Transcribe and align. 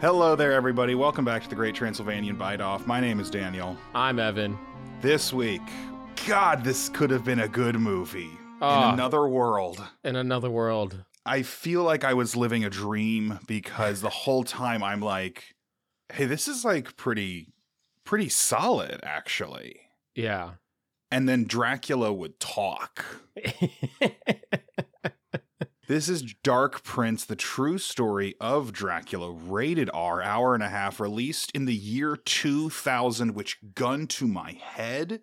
Hello 0.00 0.36
there, 0.36 0.52
everybody. 0.52 0.94
Welcome 0.94 1.24
back 1.24 1.42
to 1.42 1.48
the 1.48 1.56
Great 1.56 1.74
Transylvanian 1.74 2.36
Bite 2.36 2.60
Off. 2.60 2.86
My 2.86 3.00
name 3.00 3.18
is 3.18 3.28
Daniel. 3.28 3.76
I'm 3.96 4.20
Evan. 4.20 4.56
This 5.00 5.32
week, 5.32 5.60
God, 6.24 6.62
this 6.62 6.88
could 6.88 7.10
have 7.10 7.24
been 7.24 7.40
a 7.40 7.48
good 7.48 7.74
movie. 7.74 8.30
Ah. 8.60 8.90
In 8.90 8.94
another 8.94 9.26
world. 9.26 9.84
In 10.04 10.14
another 10.14 10.50
world. 10.50 11.02
I 11.26 11.42
feel 11.42 11.82
like 11.82 12.04
I 12.04 12.14
was 12.14 12.36
living 12.36 12.64
a 12.64 12.70
dream 12.70 13.40
because 13.48 14.00
the 14.00 14.08
whole 14.08 14.44
time 14.44 14.84
I'm 14.84 15.00
like, 15.00 15.56
hey, 16.12 16.26
this 16.26 16.46
is 16.46 16.64
like 16.64 16.96
pretty, 16.96 17.48
pretty 18.04 18.28
solid, 18.28 19.00
actually. 19.02 19.80
Yeah. 20.14 20.50
And 21.10 21.28
then 21.28 21.42
Dracula 21.42 22.12
would 22.12 22.38
talk. 22.38 23.04
This 25.88 26.10
is 26.10 26.34
Dark 26.42 26.82
Prince, 26.82 27.24
the 27.24 27.34
true 27.34 27.78
story 27.78 28.34
of 28.42 28.74
Dracula, 28.74 29.30
rated 29.32 29.88
R, 29.94 30.20
hour 30.20 30.52
and 30.52 30.62
a 30.62 30.68
half, 30.68 31.00
released 31.00 31.50
in 31.54 31.64
the 31.64 31.74
year 31.74 32.14
2000, 32.14 33.34
which, 33.34 33.56
gun 33.74 34.06
to 34.08 34.28
my 34.28 34.52
head, 34.52 35.20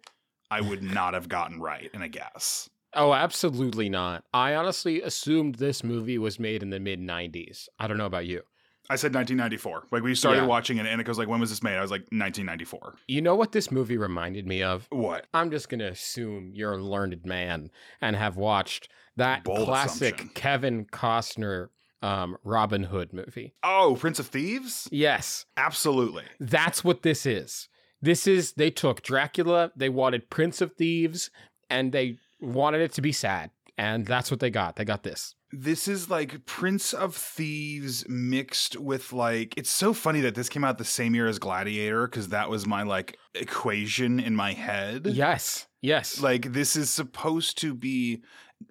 I 0.50 0.62
would 0.62 0.82
not 0.94 1.14
have 1.14 1.30
gotten 1.30 1.62
right 1.62 1.92
in 1.94 2.02
a 2.02 2.10
guess. 2.10 2.68
oh, 2.96 3.14
absolutely 3.14 3.90
not. 3.90 4.24
I 4.34 4.56
honestly 4.56 5.04
assumed 5.04 5.56
this 5.56 5.84
movie 5.84 6.18
was 6.18 6.40
made 6.40 6.64
in 6.64 6.72
the 6.72 6.80
mid 6.80 7.00
90s. 7.00 7.68
I 7.78 7.88
don't 7.88 7.98
know 8.00 8.06
about 8.08 8.26
you. 8.26 8.42
I 8.90 8.96
said 8.98 9.14
1994. 9.14 9.88
Like, 9.92 10.02
we 10.04 10.16
started 10.16 10.42
Yeah. 10.42 10.46
watching 10.48 10.78
it, 10.78 10.86
and 10.88 11.00
it 11.00 11.04
goes 11.06 11.18
like, 11.20 11.28
when 11.28 11.40
was 11.40 11.50
this 11.52 11.62
made? 11.64 11.76
I 11.78 11.82
was 11.82 11.92
like, 11.92 12.02
1994. 12.12 12.96
You 13.08 13.22
know 13.22 13.36
what 13.36 13.52
this 13.52 13.70
movie 13.72 13.98
reminded 13.98 14.48
me 14.48 14.64
of? 14.64 14.88
What? 14.92 15.28
I'm 15.34 15.52
just 15.52 15.70
going 15.70 15.80
to 15.80 15.90
assume 15.90 16.52
you're 16.56 16.74
a 16.74 16.84
learned 16.84 17.24
man 17.26 17.70
and 18.02 18.16
have 18.16 18.38
watched 18.38 18.90
that 19.18 19.44
Bold 19.44 19.68
classic 19.68 20.16
assumption. 20.16 20.30
Kevin 20.36 20.86
Costner 20.86 21.70
um, 22.02 22.38
Robin 22.44 22.84
Hood 22.84 23.14
movie. 23.14 23.56
Oh, 23.64 23.98
Prince 24.00 24.20
of 24.20 24.28
Thieves? 24.28 24.88
Yes, 24.92 25.46
Absolutely. 25.58 26.26
that's 26.40 26.84
what 26.84 27.02
this 27.02 27.26
is. 27.26 27.68
This 28.02 28.28
is, 28.28 28.54
they 28.54 28.70
took 28.70 29.02
Dracula, 29.02 29.72
they 29.76 29.90
wanted 29.90 30.30
Prince 30.30 30.62
of 30.62 30.74
Thieves, 30.74 31.32
and 31.70 31.92
they 31.92 32.18
wanted 32.40 32.82
it 32.82 32.94
to 32.94 33.02
be 33.02 33.12
sad. 33.12 33.50
And 33.78 34.06
that's 34.06 34.32
what 34.32 34.40
they 34.40 34.52
got. 34.52 34.76
They 34.76 34.86
got 34.86 35.04
this. 35.04 35.36
This 35.52 35.88
is 35.88 36.10
like 36.10 36.46
Prince 36.46 36.94
of 36.94 37.16
Thieves 37.16 38.08
mixed 38.08 38.78
with 38.78 39.12
like 39.12 39.54
it's 39.58 39.70
so 39.70 39.94
funny 39.94 40.22
that 40.22 40.36
this 40.36 40.50
came 40.50 40.64
out 40.64 40.78
the 40.78 40.86
same 40.86 41.14
year 41.16 41.28
as 41.28 41.40
Gladiator 41.40 42.08
because 42.08 42.30
that 42.30 42.50
was 42.50 42.66
my 42.66 42.84
like 42.84 43.18
equation 43.34 44.20
in 44.20 44.36
my 44.36 44.54
head. 44.54 45.08
Yes. 45.08 45.68
Yes. 45.82 46.22
Like 46.22 46.54
this 46.54 46.76
is 46.76 46.90
supposed 46.90 47.58
to 47.60 47.74
be 47.74 48.24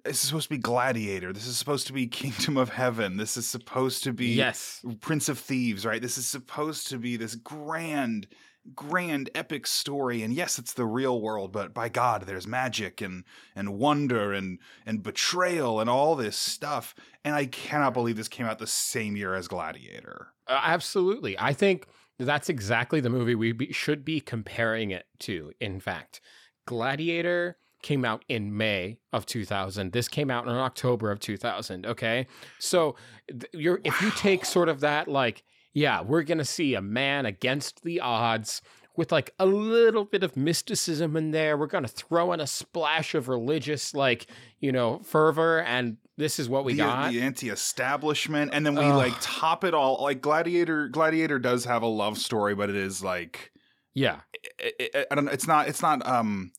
this 0.03 0.21
is 0.23 0.27
supposed 0.27 0.47
to 0.49 0.55
be 0.55 0.57
Gladiator. 0.57 1.31
This 1.33 1.47
is 1.47 1.57
supposed 1.57 1.87
to 1.87 1.93
be 1.93 2.07
Kingdom 2.07 2.57
of 2.57 2.69
Heaven. 2.69 3.17
This 3.17 3.37
is 3.37 3.47
supposed 3.47 4.03
to 4.03 4.13
be 4.13 4.27
yes. 4.27 4.83
Prince 5.01 5.29
of 5.29 5.39
Thieves, 5.39 5.85
right? 5.85 6.01
This 6.01 6.17
is 6.17 6.27
supposed 6.27 6.87
to 6.87 6.97
be 6.97 7.17
this 7.17 7.35
grand 7.35 8.27
grand 8.73 9.29
epic 9.35 9.67
story 9.67 10.23
and 10.23 10.33
yes 10.33 10.57
it's 10.57 10.73
the 10.73 10.87
real 10.87 11.21
world 11.21 11.51
but 11.51 11.71
by 11.71 11.87
god 11.87 12.23
there's 12.23 12.47
magic 12.47 12.99
and 12.99 13.23
and 13.55 13.77
wonder 13.77 14.33
and 14.33 14.57
and 14.87 15.03
betrayal 15.03 15.79
and 15.79 15.87
all 15.87 16.15
this 16.15 16.35
stuff 16.35 16.95
and 17.23 17.35
i 17.35 17.45
cannot 17.45 17.93
believe 17.93 18.15
this 18.17 18.27
came 18.27 18.47
out 18.47 18.57
the 18.57 18.65
same 18.65 19.15
year 19.15 19.35
as 19.35 19.47
gladiator 19.47 20.29
Uh, 20.47 20.59
absolutely. 20.63 21.37
I 21.37 21.53
think 21.53 21.85
that's 22.17 22.49
exactly 22.49 23.01
the 23.01 23.09
movie 23.11 23.35
we 23.35 23.51
be, 23.51 23.71
should 23.71 24.03
be 24.03 24.19
comparing 24.19 24.89
it 24.89 25.05
to. 25.19 25.51
In 25.61 25.79
fact, 25.79 26.19
Gladiator 26.65 27.57
came 27.81 28.05
out 28.05 28.23
in 28.27 28.55
May 28.55 28.97
of 29.13 29.25
2000. 29.25 29.91
This 29.91 30.07
came 30.07 30.31
out 30.31 30.45
in 30.47 30.51
October 30.51 31.11
of 31.11 31.19
2000. 31.19 31.85
Okay. 31.85 32.27
So 32.59 32.95
th- 33.27 33.45
you're, 33.53 33.81
if 33.83 34.01
you 34.01 34.11
take 34.11 34.45
sort 34.45 34.69
of 34.69 34.79
that, 34.81 35.07
like, 35.07 35.43
yeah, 35.73 36.01
we're 36.01 36.23
going 36.23 36.37
to 36.37 36.45
see 36.45 36.73
a 36.73 36.81
man 36.81 37.25
against 37.25 37.83
the 37.83 37.99
odds 37.99 38.61
with 38.95 39.11
like 39.11 39.33
a 39.39 39.45
little 39.45 40.05
bit 40.05 40.23
of 40.23 40.37
mysticism 40.37 41.17
in 41.17 41.31
there. 41.31 41.57
We're 41.57 41.67
going 41.67 41.83
to 41.83 41.89
throw 41.89 42.31
in 42.31 42.39
a 42.39 42.47
splash 42.47 43.13
of 43.13 43.27
religious, 43.27 43.93
like, 43.93 44.27
you 44.59 44.71
know, 44.71 44.99
fervor. 44.99 45.61
And 45.61 45.97
this 46.17 46.39
is 46.39 46.47
what 46.47 46.63
we 46.63 46.73
the, 46.73 46.77
got. 46.77 47.11
the 47.11 47.21
anti-establishment 47.21 48.51
and 48.53 48.65
then 48.65 48.75
we 48.75 48.85
Ugh. 48.85 48.95
like 48.95 49.13
top 49.19 49.65
it 49.65 49.73
all 49.73 50.01
like 50.01 50.21
gladiator 50.21 50.87
gladiator 50.87 51.39
does 51.39 51.65
have 51.65 51.81
a 51.81 51.87
love 51.87 52.17
story 52.17 52.55
but 52.55 52.69
it 52.69 52.75
is 52.77 53.03
like 53.03 53.51
yeah. 53.95 54.19
I, 54.61 54.89
I, 54.93 55.05
I 55.09 55.15
don't 55.15 55.25
know. 55.25 55.31
It's 55.31 55.47
not. 55.47 55.67
It's 55.67 55.81
not. 55.81 56.05
Um. 56.05 56.51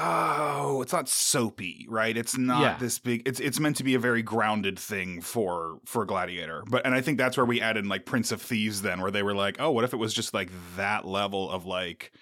Oh, 0.00 0.80
it's 0.82 0.92
not 0.92 1.08
soapy, 1.08 1.84
right? 1.88 2.16
It's 2.16 2.38
not 2.38 2.60
Yeah. 2.62 2.76
this 2.78 2.98
big. 2.98 3.26
It's 3.26 3.40
it's 3.40 3.58
meant 3.58 3.76
to 3.76 3.84
be 3.84 3.94
a 3.94 3.98
very 3.98 4.22
grounded 4.22 4.78
thing 4.78 5.20
for 5.20 5.80
for 5.84 6.04
Gladiator, 6.04 6.62
but 6.68 6.84
and 6.86 6.94
I 6.94 7.00
think 7.00 7.18
that's 7.18 7.36
where 7.36 7.46
we 7.46 7.60
added 7.60 7.86
like 7.86 8.06
Prince 8.06 8.30
of 8.32 8.40
Thieves, 8.40 8.82
then, 8.82 9.00
where 9.00 9.10
they 9.10 9.22
were 9.22 9.34
like, 9.34 9.56
oh, 9.58 9.70
what 9.72 9.84
if 9.84 9.92
it 9.92 9.96
was 9.98 10.14
just 10.14 10.32
like 10.34 10.50
that 10.76 11.04
level 11.04 11.50
of 11.50 11.66
like 11.66 12.12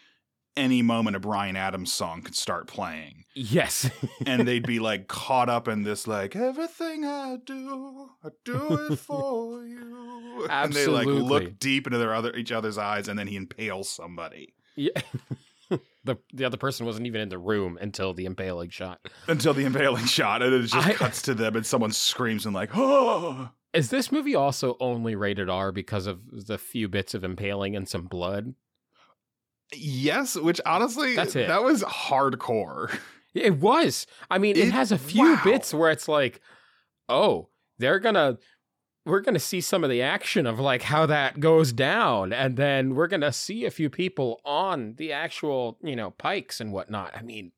any 0.57 0.81
moment 0.81 1.15
a 1.15 1.21
Bryan 1.21 1.55
Adams 1.55 1.93
song 1.93 2.23
could 2.23 2.35
start 2.35 2.67
playing, 2.67 3.25
Yes. 3.35 3.91
and 4.25 4.49
they'd 4.49 4.67
be 4.67 4.79
like 4.79 5.07
caught 5.07 5.51
up 5.51 5.69
in 5.69 5.83
this 5.83 6.07
like 6.07 6.35
everything 6.35 7.05
I 7.05 7.37
do, 7.45 8.09
I 8.25 8.29
do 8.43 8.87
it 8.91 8.97
for 8.99 9.67
you, 9.67 10.47
Absolutely. 10.49 10.55
and 10.59 10.73
they 10.73 10.87
like 10.87 11.07
look 11.07 11.59
deep 11.59 11.87
into 11.87 11.99
their 11.99 12.15
other 12.15 12.35
each 12.35 12.53
other's 12.53 12.79
eyes, 12.79 13.07
and 13.09 13.19
then 13.19 13.27
he 13.27 13.37
impales 13.37 13.91
somebody. 13.91 14.55
Yeah. 14.77 14.93
the 16.07 16.17
the 16.33 16.45
other 16.45 16.57
person 16.57 16.87
wasn't 16.87 17.07
even 17.07 17.21
in 17.21 17.29
the 17.29 17.39
room 17.39 17.79
until 17.81 18.15
the 18.15 18.25
impaling 18.25 18.71
shot. 18.71 19.01
until 19.29 19.53
the 19.55 19.65
impaling 19.65 20.07
shot, 20.07 20.43
and 20.43 20.55
it 20.55 20.63
just 20.63 20.75
I- 20.75 20.95
cuts 20.95 21.21
to 21.23 21.35
them, 21.35 21.57
and 21.57 21.67
someone 21.67 21.93
screams 21.93 22.47
and 22.47 22.55
like, 22.55 22.71
"Oh!" 22.75 23.51
Is 23.75 23.91
this 23.91 24.11
movie 24.11 24.35
also 24.35 24.77
only 24.81 25.15
rated 25.17 25.51
R 25.51 25.71
because 25.71 26.07
of 26.07 26.21
the 26.47 26.57
few 26.57 26.89
bits 26.89 27.13
of 27.13 27.25
impaling 27.25 27.77
and 27.77 27.87
some 27.87 28.07
blood? 28.07 28.55
Yes, 29.75 30.37
which 30.37 30.61
honestly, 30.65 31.15
That's 31.17 31.37
it. 31.37 31.49
that 31.49 31.63
was 31.63 31.83
hardcore. 31.83 32.97
It 33.35 33.59
was. 33.59 34.07
I 34.31 34.39
mean, 34.39 34.57
it, 34.57 34.69
It- 34.69 34.73
has 34.73 34.93
a 34.93 34.99
few 34.99 35.35
wow. 35.35 35.41
bits 35.45 35.75
where 35.75 35.91
it's 35.91 36.09
like, 36.09 36.41
oh, 37.09 37.51
they're 37.79 37.99
gonna 37.99 38.39
we're 39.07 39.21
gonna 39.21 39.39
see 39.39 39.61
some 39.63 39.83
of 39.85 39.89
the 39.91 40.03
action 40.03 40.47
of 40.47 40.59
like 40.61 40.83
how 40.83 41.07
that 41.07 41.41
goes 41.41 41.73
down, 41.73 42.33
and 42.33 42.57
then 42.57 42.95
we're 42.95 43.07
gonna 43.07 43.33
see 43.33 43.65
a 43.65 43.71
few 43.71 43.89
people 43.89 44.41
on 44.45 44.95
the 44.99 45.13
actual, 45.13 45.79
you 45.83 45.97
know, 45.97 46.11
pikes 46.11 46.61
and 46.61 46.73
whatnot. 46.73 47.17
I 47.17 47.23
mean, 47.23 47.53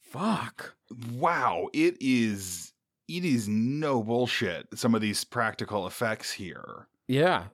fuck. 0.00 0.74
Wow, 1.12 1.68
it 1.72 1.96
is. 2.00 2.72
It 3.08 3.24
is 3.24 3.46
no 3.48 4.02
bullshit. 4.02 4.66
Some 4.78 4.94
of 4.94 5.00
these 5.00 5.22
practical 5.22 5.86
effects 5.86 6.32
here, 6.32 6.88
Yeah. 7.06 7.44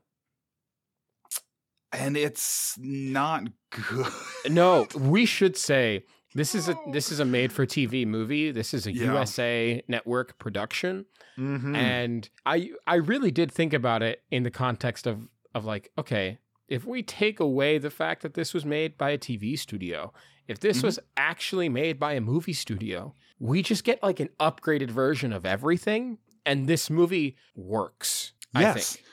and 1.92 2.16
it's 2.16 2.76
not 2.78 3.44
good. 3.70 4.06
No, 4.48 4.86
we 4.96 5.26
should 5.26 5.56
say 5.56 6.04
this 6.34 6.54
is 6.54 6.68
a 6.68 6.76
this 6.92 7.12
is 7.12 7.20
a 7.20 7.24
made 7.24 7.52
for 7.52 7.66
TV 7.66 8.06
movie. 8.06 8.50
This 8.50 8.72
is 8.72 8.86
a 8.86 8.92
Yeah. 8.92 9.04
USA 9.12 9.82
network 9.88 10.38
production. 10.38 11.04
Mhm. 11.38 11.74
And 11.76 12.28
I 12.46 12.70
I 12.86 12.96
really 12.96 13.30
did 13.30 13.50
think 13.52 13.72
about 13.72 14.02
it 14.02 14.22
in 14.30 14.42
the 14.42 14.50
context 14.50 15.06
of 15.06 15.28
of 15.54 15.64
like, 15.64 15.90
okay, 15.98 16.38
if 16.68 16.84
we 16.86 17.02
take 17.02 17.40
away 17.40 17.78
the 17.78 17.90
fact 17.90 18.22
that 18.22 18.34
this 18.34 18.54
was 18.54 18.64
made 18.64 18.96
by 18.96 19.10
a 19.10 19.18
TV 19.18 19.56
studio, 19.58 20.12
if 20.48 20.60
this 20.60 20.80
Mhm. 20.80 20.84
was 20.84 20.98
actually 21.16 21.68
made 21.68 21.98
by 21.98 22.12
a 22.14 22.20
movie 22.20 22.52
studio, 22.54 23.14
we 23.38 23.62
just 23.62 23.84
get 23.84 24.02
like 24.02 24.20
an 24.20 24.30
upgraded 24.40 24.90
version 24.90 25.32
of 25.32 25.44
everything 25.44 26.18
and 26.46 26.66
this 26.66 26.88
movie 26.90 27.36
works. 27.54 28.32
I 28.54 28.60
yes, 28.62 28.96
think 28.96 29.06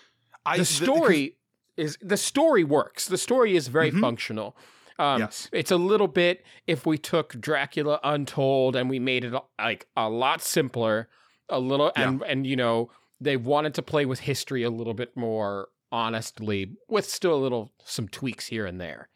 I, 0.46 0.58
the 0.58 0.66
story 0.66 1.38
is 1.78 1.98
the 2.02 2.18
story 2.18 2.64
works. 2.64 3.08
The 3.08 3.18
story 3.18 3.56
is 3.56 3.68
very 3.68 3.92
Mhm. 3.92 4.02
functional. 4.02 4.58
Um, 4.98 5.20
yes, 5.22 5.50
It's 5.54 5.72
a 5.72 5.78
little 5.78 6.10
bit 6.10 6.44
if 6.68 6.86
we 6.86 6.98
took 6.98 7.40
Dracula 7.40 8.00
Untold 8.04 8.76
and 8.76 8.90
we 8.90 9.00
made 9.00 9.24
it 9.24 9.34
like 9.58 9.88
a 9.96 10.10
lot 10.10 10.42
simpler, 10.42 11.08
a 11.50 11.60
little 11.60 11.92
and 11.96 12.22
and 12.24 12.46
you 12.48 12.56
know 12.56 12.90
they 13.22 13.38
wanted 13.38 13.74
to 13.76 13.82
play 13.82 14.06
with 14.06 14.20
history 14.22 14.64
a 14.64 14.70
little 14.70 14.94
bit 14.94 15.16
more 15.16 15.70
honestly, 15.92 16.72
with 16.88 17.10
still 17.10 17.34
a 17.34 17.42
little 17.42 17.72
some 17.84 18.08
tweaks 18.08 18.48
here 18.48 18.66
and 18.66 18.80
there. 18.80 19.10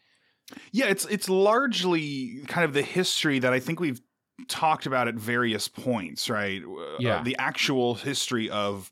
Yeah, 0.72 0.86
it's 0.86 1.04
it's 1.06 1.28
largely 1.28 2.42
kind 2.48 2.64
of 2.64 2.74
the 2.74 2.82
history 2.82 3.38
that 3.38 3.52
I 3.52 3.60
think 3.60 3.80
we've 3.80 4.00
talked 4.48 4.84
about 4.86 5.08
at 5.08 5.14
various 5.14 5.68
points, 5.68 6.28
right? 6.28 6.62
Uh, 6.62 6.96
Yeah. 6.98 7.22
the 7.22 7.36
actual 7.38 7.94
history 7.94 8.50
of 8.50 8.90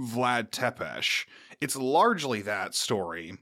Vlad 0.00 0.50
Tepes. 0.50 1.26
It's 1.60 1.76
largely 1.76 2.42
that 2.42 2.74
story. 2.74 3.36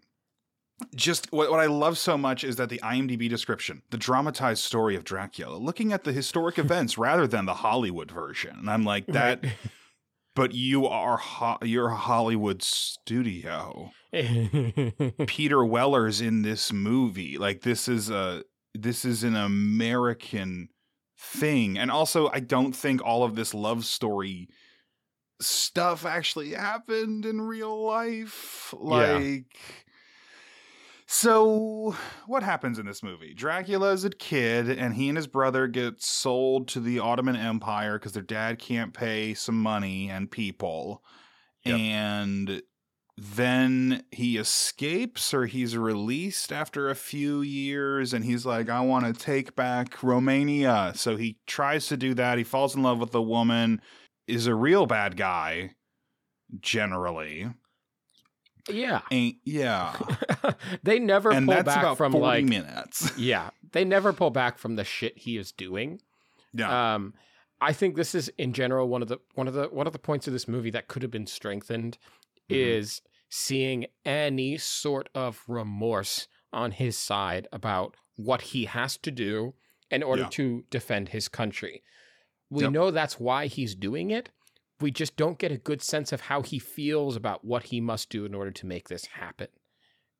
Just 0.95 1.33
what, 1.33 1.51
what 1.51 1.61
I 1.61 1.67
love 1.67 1.99
so 1.99 2.19
much 2.19 2.43
is 2.45 2.57
that 2.57 2.69
the 2.69 2.81
IMDb 2.83 3.29
description, 3.29 3.83
the 3.91 3.97
dramatized 3.97 4.63
story 4.63 4.97
of 4.97 5.05
Dracula, 5.05 5.57
looking 5.57 5.93
at 5.93 6.05
the 6.05 6.13
historic 6.13 6.59
events 6.59 6.99
rather 6.99 7.27
than 7.27 7.47
the 7.47 7.55
Hollywood 7.55 8.11
version. 8.11 8.57
And 8.59 8.71
I'm 8.71 8.85
like, 8.85 9.07
that, 9.07 9.45
but 10.35 10.53
you 10.53 10.87
are, 10.87 11.17
ho- 11.17 11.59
you're 11.63 11.91
a 11.91 11.97
Hollywood 11.97 12.63
studio. 12.63 13.93
Peter 15.27 15.65
Weller's 15.65 16.21
in 16.21 16.43
this 16.43 16.73
movie. 16.73 17.39
Like 17.39 17.63
this 17.63 17.89
is 17.89 18.11
a 18.11 18.45
this 18.75 19.05
is 19.05 19.23
an 19.23 19.37
American 19.37 20.69
thing. 21.19 21.79
And 21.79 21.91
also 21.91 22.29
I 22.33 22.41
don't 22.41 22.75
think 22.75 23.03
all 23.03 23.25
of 23.25 23.35
this 23.35 23.55
love 23.55 23.85
story 23.85 24.49
stuff 25.41 26.05
actually 26.07 26.51
happened 26.51 27.27
in 27.27 27.41
real 27.41 27.85
life. 27.85 28.73
Like, 28.77 29.47
so 31.07 31.95
what 32.27 32.43
happens 32.43 32.79
in 32.79 32.87
this 32.87 33.03
movie? 33.03 33.35
Dracula 33.35 33.93
is 33.93 34.05
a 34.05 34.11
kid, 34.11 34.69
and 34.71 34.95
he 34.95 35.09
and 35.09 35.17
his 35.17 35.27
brother 35.27 35.67
get 35.67 36.03
sold 36.03 36.69
to 36.69 36.81
the 36.81 36.99
Ottoman 36.99 37.37
Empire 37.37 37.99
because 37.99 38.13
their 38.13 38.23
dad 38.23 38.59
can't 38.59 38.95
pay 38.95 39.35
some 39.35 39.61
money 39.61 40.09
and 40.11 40.31
people. 40.31 41.03
Yep. 41.65 41.79
And 41.79 42.63
then 43.17 44.03
he 44.11 44.39
escapes 44.39 45.33
or 45.33 45.47
he's 45.47 45.77
released 45.77 46.53
after 46.53 46.91
a 46.91 46.97
few 46.97 47.43
years 47.43 48.13
and 48.13 48.25
he's 48.25 48.45
like 48.45 48.69
i 48.69 48.81
want 48.81 49.05
to 49.05 49.13
take 49.13 49.55
back 49.55 50.03
romania 50.03 50.93
so 50.97 51.17
he 51.17 51.39
tries 51.47 51.87
to 51.87 51.97
do 51.97 52.13
that 52.13 52.39
he 52.39 52.45
falls 52.45 52.75
in 52.75 52.83
love 52.83 52.99
with 52.99 53.15
a 53.15 53.23
woman 53.23 53.81
is 54.27 54.49
a 54.49 54.55
real 54.55 54.85
bad 54.85 55.17
guy 55.17 55.71
generally 56.61 57.49
Yeah. 58.69 59.03
ain't 59.11 59.37
yeah 59.45 59.95
they 60.83 60.99
never 60.99 61.31
and 61.31 61.47
pull 61.47 61.55
that's 61.57 61.67
back 61.67 61.79
about 61.83 61.97
from 61.99 62.13
40 62.13 62.23
like 62.25 62.45
minutes 62.47 63.13
yeah, 63.19 63.51
they 63.73 63.85
never 63.85 64.13
pull 64.13 64.31
back 64.31 64.59
from 64.59 64.77
the 64.77 64.85
shit 64.85 65.19
he 65.19 65.37
is 65.37 65.53
doing. 65.53 66.01
yeah 66.53 66.95
Um, 66.95 67.15
I 67.61 67.73
think 67.73 67.97
this 67.97 68.15
is 68.15 68.31
in 68.39 68.53
general 68.53 68.89
one 68.89 69.03
of 69.03 69.09
the 69.09 69.19
one 69.35 69.49
of 69.49 69.55
the 69.55 69.67
one 69.69 69.87
of 69.87 69.93
the 69.93 69.99
points 69.99 70.27
of 70.27 70.33
this 70.33 70.49
movie 70.49 70.71
that 70.71 70.89
could 70.89 71.03
have 71.03 71.11
been 71.11 71.27
strengthened 71.27 71.99
Mhm. 72.51 72.57
is 72.57 73.01
seeing 73.31 73.87
any 74.05 74.59
sort 74.59 75.09
of 75.15 75.43
remorse 75.49 76.29
on 76.53 76.73
his 76.73 76.97
side 76.97 77.49
about 77.53 77.97
what 78.17 78.41
he 78.53 78.67
has 78.67 78.97
to 78.99 79.11
do 79.11 79.55
in 79.91 80.03
order 80.03 80.23
Yeah. 80.23 80.29
to 80.31 80.65
defend 80.71 81.09
his 81.11 81.29
country. 81.29 81.83
We 82.51 82.63
Yep. 82.65 82.73
know 82.73 82.91
that's 82.91 83.19
why 83.19 83.47
he's 83.47 83.75
doing 83.75 84.11
it. 84.11 84.29
We 84.81 84.91
just 84.91 85.17
don't 85.17 85.39
get 85.39 85.53
a 85.53 85.57
good 85.57 85.83
sense 85.83 86.13
of 86.13 86.23
how 86.23 86.43
he 86.43 86.59
feels 86.59 87.17
about 87.17 87.45
what 87.45 87.65
he 87.65 87.81
must 87.81 88.11
do 88.11 88.25
in 88.25 88.35
order 88.35 88.51
to 88.51 88.67
make 88.67 88.89
this 88.89 89.07
happen. 89.07 89.49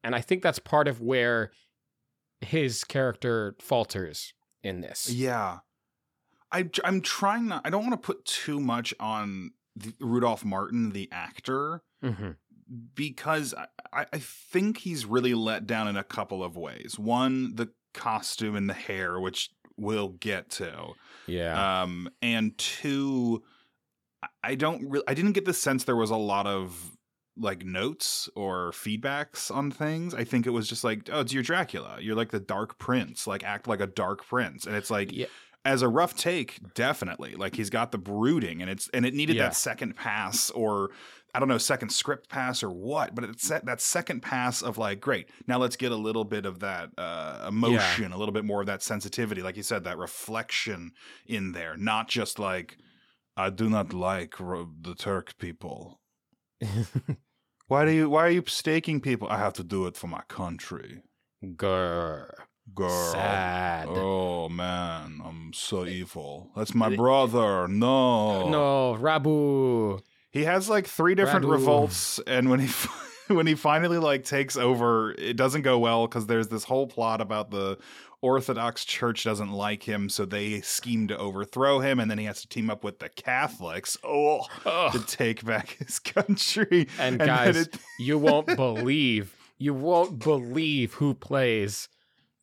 And 0.03 0.15
I 0.15 0.21
think 0.21 0.43
that's 0.43 0.59
part 0.59 0.87
of 0.87 1.01
where 1.01 1.51
his 2.41 2.85
character 2.85 3.57
falters 3.61 4.33
in 4.63 4.81
this. 4.81 5.11
Yeah. 5.11 5.59
I, 6.53 6.71
I'm 6.85 7.01
trying 7.01 7.49
not, 7.49 7.63
I 7.65 7.71
don't 7.71 7.83
want 7.83 8.01
to 8.01 8.07
put 8.07 8.25
too 8.25 8.61
much 8.61 8.95
on 9.01 9.53
the, 9.75 9.93
Rudolph 10.01 10.45
Martin, 10.45 10.91
the 10.91 11.09
actor, 11.11 11.83
hmm 12.03 12.33
because 12.95 13.55
I, 13.93 14.07
I 14.13 14.19
think 14.19 14.79
he's 14.79 15.05
really 15.07 15.35
let 15.35 15.67
down 15.67 15.89
in 15.89 15.97
a 15.97 16.05
couple 16.05 16.43
of 16.43 16.57
ways. 16.57 16.99
One, 16.99 17.55
the 17.57 17.71
costume 17.93 18.57
and 18.57 18.69
the 18.69 18.75
hair, 18.75 19.21
which 19.21 19.51
we'll 19.77 20.09
get 20.09 20.51
to. 20.51 20.93
Yeah. 21.27 21.83
Um, 21.83 22.09
and 22.23 22.57
two, 22.57 23.43
I- 24.43 24.55
don't 24.55 24.89
really, 24.91 25.05
I 25.09 25.15
didn't 25.15 25.33
get 25.33 25.45
the 25.45 25.53
sense 25.55 25.85
there 25.85 25.97
was 25.97 26.11
a 26.11 26.17
lot 26.17 26.47
of 26.47 26.97
like 27.37 27.65
notes 27.65 28.29
or 28.37 28.71
feedbacks 28.71 29.51
on 29.51 29.71
things. 29.71 30.15
I 30.15 30.23
think 30.25 30.47
it 30.47 30.51
was 30.51 30.69
just 30.69 30.85
like, 30.85 31.09
oh, 31.13 31.21
it's 31.21 31.33
your 31.33 31.43
Dracula. 31.43 31.99
You're 32.01 32.15
like 32.15 32.31
the 32.31 32.39
dark 32.41 32.79
prince, 32.79 33.27
like 33.27 33.43
act 33.43 33.67
like 33.67 33.81
a 33.81 33.89
dark 33.89 34.25
prince. 34.27 34.67
And 34.67 34.77
it's 34.77 34.91
like, 34.91 35.11
Yeah. 35.13 35.27
as 35.65 35.83
a 35.83 35.89
rough 35.89 36.15
take, 36.17 36.61
definitely. 36.75 37.35
Like 37.35 37.57
he's 37.57 37.71
got 37.71 37.91
the 37.91 37.99
brooding 37.99 38.61
and 38.63 38.71
it's, 38.71 38.89
and 38.95 39.05
it 39.05 39.15
needed 39.15 39.35
Yeah. 39.37 39.45
that 39.45 39.57
second 39.57 39.97
pass 39.97 40.51
or 40.51 40.91
I 41.37 41.41
don't 41.41 41.49
know, 41.49 41.59
second 41.59 41.89
script 41.89 42.29
pass 42.29 42.63
or 42.63 42.71
what, 42.71 43.17
but 43.17 43.25
it's 43.25 43.49
that, 43.49 43.65
that 43.65 43.81
second 43.81 44.21
pass 44.21 44.63
of 44.63 44.79
like, 44.79 45.01
great, 45.01 45.29
now 45.49 45.59
let's 45.59 45.75
get 45.75 45.91
a 45.91 45.97
little 45.97 46.23
bit 46.23 46.47
of 46.47 46.61
that 46.61 46.91
uh, 46.97 47.47
emotion, 47.49 48.13
a 48.13 48.17
little 48.17 48.33
bit 48.33 48.45
more 48.45 48.61
of 48.61 48.69
that 48.69 48.85
sensitivity, 48.85 49.43
like 49.43 49.57
you 49.57 49.65
said, 49.65 49.83
that 49.83 49.99
reflection 49.99 50.93
in 51.27 51.51
there, 51.51 51.77
not 51.77 52.07
just 52.07 52.39
like, 52.39 52.79
I 53.37 53.51
do 53.51 53.69
not 53.69 53.93
like 53.93 54.37
the 54.39 54.95
Turk 54.97 55.37
people. 55.39 56.01
Why 57.67 57.85
do 57.85 57.91
you? 57.91 58.11
Why 58.11 58.27
are 58.27 58.31
you 58.31 58.45
staking 58.47 59.01
people? 59.01 59.29
I 59.29 59.39
have 59.39 59.55
to 59.55 59.65
do 59.65 59.87
it 59.87 59.97
for 59.97 60.07
my 60.07 60.23
country. 60.29 61.03
Grr. 61.45 62.31
Girl. 62.73 63.13
Sad. 63.13 63.89
Oh 63.91 64.49
man, 64.49 65.21
I'm 65.23 65.53
so 65.53 65.83
eh, 65.83 65.91
evil. 65.91 66.51
That's 66.57 66.75
my 66.75 66.91
eh, 66.91 66.97
brother. 66.97 67.69
No. 67.69 68.49
No, 68.49 68.99
Radu. 68.99 70.01
He 70.31 70.45
has 70.45 70.69
like 70.69 70.87
three 70.87 71.15
different 71.15 71.45
Radu. 71.45 71.53
revolts, 71.53 72.21
and 72.27 72.49
when 72.49 72.61
he 72.61 72.69
when 73.35 73.47
he 73.47 73.55
finally 73.55 73.99
like 73.99 74.25
takes 74.25 74.57
over, 74.57 75.13
it 75.13 75.37
doesn't 75.37 75.63
go 75.63 75.79
well 75.79 76.07
because 76.07 76.27
there's 76.27 76.49
this 76.49 76.65
whole 76.65 76.87
plot 76.87 77.21
about 77.21 77.51
the 77.51 77.79
Orthodox 78.25 78.85
Church 78.87 79.25
doesn't 79.25 79.53
like 79.53 79.83
him, 79.83 80.09
so 80.09 80.25
they 80.25 80.63
scheme 80.63 81.07
to 81.09 81.19
overthrow 81.19 81.81
him, 81.81 82.01
and 82.01 82.11
then 82.11 82.17
he 82.17 82.25
has 82.25 82.41
to 82.41 82.49
team 82.49 82.71
up 82.71 82.83
with 82.83 82.99
the 82.99 83.11
Catholics. 83.11 83.99
Oh, 84.03 84.47
to 84.65 85.05
take 85.07 85.45
back 85.45 85.71
his 85.79 85.99
country. 85.99 86.89
And 86.99 87.21
then 87.21 87.27
guys, 87.29 87.57
it- 87.57 87.77
you 87.99 88.17
won't 88.19 88.47
believe, 88.57 89.37
you 89.59 89.75
won't 89.75 90.21
believe 90.21 90.95
who 90.95 91.13
plays 91.15 91.89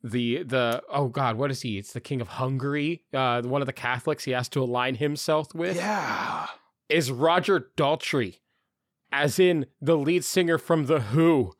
the 0.04 0.44
the 0.44 0.82
oh 0.90 1.08
god, 1.08 1.36
what 1.38 1.50
is 1.52 1.62
he? 1.62 1.78
It's 1.80 1.94
the 1.94 2.00
king 2.02 2.22
of 2.22 2.28
Hungary. 2.28 3.04
Uh, 3.14 3.42
one 3.42 3.62
of 3.62 3.66
the 3.68 3.74
Catholics 3.74 4.24
he 4.26 4.32
has 4.32 4.50
to 4.50 4.62
align 4.62 4.96
himself 4.96 5.54
with 5.56 5.76
yeah, 5.78 6.46
is 6.90 7.12
Roger 7.12 7.70
Daltrey, 7.76 8.40
as 9.12 9.40
in 9.40 9.66
the 9.82 9.98
lead 9.98 10.24
singer 10.24 10.58
from 10.60 10.86
the 10.86 11.00
Who. 11.02 11.54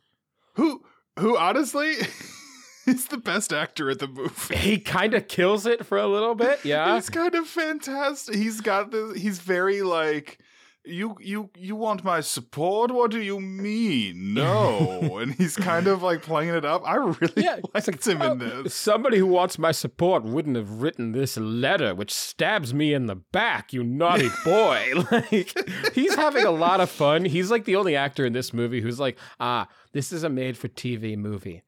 who 0.56 0.84
who 1.20 1.38
honestly 1.38 1.96
is 2.88 3.08
the 3.08 3.18
best 3.18 3.52
actor 3.54 3.90
at 3.90 4.00
the 4.00 4.08
movie. 4.08 4.56
He 4.56 4.80
kind 4.80 5.14
of 5.14 5.28
kills 5.28 5.66
it 5.66 5.86
for 5.86 5.98
a 5.98 6.08
little 6.08 6.36
bit. 6.36 6.60
Yeah. 6.66 6.96
He's 6.96 7.10
kind 7.10 7.36
of 7.36 7.48
fantastic. 7.48 8.36
He's 8.36 8.62
got 8.62 8.92
this. 8.92 9.18
He's 9.22 9.40
very 9.40 9.82
like. 9.82 10.40
You 10.84 11.16
you 11.20 11.52
you 11.56 11.76
want 11.76 12.04
my 12.04 12.22
support? 12.22 12.90
What 12.90 13.12
do 13.12 13.22
you 13.22 13.40
mean? 13.40 14.34
No, 14.34 15.18
and 15.22 15.32
he's 15.36 15.56
kind 15.56 15.86
of 15.86 16.02
like 16.02 16.24
playing 16.24 16.56
it 16.56 16.66
up. 16.66 16.82
I 16.84 16.96
really 16.96 17.34
Yeah, 17.44 17.60
liked 17.76 18.08
him 18.08 18.20
in 18.24 18.32
Oh, 18.42 18.64
this. 18.64 18.74
Somebody 18.74 19.20
who 19.20 19.28
wants 19.28 19.60
my 19.60 19.72
support 19.72 20.24
wouldn't 20.24 20.56
have 20.56 20.82
written 20.82 21.12
this 21.12 21.38
letter, 21.38 21.94
which 21.94 22.12
stabs 22.12 22.74
me 22.74 22.96
in 22.96 23.06
the 23.06 23.14
back, 23.16 23.74
you 23.74 23.84
naughty 23.84 24.30
boy. 24.44 24.92
like, 25.12 25.56
he's 25.94 26.16
having 26.16 26.46
a 26.46 26.52
lot 26.52 26.82
of 26.82 26.90
fun. 26.90 27.26
He's 27.26 27.52
like 27.52 27.66
the 27.66 27.76
only 27.76 27.96
actor 27.96 28.26
in 28.26 28.34
this 28.34 28.52
movie 28.52 28.82
who's 28.82 29.00
like, 29.00 29.20
ah, 29.40 29.68
this 29.92 30.12
is 30.12 30.24
a 30.24 30.30
made 30.30 30.58
for 30.58 30.68
TV 30.68 31.16
movie. 31.16 31.62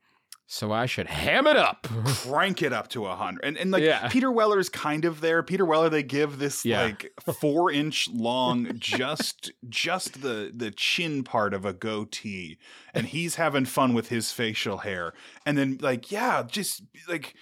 So 0.46 0.72
I 0.72 0.86
should 0.86 1.08
ham 1.08 1.48
it 1.48 1.56
up. 1.56 1.88
Crank 2.06 2.62
it 2.62 2.74
up 2.74 2.88
to 2.90 3.06
a 3.08 3.16
hundred, 3.16 3.44
and 3.46 3.58
and 3.58 3.72
like 3.72 3.82
Yeah. 3.84 4.08
Peter 4.10 4.32
Weller's 4.32 4.70
kind 4.70 5.06
of 5.06 5.22
there. 5.22 5.42
Peter 5.42 5.66
Weller, 5.66 5.90
they 5.90 6.04
give 6.04 6.38
this 6.38 6.64
Yeah. 6.66 6.84
like 6.84 7.12
four 7.40 7.72
inch 7.82 8.10
long, 8.12 8.72
just 8.78 9.52
just 9.68 10.22
the 10.22 10.52
the 10.54 10.70
chin 10.70 11.24
part 11.24 11.54
of 11.54 11.66
a 11.66 11.74
goatee, 11.74 12.60
and 12.94 13.08
he's 13.08 13.36
having 13.36 13.66
fun 13.66 13.94
with 13.94 14.10
his 14.10 14.32
facial 14.32 14.80
hair, 14.80 15.14
and 15.46 15.58
then 15.58 15.78
like 15.82 16.12
yeah, 16.12 16.44
just 16.46 16.84
like 17.08 17.34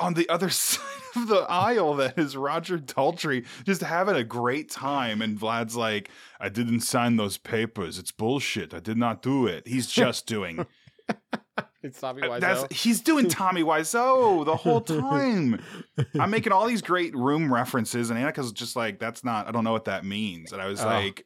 on 0.00 0.14
the 0.14 0.28
other 0.28 0.48
side 0.50 0.80
of 1.14 1.28
the 1.28 1.46
aisle 1.48 1.94
that 1.94 2.18
is 2.18 2.36
Roger 2.36 2.76
Daltrey 2.78 3.44
just 3.64 3.82
having 3.82 4.16
a 4.16 4.24
great 4.24 4.68
time 4.70 5.22
and 5.22 5.38
Vlad's 5.38 5.76
like 5.76 6.10
I 6.40 6.48
didn't 6.48 6.80
sign 6.80 7.16
those 7.16 7.36
papers 7.36 7.98
it's 7.98 8.10
bullshit 8.10 8.74
I 8.74 8.80
did 8.80 8.96
not 8.96 9.22
do 9.22 9.46
it 9.46 9.68
he's 9.68 9.86
just 9.86 10.26
doing 10.26 10.66
it's 11.82 12.00
Tommy 12.00 12.22
Uh, 12.22 12.38
That's 12.38 12.64
he's 12.72 13.00
doing 13.00 13.28
Tommy 13.40 13.62
Wiseau 13.62 14.44
the 14.44 14.56
whole 14.56 14.80
time. 14.80 15.60
I'm 16.18 16.30
making 16.30 16.52
all 16.52 16.66
these 16.66 16.82
great 16.82 17.14
room 17.16 17.52
references, 17.52 18.10
and 18.10 18.18
Annika's 18.18 18.52
just 18.52 18.76
like, 18.76 18.98
"That's 18.98 19.24
not. 19.24 19.48
I 19.48 19.50
don't 19.52 19.64
know 19.64 19.72
what 19.72 19.86
that 19.86 20.04
means." 20.04 20.52
And 20.52 20.60
I 20.62 20.66
was 20.66 20.80
Oh. 20.82 20.86
like, 20.86 21.24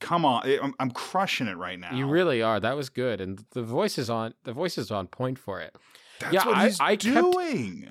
"Come 0.00 0.24
on, 0.24 0.42
I'm, 0.62 0.74
I'm 0.80 0.90
crushing 0.90 1.46
it 1.46 1.56
right 1.56 1.78
now." 1.78 1.92
You 1.94 2.06
really 2.06 2.42
are. 2.42 2.58
That 2.60 2.76
was 2.76 2.88
good, 2.90 3.20
and 3.20 3.44
the 3.52 3.62
voice 3.62 3.98
is 3.98 4.08
on. 4.10 4.34
The 4.44 4.52
voice 4.52 4.78
is 4.78 4.90
on 4.90 5.06
point 5.08 5.38
for 5.38 5.60
it. 5.60 5.74
That's 6.20 6.34
yeah, 6.34 6.46
what 6.46 6.56
I- 6.56 6.72
I 6.80 6.96
kept- 6.96 7.36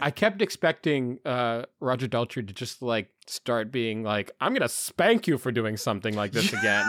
I 0.01 0.11
kept 0.11 0.41
expecting 0.41 1.19
uh, 1.23 1.63
Roger 1.79 2.07
Daltrey 2.09 2.45
to 2.45 2.53
just 2.53 2.81
like 2.81 3.09
start 3.25 3.71
being 3.71 4.03
like, 4.03 4.31
"I'm 4.41 4.53
gonna 4.53 4.67
spank 4.67 5.27
you 5.27 5.37
for 5.37 5.49
doing 5.51 5.77
something 5.77 6.13
like 6.13 6.33
this 6.33 6.51
again. 6.59 6.85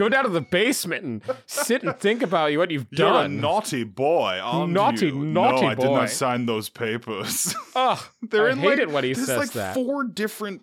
Go 0.00 0.08
down 0.08 0.24
to 0.24 0.30
the 0.30 0.40
basement 0.40 1.04
and 1.04 1.22
sit 1.44 1.82
and 1.82 1.94
think 2.00 2.22
about 2.22 2.56
what 2.56 2.70
you've 2.70 2.88
done. 2.90 3.12
You're 3.14 3.22
a 3.24 3.28
naughty 3.28 3.84
boy, 3.84 4.40
aren't 4.42 4.72
Naughty, 4.72 5.08
you? 5.08 5.24
naughty 5.26 5.60
no, 5.60 5.68
I 5.68 5.74
did 5.74 5.90
not 5.90 6.08
sign 6.08 6.46
those 6.46 6.70
papers. 6.70 7.54
Ugh, 7.76 7.98
They're 8.22 8.48
I 8.48 8.52
in 8.52 8.58
hate 8.60 8.68
like, 8.70 8.78
it 8.78 8.90
when 8.90 9.04
he 9.04 9.12
there's 9.12 9.26
says 9.26 9.36
like 9.36 9.52
that. 9.52 9.74
four 9.74 10.04
different. 10.04 10.62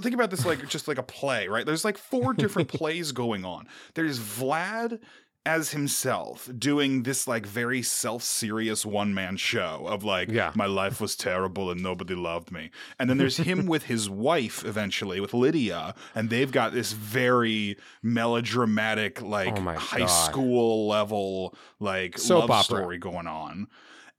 Think 0.00 0.14
about 0.14 0.30
this 0.30 0.46
like 0.46 0.66
just 0.70 0.88
like 0.88 0.96
a 0.96 1.02
play, 1.02 1.48
right? 1.48 1.66
There's 1.66 1.84
like 1.84 1.98
four 1.98 2.32
different 2.32 2.68
plays 2.72 3.12
going 3.12 3.44
on. 3.44 3.68
There's 3.92 4.18
Vlad 4.18 5.00
as 5.46 5.70
himself 5.70 6.50
doing 6.58 7.04
this 7.04 7.26
like 7.26 7.46
very 7.46 7.80
self-serious 7.80 8.84
one-man 8.84 9.36
show 9.36 9.86
of 9.88 10.04
like 10.04 10.30
Yeah. 10.30 10.52
my 10.54 10.66
life 10.66 11.00
was 11.00 11.16
terrible 11.16 11.70
and 11.70 11.82
nobody 11.82 12.14
loved 12.14 12.50
me 12.52 12.70
and 12.98 13.08
then 13.08 13.16
there's 13.16 13.38
him 13.38 13.64
with 13.72 13.84
his 13.84 14.10
wife 14.10 14.62
eventually 14.64 15.20
with 15.20 15.32
lydia 15.32 15.94
and 16.14 16.28
they've 16.28 16.52
got 16.52 16.74
this 16.74 16.92
very 16.92 17.76
melodramatic 18.32 19.22
like 19.22 19.58
Oh 19.58 19.72
high 19.74 19.98
God. 20.00 20.06
school 20.06 20.86
level 20.88 21.54
like 21.80 22.18
Soap 22.18 22.40
love 22.40 22.50
opera. 22.50 22.64
story 22.80 22.98
going 22.98 23.26
on 23.26 23.68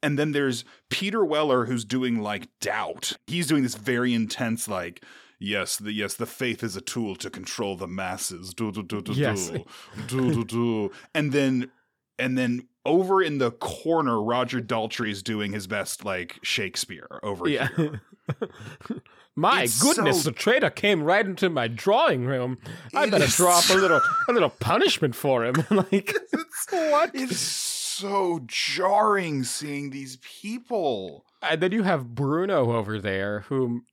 and 0.02 0.18
then 0.18 0.32
there's 0.32 0.64
Peter 0.90 1.24
Weller 1.26 1.66
who's 1.66 1.84
doing 1.84 2.20
like 2.22 2.48
doubt. 2.62 3.18
He's 3.28 3.48
doing 3.48 3.64
this 3.64 3.76
very 3.76 4.14
intense, 4.14 4.70
like, 4.70 5.04
yes, 5.39 5.77
the 5.77 5.91
yes, 5.93 6.13
the 6.15 6.25
faith 6.25 6.63
is 6.63 6.75
a 6.75 6.81
tool 6.81 7.15
to 7.17 7.29
control 7.29 7.75
the 7.75 7.88
masses. 7.88 8.53
Do 8.53 8.72
do 8.72 8.84
do 8.84 9.01
do 9.01 9.13
Yes. 9.13 9.50
do 9.50 9.63
do 10.08 10.31
do 10.34 10.43
do. 10.46 10.91
And 11.15 11.31
then 11.31 11.72
and 12.17 12.38
then 12.38 12.67
over 12.86 13.22
in 13.22 13.38
the 13.38 13.51
corner, 13.51 14.22
Roger 14.22 14.60
Daltrey 14.62 15.12
is 15.12 15.22
doing 15.24 15.53
his 15.53 15.67
best 15.67 16.03
like 16.05 16.39
Shakespeare 16.43 17.08
over 17.24 17.48
Yeah. 17.48 17.67
here. 17.75 18.01
My 19.36 19.63
It's 19.63 19.81
goodness, 19.81 20.24
so- 20.24 20.31
the 20.31 20.36
traitor 20.36 20.69
came 20.69 21.01
right 21.03 21.25
into 21.25 21.50
my 21.50 21.67
drawing 21.69 22.25
room. 22.25 22.58
I 22.93 23.05
It 23.05 23.12
better 23.12 23.24
is 23.24 23.36
draw 23.38 23.58
up 23.60 23.69
a 23.69 23.74
little 23.75 24.01
a 24.27 24.34
little 24.34 24.50
punishment 24.50 25.15
for 25.15 25.46
him. 25.46 25.55
like 25.69 26.13
It's, 26.34 26.67
what? 26.72 27.12
It's 27.13 27.38
so 27.39 28.41
jarring 28.48 29.43
seeing 29.43 29.91
these 29.91 30.17
people. 30.17 31.25
And 31.41 31.62
then 31.62 31.72
you 31.72 31.84
have 31.84 32.15
Bruno 32.15 32.74
over 32.75 33.00
there, 33.00 33.41
whom, 33.48 33.86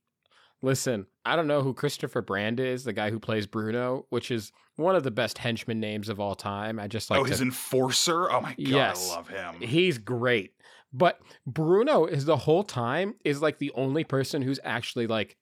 listen, 0.61 1.07
I 1.27 1.35
don't 1.35 1.47
know 1.47 1.61
who 1.61 1.73
Christopher 1.73 2.21
Brand 2.21 2.59
is, 2.59 2.83
the 2.83 2.93
guy 2.93 3.09
who 3.09 3.19
plays 3.19 3.45
Bruno, 3.45 4.05
which 4.09 4.31
is 4.31 4.51
one 4.77 4.95
of 4.95 5.03
the 5.03 5.11
best 5.11 5.37
henchman 5.37 5.79
names 5.79 6.07
of 6.09 6.19
all 6.19 6.35
time. 6.35 6.79
I 6.79 6.87
just 6.87 7.09
like 7.09 7.19
oh, 7.19 7.23
to. 7.23 7.29
his 7.29 7.41
enforcer. 7.41 8.31
Oh 8.31 8.41
my 8.41 8.49
god, 8.49 8.57
Yes. 8.57 9.11
I 9.11 9.15
love 9.15 9.27
him. 9.27 9.55
He's 9.59 9.97
great. 9.97 10.53
But 10.93 11.19
Bruno 11.45 12.05
is 12.05 12.25
the 12.25 12.37
whole 12.37 12.63
time 12.63 13.15
is 13.25 13.41
like 13.41 13.57
the 13.57 13.71
only 13.75 14.03
person 14.03 14.41
who's 14.41 14.59
actually 14.63 15.05
like 15.05 15.37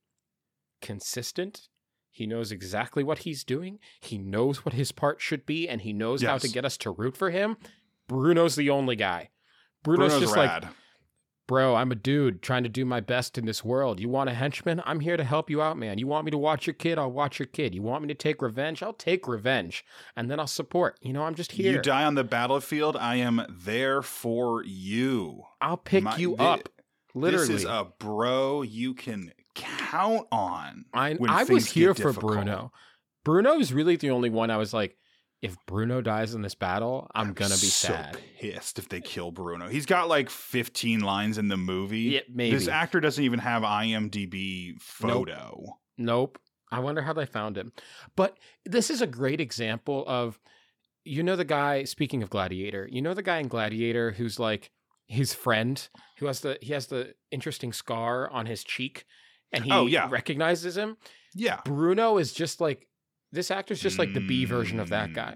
consistent. 0.81 1.67
He 2.09 2.25
knows 2.25 2.51
exactly 2.51 3.03
what 3.03 3.19
he's 3.19 3.43
doing. 3.43 3.79
He 4.01 4.17
knows 4.17 4.65
what 4.65 4.73
his 4.73 4.91
part 4.91 5.21
should 5.21 5.45
be, 5.45 5.67
and 5.67 5.81
he 5.81 5.93
knows 5.93 6.23
how 6.23 6.37
to 6.37 6.47
get 6.47 6.65
us 6.65 6.77
to 6.77 6.89
root 6.89 7.17
for 7.17 7.29
him. 7.29 7.57
Bruno's 8.07 8.55
the 8.55 8.69
only 8.69 8.95
guy. 8.95 9.29
Bruno's, 9.83 10.13
Bruno's 10.13 10.21
just 10.21 10.37
like 10.37 10.49
rad. 10.49 10.69
Bro, 11.47 11.75
I'm 11.75 11.91
a 11.91 11.95
dude 11.95 12.41
trying 12.41 12.63
to 12.63 12.69
do 12.69 12.85
my 12.85 12.99
best 12.99 13.37
in 13.37 13.45
this 13.45 13.63
world. 13.63 13.99
You 13.99 14.09
want 14.09 14.29
a 14.29 14.33
henchman? 14.33 14.81
I'm 14.85 14.99
here 14.99 15.17
to 15.17 15.23
help 15.23 15.49
you 15.49 15.61
out, 15.61 15.77
man. 15.77 15.97
You 15.97 16.07
want 16.07 16.25
me 16.25 16.31
to 16.31 16.37
watch 16.37 16.65
your 16.67 16.73
kid? 16.73 16.97
I'll 16.97 17.11
watch 17.11 17.39
your 17.39 17.45
kid. 17.47 17.75
You 17.75 17.81
want 17.81 18.01
me 18.01 18.07
to 18.09 18.13
take 18.15 18.41
revenge? 18.41 18.81
I'll 18.81 18.93
take 18.93 19.27
revenge. 19.27 19.85
And 20.15 20.29
then 20.29 20.39
I'll 20.39 20.47
support. 20.47 20.97
You 21.01 21.13
know, 21.13 21.23
I'm 21.23 21.35
just 21.35 21.51
here. 21.53 21.73
You 21.73 21.81
die 21.81 22.03
on 22.03 22.15
the 22.15 22.23
battlefield. 22.23 22.95
I 22.97 23.15
am 23.17 23.41
there 23.49 24.01
for 24.01 24.63
you. 24.63 25.43
I'll 25.61 25.77
pick 25.77 26.03
My- 26.03 26.17
you 26.17 26.35
thi- 26.35 26.43
up. 26.43 26.69
Literally. 27.13 27.47
This 27.47 27.61
is 27.61 27.65
a 27.65 27.87
bro 27.99 28.61
you 28.61 28.93
can 28.93 29.31
count 29.53 30.27
on. 30.33 30.83
I, 30.93 31.17
I 31.29 31.45
was 31.45 31.65
here 31.71 31.93
for 31.93 32.09
difficult. 32.09 32.33
Bruno. 32.33 32.71
Bruno 33.23 33.57
is 33.59 33.71
really 33.73 33.95
the 33.95 34.09
only 34.09 34.29
one 34.29 34.51
I 34.51 34.57
was 34.57 34.73
like, 34.73 34.97
if 35.45 35.55
Bruno 35.67 36.01
dies 36.01 36.33
in 36.33 36.41
this 36.41 36.55
battle, 36.55 37.09
I'm 37.15 37.33
gonna 37.33 37.49
be 37.51 37.55
so 37.55 37.89
sad. 37.89 38.17
pissed 38.39 38.77
if 38.79 38.89
they 38.89 39.01
kill 39.01 39.31
Bruno. 39.31 39.67
He's 39.69 39.85
got 39.85 40.07
like 40.09 40.29
15 40.29 41.01
lines 41.01 41.37
in 41.37 41.47
the 41.47 41.57
movie. 41.57 41.99
Yeah, 42.01 42.19
maybe. 42.29 42.55
This 42.57 42.67
actor 42.67 42.99
doesn't 42.99 43.23
even 43.23 43.39
have 43.39 43.63
IMDb 43.63 44.79
photo. 44.81 45.77
Nope. 45.97 46.39
I 46.71 46.79
wonder 46.79 47.01
how 47.01 47.13
they 47.13 47.25
found 47.25 47.57
him. 47.57 47.71
But 48.15 48.37
this 48.65 48.89
is 48.89 49.01
a 49.01 49.07
great 49.07 49.39
example 49.39 50.03
of 50.07 50.39
you 51.03 51.21
know 51.23 51.35
the 51.35 51.45
guy 51.45 51.83
speaking 51.83 52.23
of 52.23 52.29
Gladiator, 52.29 52.87
you 52.91 53.01
know 53.01 53.13
the 53.13 53.21
guy 53.23 53.37
in 53.37 53.47
Gladiator 53.47 54.11
who's 54.11 54.39
like 54.39 54.71
his 55.07 55.33
friend 55.35 55.87
who 56.17 56.25
has 56.25 56.39
the 56.39 56.57
he 56.61 56.73
has 56.73 56.87
the 56.87 57.13
interesting 57.31 57.71
scar 57.71 58.29
on 58.31 58.47
his 58.47 58.63
cheek 58.63 59.05
and 59.51 59.63
he 59.63 59.71
Oh, 59.71 59.85
yeah. 59.85 60.07
recognizes 60.09 60.75
him. 60.75 60.97
Yeah. 61.35 61.59
Bruno 61.63 62.17
is 62.17 62.33
just 62.33 62.59
like 62.59 62.87
this 63.35 63.51
actor's 63.51 63.81
just 63.81 63.99
like 63.99 64.13
the 64.13 64.21
B 64.21 64.45
version 64.45 64.79
of 64.79 64.89
that 64.89 65.11
Mm. 65.11 65.13
guy. 65.13 65.35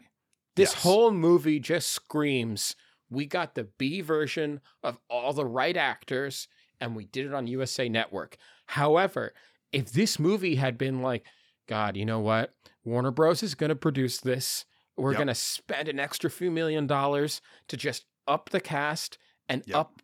This 0.55 0.73
Yes. 0.73 0.83
whole 0.83 1.11
movie 1.11 1.59
just 1.59 1.89
screams 1.89 2.75
we 3.11 3.25
got 3.25 3.55
the 3.55 3.63
B 3.63 4.01
version 4.01 4.61
of 4.83 4.99
all 5.09 5.33
the 5.33 5.45
right 5.45 5.75
actors 5.75 6.47
and 6.79 6.95
we 6.95 7.05
did 7.05 7.25
it 7.25 7.33
on 7.33 7.47
USA 7.47 7.89
Network. 7.89 8.37
However, 8.67 9.33
if 9.71 9.91
this 9.91 10.19
movie 10.19 10.55
had 10.55 10.77
been 10.77 11.01
like, 11.01 11.25
God, 11.67 11.97
you 11.97 12.05
know 12.05 12.19
what? 12.19 12.53
Warner 12.83 13.09
Bros. 13.11 13.41
is 13.41 13.55
going 13.55 13.69
to 13.69 13.75
produce 13.75 14.19
this. 14.19 14.65
We're 14.95 15.13
Yep. 15.13 15.17
going 15.17 15.27
to 15.27 15.35
spend 15.35 15.87
an 15.87 15.99
extra 15.99 16.29
few 16.29 16.51
million 16.51 16.85
dollars 16.85 17.41
to 17.67 17.77
just 17.77 18.05
up 18.27 18.49
the 18.51 18.59
cast 18.61 19.17
and 19.47 19.63
Yep. 19.65 19.75
up. 19.75 20.01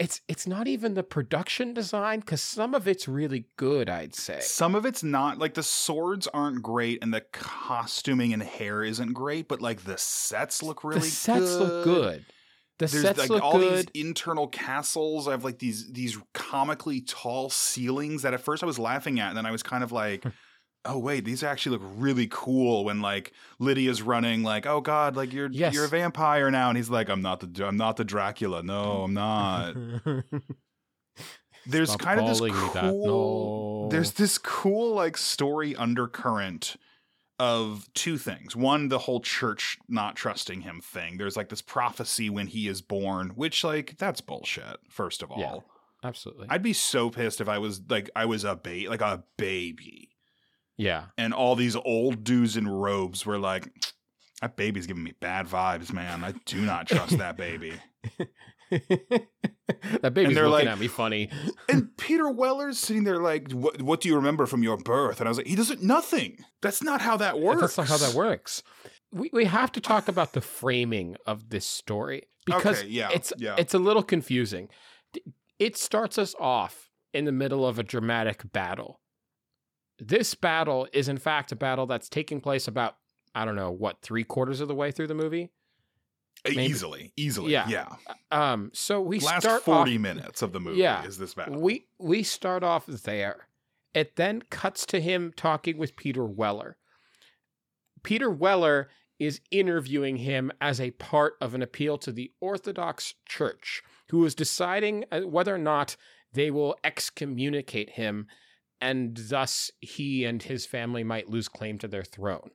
It's 0.00 0.22
it's 0.28 0.46
not 0.46 0.66
even 0.66 0.94
the 0.94 1.02
production 1.02 1.74
design 1.74 2.20
because 2.20 2.40
some 2.40 2.74
of 2.74 2.88
it's 2.88 3.06
really 3.06 3.44
good. 3.58 3.90
I'd 3.90 4.14
say. 4.14 4.38
Some 4.40 4.74
of 4.74 4.86
it's 4.86 5.02
not 5.02 5.38
like 5.38 5.52
the 5.52 5.62
swords 5.62 6.26
aren't 6.26 6.62
great 6.62 7.00
and 7.02 7.12
the 7.12 7.20
costuming 7.32 8.32
and 8.32 8.42
hair 8.42 8.82
isn't 8.82 9.12
great, 9.12 9.46
but 9.46 9.60
like 9.60 9.84
the 9.84 9.98
sets 9.98 10.62
look 10.62 10.82
really 10.84 11.00
the 11.00 11.06
sets 11.06 11.54
look 11.56 11.84
good. 11.84 12.24
The 12.78 12.86
There's 12.86 13.02
sets 13.02 13.18
like 13.18 13.28
look 13.28 13.42
all 13.42 13.58
good. 13.58 13.90
these 13.92 14.02
internal 14.06 14.48
castles. 14.48 15.28
I 15.28 15.32
have 15.32 15.44
like 15.44 15.58
these 15.58 15.92
these 15.92 16.16
comically 16.32 17.02
tall 17.02 17.50
ceilings 17.50 18.22
that 18.22 18.32
at 18.32 18.40
first 18.40 18.62
I 18.62 18.66
was 18.66 18.78
laughing 18.78 19.20
at, 19.20 19.28
and 19.28 19.36
then 19.36 19.44
I 19.44 19.50
was 19.50 19.62
kind 19.62 19.84
of 19.84 19.92
like, 19.92 20.24
oh 20.84 20.98
wait, 20.98 21.24
these 21.24 21.42
actually 21.42 21.76
look 21.78 21.88
really 21.96 22.26
cool. 22.30 22.84
When 22.84 23.00
like 23.00 23.32
Lydia's 23.58 24.02
running, 24.02 24.42
like, 24.42 24.66
oh 24.66 24.80
god, 24.80 25.16
like 25.16 25.32
you're 25.32 25.50
Yes. 25.50 25.74
you're 25.74 25.84
a 25.84 25.88
vampire 25.88 26.50
now, 26.50 26.68
and 26.68 26.76
he's 26.76 26.90
like, 26.90 27.08
I'm 27.08 27.22
not 27.22 27.40
the 27.40 27.66
I'm 27.66 27.76
not 27.76 27.96
the 27.96 28.04
Dracula. 28.04 28.62
No, 28.62 29.02
I'm 29.04 29.14
not. 29.14 29.74
There's 31.66 31.90
Stop 31.90 32.00
kind 32.00 32.20
of 32.20 32.26
this 32.28 32.40
cool. 32.40 33.84
No. 33.84 33.88
There's 33.90 34.12
this 34.12 34.38
cool 34.38 34.94
like 34.94 35.16
story 35.16 35.76
undercurrent 35.76 36.76
of 37.38 37.88
two 37.94 38.18
things. 38.18 38.56
One, 38.56 38.88
the 38.88 38.98
whole 39.00 39.20
church 39.20 39.78
not 39.88 40.16
trusting 40.16 40.62
him 40.62 40.80
thing. 40.82 41.18
There's 41.18 41.36
like 41.36 41.48
this 41.48 41.62
prophecy 41.62 42.30
when 42.30 42.46
he 42.48 42.66
is 42.66 42.80
born, 42.80 43.30
which 43.30 43.62
like 43.62 43.96
that's 43.98 44.20
bullshit. 44.20 44.78
First 44.88 45.22
of 45.22 45.30
all, 45.30 45.38
Yeah. 45.40 45.56
Absolutely. 46.02 46.46
I'd 46.48 46.62
be 46.62 46.72
so 46.72 47.10
pissed 47.10 47.42
if 47.42 47.48
I 47.48 47.58
was 47.58 47.82
like 47.90 48.08
I 48.16 48.24
was 48.24 48.44
a 48.44 48.56
ba- 48.56 48.88
like 48.88 49.02
a 49.02 49.22
baby, 49.36 50.09
yeah. 50.80 51.04
and 51.16 51.32
all 51.34 51.54
these 51.56 51.76
old 51.76 52.24
dudes 52.24 52.56
in 52.56 52.68
robes 52.68 53.24
were 53.26 53.38
like. 53.38 53.70
That 54.42 54.56
baby's 54.56 54.86
giving 54.86 55.04
me 55.04 55.12
bad 55.20 55.46
vibes, 55.46 55.92
man. 55.92 56.24
I 56.24 56.32
do 56.46 56.62
not 56.62 56.88
trust 56.88 57.18
that 57.18 57.36
baby. 57.36 57.74
that 58.70 60.14
baby's 60.14 60.36
looking 60.36 60.50
like- 60.50 60.66
at 60.66 60.78
me 60.78 60.88
funny. 60.88 61.28
And 61.68 61.94
Peter 61.98 62.28
Weller's 62.30 62.78
sitting 62.78 63.04
there 63.04 63.18
like, 63.18 63.50
what, 63.52 63.82
what 63.82 64.00
do 64.00 64.08
you 64.08 64.16
remember 64.16 64.46
from 64.46 64.62
your 64.62 64.76
birth? 64.76 65.20
And 65.20 65.28
I 65.28 65.30
was 65.30 65.38
like, 65.38 65.46
he 65.46 65.56
doesn't, 65.56 65.82
nothing. 65.82 66.38
That's 66.62 66.82
not 66.82 67.00
how 67.00 67.16
that 67.18 67.40
works. 67.40 67.60
That's 67.60 67.78
not 67.78 67.88
how 67.88 67.96
that 67.98 68.14
works. 68.14 68.62
We 69.12 69.28
we 69.32 69.44
have 69.46 69.72
to 69.72 69.80
talk 69.80 70.06
about 70.06 70.34
the 70.34 70.40
framing 70.40 71.16
of 71.26 71.50
this 71.50 71.66
story 71.66 72.22
because 72.46 72.78
Okay, 72.80 72.88
yeah, 72.88 73.08
it's 73.12 73.32
yeah. 73.38 73.56
it's 73.58 73.74
a 73.74 73.78
little 73.78 74.04
confusing. 74.04 74.68
It 75.58 75.76
starts 75.76 76.16
us 76.16 76.34
off 76.38 76.88
in 77.12 77.24
the 77.24 77.32
middle 77.32 77.66
of 77.66 77.78
a 77.78 77.82
dramatic 77.82 78.52
battle. 78.52 79.00
This 80.00 80.34
battle 80.34 80.88
is 80.92 81.08
in 81.08 81.18
fact 81.18 81.52
a 81.52 81.56
battle 81.56 81.86
that's 81.86 82.08
taking 82.08 82.40
place 82.40 82.66
about 82.68 82.96
I 83.34 83.44
don't 83.44 83.56
know 83.56 83.70
what 83.70 84.00
three 84.02 84.24
quarters 84.24 84.60
of 84.60 84.68
the 84.68 84.74
way 84.74 84.90
through 84.90 85.06
the 85.08 85.14
movie. 85.14 85.50
maybe- 86.44 86.62
Easily, 86.64 87.12
easily. 87.16 87.52
Yeah. 87.52 87.68
Yeah. 87.68 87.88
Um, 88.30 88.70
so 88.72 89.00
we 89.00 89.20
Last 89.20 89.42
start 89.42 89.62
40 89.62 89.94
off, 89.96 90.00
minutes 90.00 90.42
of 90.42 90.52
the 90.52 90.60
movie 90.60 90.80
Yeah. 90.80 91.04
is 91.04 91.18
this 91.18 91.34
battle. 91.34 91.60
We 91.60 91.86
we 91.98 92.22
start 92.22 92.62
off 92.64 92.86
there. 92.86 93.46
It 93.94 94.16
then 94.16 94.42
cuts 94.50 94.86
to 94.86 95.00
him 95.00 95.32
talking 95.36 95.76
with 95.76 95.96
Peter 95.96 96.24
Weller. 96.24 96.76
Peter 98.02 98.30
Weller 98.30 98.88
is 99.18 99.40
interviewing 99.50 100.16
him 100.16 100.50
as 100.60 100.80
a 100.80 100.92
part 100.92 101.34
of 101.40 101.54
an 101.54 101.60
appeal 101.62 101.98
to 101.98 102.10
the 102.12 102.32
Orthodox 102.40 103.14
Church, 103.28 103.82
who 104.08 104.24
is 104.24 104.34
deciding 104.34 105.04
uh, 105.12 105.20
whether 105.22 105.54
or 105.54 105.58
not 105.58 105.96
they 106.32 106.50
will 106.50 106.76
excommunicate 106.84 107.90
him, 107.90 108.26
and 108.80 109.16
thus 109.28 109.70
he 109.80 110.24
and 110.24 110.42
his 110.42 110.66
family 110.66 111.04
might 111.04 111.28
lose 111.28 111.48
claim 111.48 111.78
to 111.78 111.88
their 111.88 112.04
throne. 112.04 112.50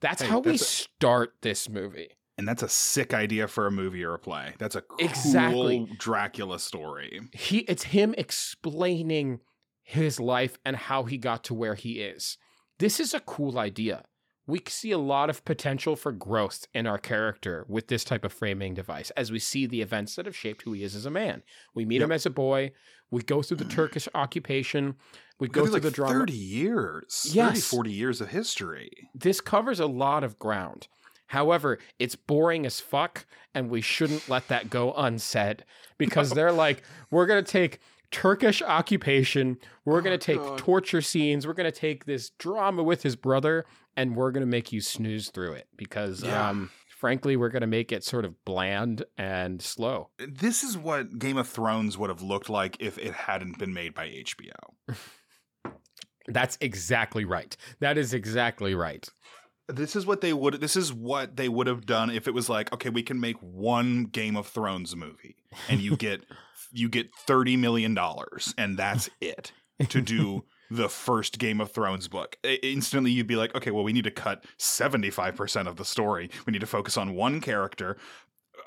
That's 0.00 0.22
Hey, 0.22 0.28
how 0.28 0.38
we 0.40 0.54
a- 0.54 0.58
start 0.58 1.34
this 1.42 1.68
movie. 1.68 2.10
and 2.38 2.46
that's 2.46 2.62
a 2.62 2.68
sick 2.68 3.12
idea 3.12 3.48
for 3.48 3.66
a 3.66 3.70
movie 3.70 4.04
or 4.04 4.14
a 4.14 4.18
play. 4.18 4.54
That's 4.58 4.76
a 4.76 4.80
cool 4.82 4.98
Exactly. 5.04 5.88
Dracula 5.98 6.58
story. 6.60 7.20
he 7.32 7.58
it's 7.60 7.84
him 7.84 8.14
explaining 8.16 9.40
his 9.82 10.20
life 10.20 10.58
and 10.64 10.76
how 10.76 11.04
he 11.04 11.16
got 11.18 11.44
to 11.44 11.54
where 11.54 11.74
he 11.74 12.00
is. 12.00 12.36
This 12.78 13.00
is 13.00 13.12
a 13.14 13.20
cool 13.20 13.58
idea. 13.58 14.04
We 14.48 14.62
see 14.66 14.90
a 14.90 14.98
lot 14.98 15.30
of 15.30 15.44
potential 15.44 15.94
for 15.94 16.10
growth 16.10 16.66
in 16.74 16.86
our 16.86 16.98
character 16.98 17.64
with 17.68 17.86
this 17.88 18.02
type 18.02 18.24
of 18.24 18.32
framing 18.32 18.74
device 18.74 19.10
as 19.10 19.30
we 19.30 19.38
see 19.38 19.66
the 19.66 19.82
events 19.82 20.16
that 20.16 20.26
have 20.26 20.34
shaped 20.36 20.62
who 20.62 20.72
he 20.72 20.82
is 20.82 20.96
as 20.96 21.06
a 21.06 21.10
man. 21.10 21.42
We 21.74 21.84
meet 21.84 22.02
him 22.02 22.10
as 22.10 22.24
a 22.26 22.30
boy, 22.30 22.72
we 23.10 23.22
go 23.22 23.42
through 23.42 23.58
the 23.58 23.64
Turkish 23.76 24.08
occupation, 24.14 24.96
we 25.38 25.48
go 25.48 25.60
Go 25.60 25.66
through 25.66 25.74
like 25.74 25.82
the 25.82 25.90
drama. 25.90 26.18
30 26.20 26.32
years. 26.32 27.22
30, 27.28 27.36
Yes. 27.36 27.68
40 27.68 27.92
years 27.92 28.20
of 28.20 28.30
history. 28.30 28.90
This 29.14 29.40
covers 29.40 29.78
a 29.80 29.86
lot 29.86 30.24
of 30.24 30.38
ground. 30.38 30.88
However, 31.26 31.78
it's 31.98 32.16
boring 32.16 32.64
as 32.64 32.80
fuck, 32.80 33.26
and 33.54 33.68
we 33.68 33.82
shouldn't 33.82 34.30
let 34.30 34.48
that 34.48 34.70
go 34.70 34.94
unsaid 34.94 35.62
because 35.98 36.30
they're 36.30 36.52
like, 36.66 36.82
we're 37.10 37.26
going 37.26 37.44
to 37.44 37.52
take 37.52 37.80
Turkish 38.10 38.62
occupation, 38.62 39.58
we're 39.84 40.00
going 40.00 40.14
Oh, 40.14 40.16
to 40.16 40.24
take 40.24 40.38
God. 40.38 40.58
torture 40.58 41.02
scenes, 41.02 41.46
we're 41.46 41.52
going 41.52 41.70
to 41.70 41.78
take 41.78 42.06
this 42.06 42.30
drama 42.30 42.82
with 42.82 43.02
his 43.02 43.14
brother, 43.16 43.66
and 43.98 44.16
we're 44.16 44.30
going 44.30 44.40
to 44.46 44.50
make 44.50 44.72
you 44.72 44.80
snooze 44.80 45.28
through 45.30 45.52
it 45.52 45.66
because, 45.76 46.22
Yeah. 46.22 46.48
um, 46.50 46.70
frankly, 46.98 47.36
we're 47.36 47.48
going 47.50 47.60
to 47.60 47.66
make 47.66 47.92
it 47.92 48.02
sort 48.04 48.24
of 48.24 48.44
bland 48.44 49.04
and 49.18 49.60
slow. 49.60 50.08
This 50.18 50.62
is 50.64 50.78
what 50.78 51.18
Game 51.18 51.36
of 51.36 51.48
Thrones 51.48 51.98
would 51.98 52.08
have 52.08 52.22
looked 52.22 52.48
like 52.48 52.76
if 52.80 52.96
it 52.98 53.12
hadn't 53.12 53.58
been 53.58 53.74
made 53.74 53.92
by 53.94 54.08
HBO. 54.08 54.52
That's 56.26 56.58
exactly 56.60 57.24
right. 57.24 57.56
That 57.80 57.96
is 57.96 58.12
exactly 58.14 58.74
right. 58.74 59.08
This 59.68 59.96
is 59.96 60.06
what 60.06 60.20
they 60.20 60.32
would. 60.32 60.54
This 60.60 60.76
is 60.76 60.92
what 60.92 61.36
they 61.36 61.48
would 61.48 61.66
have 61.66 61.86
done 61.86 62.10
if 62.10 62.26
it 62.26 62.34
was 62.34 62.48
like, 62.48 62.72
okay, 62.72 62.88
we 62.90 63.02
can 63.02 63.20
make 63.20 63.36
one 63.38 64.04
Game 64.04 64.36
of 64.36 64.46
Thrones 64.46 64.94
movie, 64.96 65.36
and 65.68 65.80
you 65.80 65.96
get 66.06 66.24
you 66.72 66.88
get 66.88 67.14
thirty 67.26 67.56
million 67.56 67.94
dollars, 67.94 68.54
and 68.58 68.78
that's 68.78 69.08
it 69.20 69.52
to 69.88 70.00
do 70.00 70.44
the 70.70 70.88
first 70.88 71.38
Game 71.38 71.60
of 71.60 71.70
Thrones 71.72 72.08
book. 72.08 72.36
Instantly, 72.62 73.10
you'd 73.10 73.26
be 73.26 73.36
like, 73.36 73.54
okay, 73.54 73.70
well, 73.70 73.84
we 73.84 73.92
need 73.92 74.04
to 74.04 74.10
cut 74.10 74.44
seventy 74.58 75.10
five 75.10 75.34
percent 75.36 75.68
of 75.68 75.76
the 75.76 75.84
story. 75.84 76.30
We 76.46 76.52
need 76.52 76.60
to 76.60 76.66
focus 76.66 76.96
on 76.96 77.14
one 77.14 77.40
character. 77.40 77.96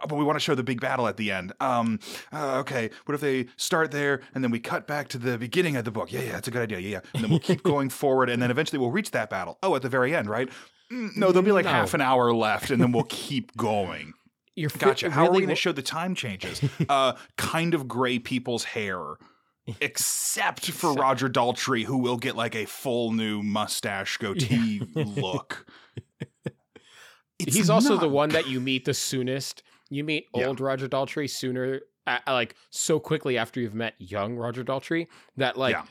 uh, 0.02 0.08
But 0.08 0.16
we 0.16 0.24
want 0.24 0.36
to 0.38 0.40
show 0.40 0.56
the 0.56 0.64
big 0.64 0.82
battle 0.82 1.08
at 1.08 1.18
the 1.18 1.32
end. 1.32 1.54
Um, 1.60 2.00
uh, 2.34 2.58
okay, 2.60 2.90
what 3.06 3.14
if 3.16 3.22
they 3.22 3.48
start 3.58 3.92
there 3.92 4.22
and 4.34 4.44
then 4.44 4.52
we 4.52 4.60
cut 4.60 4.88
back 4.88 5.08
to 5.10 5.18
the 5.18 5.38
beginning 5.38 5.76
of 5.76 5.86
the 5.86 5.92
book? 5.92 6.12
Yeah, 6.12 6.22
yeah, 6.22 6.32
that's 6.34 6.48
a 6.48 6.52
good 6.52 6.64
idea. 6.64 6.80
Yeah, 6.80 6.90
yeah. 6.90 7.00
And 7.14 7.24
then 7.24 7.30
we'll 7.30 7.40
keep 7.40 7.62
going 7.74 7.90
forward, 7.90 8.30
and 8.30 8.42
then 8.42 8.50
eventually 8.52 8.80
we'll 8.80 8.92
reach 8.92 9.12
that 9.12 9.30
battle. 9.30 9.58
Oh, 9.62 9.76
at 9.76 9.82
the 9.84 9.90
very 9.90 10.16
end, 10.16 10.30
right? 10.30 10.50
Mm, 10.92 11.16
No, 11.18 11.28
there'll 11.32 11.46
be 11.46 11.52
like 11.52 11.66
No. 11.66 11.72
half 11.72 11.94
an 11.94 12.02
hour 12.02 12.34
left, 12.34 12.72
and 12.72 12.82
then 12.82 12.92
we'll 12.92 13.06
keep 13.10 13.56
going. 13.56 14.14
You're 14.56 14.70
Gotcha. 14.78 15.10
How 15.10 15.22
are 15.22 15.24
we 15.26 15.30
really 15.30 15.46
going 15.46 15.56
to 15.56 15.62
show 15.62 15.72
the 15.72 15.82
time 15.82 16.14
changes? 16.14 16.62
uh, 16.90 17.14
kind 17.38 17.74
of 17.74 17.88
gray 17.88 18.20
people's 18.20 18.66
hair, 18.66 19.00
except 19.80 20.72
for 20.72 20.94
Roger 20.94 21.30
Daltrey, 21.30 21.84
who 21.86 21.98
will 21.98 22.18
get 22.18 22.36
like 22.36 22.56
a 22.56 22.66
full 22.66 23.12
new 23.12 23.42
mustache 23.44 24.18
goatee 24.18 24.82
look. 24.96 25.66
It's 27.40 27.56
He's 27.56 27.70
also 27.72 27.98
the 27.98 28.08
one 28.08 28.30
that 28.30 28.48
you 28.48 28.60
meet 28.62 28.86
the 28.86 28.94
soonest. 28.94 29.64
You 29.90 30.04
meet 30.04 30.28
Yeah. 30.36 30.46
old 30.46 30.60
Roger 30.60 30.88
Daltrey 30.88 31.28
sooner, 31.28 31.82
uh, 32.06 32.20
like 32.28 32.56
so 32.70 33.00
quickly 33.00 33.36
after 33.36 33.60
you've 33.60 33.74
met 33.74 33.96
young 33.98 34.36
Roger 34.36 34.64
Daltrey 34.64 35.08
that 35.38 35.58
like 35.58 35.74
Yeah. 35.74 35.86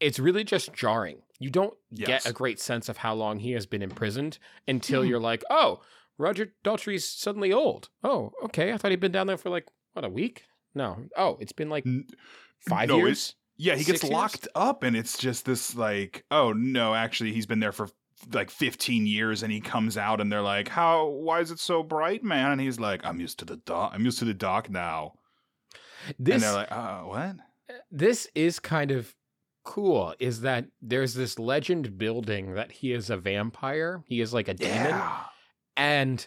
it's 0.00 0.18
really 0.18 0.44
just 0.44 0.72
jarring. 0.72 1.20
You 1.38 1.50
don't 1.50 1.74
Yes. 1.90 2.06
get 2.24 2.26
a 2.26 2.32
great 2.32 2.58
sense 2.58 2.88
of 2.88 2.96
how 2.96 3.12
long 3.14 3.38
he 3.40 3.52
has 3.52 3.66
been 3.66 3.82
imprisoned 3.82 4.38
until 4.66 5.02
Mhm. 5.02 5.08
you're 5.10 5.20
like, 5.20 5.44
oh, 5.50 5.82
Roger 6.16 6.54
Daltrey's 6.64 7.06
suddenly 7.06 7.52
old. 7.52 7.90
Oh, 8.02 8.32
okay. 8.44 8.72
I 8.72 8.78
thought 8.78 8.90
he'd 8.90 9.00
been 9.00 9.12
down 9.12 9.26
there 9.26 9.36
for 9.36 9.50
like 9.50 9.66
what 9.92 10.06
a 10.06 10.08
week. 10.08 10.44
No. 10.74 11.06
Oh, 11.18 11.36
it's 11.38 11.52
been 11.52 11.68
like 11.68 11.84
five 12.68 12.88
no, 12.88 12.96
years. 12.98 13.34
Yeah, 13.56 13.74
he 13.76 13.84
gets 13.84 14.00
Six 14.00 14.04
years? 14.04 14.12
locked 14.12 14.48
up, 14.54 14.82
and 14.82 14.96
it's 14.96 15.16
just 15.16 15.44
this 15.44 15.74
like, 15.76 16.24
oh 16.30 16.52
no, 16.52 16.94
actually, 16.94 17.32
he's 17.32 17.46
been 17.46 17.60
there 17.60 17.72
for 17.72 17.88
like 18.32 18.50
15 18.50 19.06
years, 19.06 19.42
and 19.42 19.52
he 19.52 19.60
comes 19.60 19.96
out, 19.96 20.20
and 20.20 20.30
they're 20.32 20.42
like, 20.42 20.68
how? 20.68 21.06
Why 21.08 21.40
is 21.40 21.50
it 21.50 21.60
so 21.60 21.82
bright, 21.82 22.24
man? 22.24 22.52
And 22.52 22.60
he's 22.60 22.80
like, 22.80 23.04
I'm 23.04 23.20
used 23.20 23.38
to 23.40 23.44
the 23.44 23.56
dark. 23.56 23.92
I'm 23.94 24.04
used 24.04 24.18
to 24.20 24.24
the 24.24 24.34
dark 24.34 24.68
now. 24.70 25.14
This 26.18 26.34
and 26.34 26.42
they're 26.42 26.52
like, 26.52 26.72
uh, 26.72 27.00
what? 27.00 27.36
this 27.90 28.28
is 28.34 28.58
kind 28.58 28.90
of 28.90 29.14
cool 29.64 30.14
is 30.18 30.42
that 30.42 30.66
there's 30.82 31.14
this 31.14 31.38
legend 31.38 31.96
building 31.96 32.52
that 32.54 32.70
he 32.70 32.92
is 32.92 33.08
a 33.08 33.16
vampire. 33.16 34.02
He 34.06 34.20
is 34.20 34.34
like 34.34 34.48
a 34.48 34.54
demon 34.54 34.88
Yeah. 34.88 35.20
and 35.76 36.26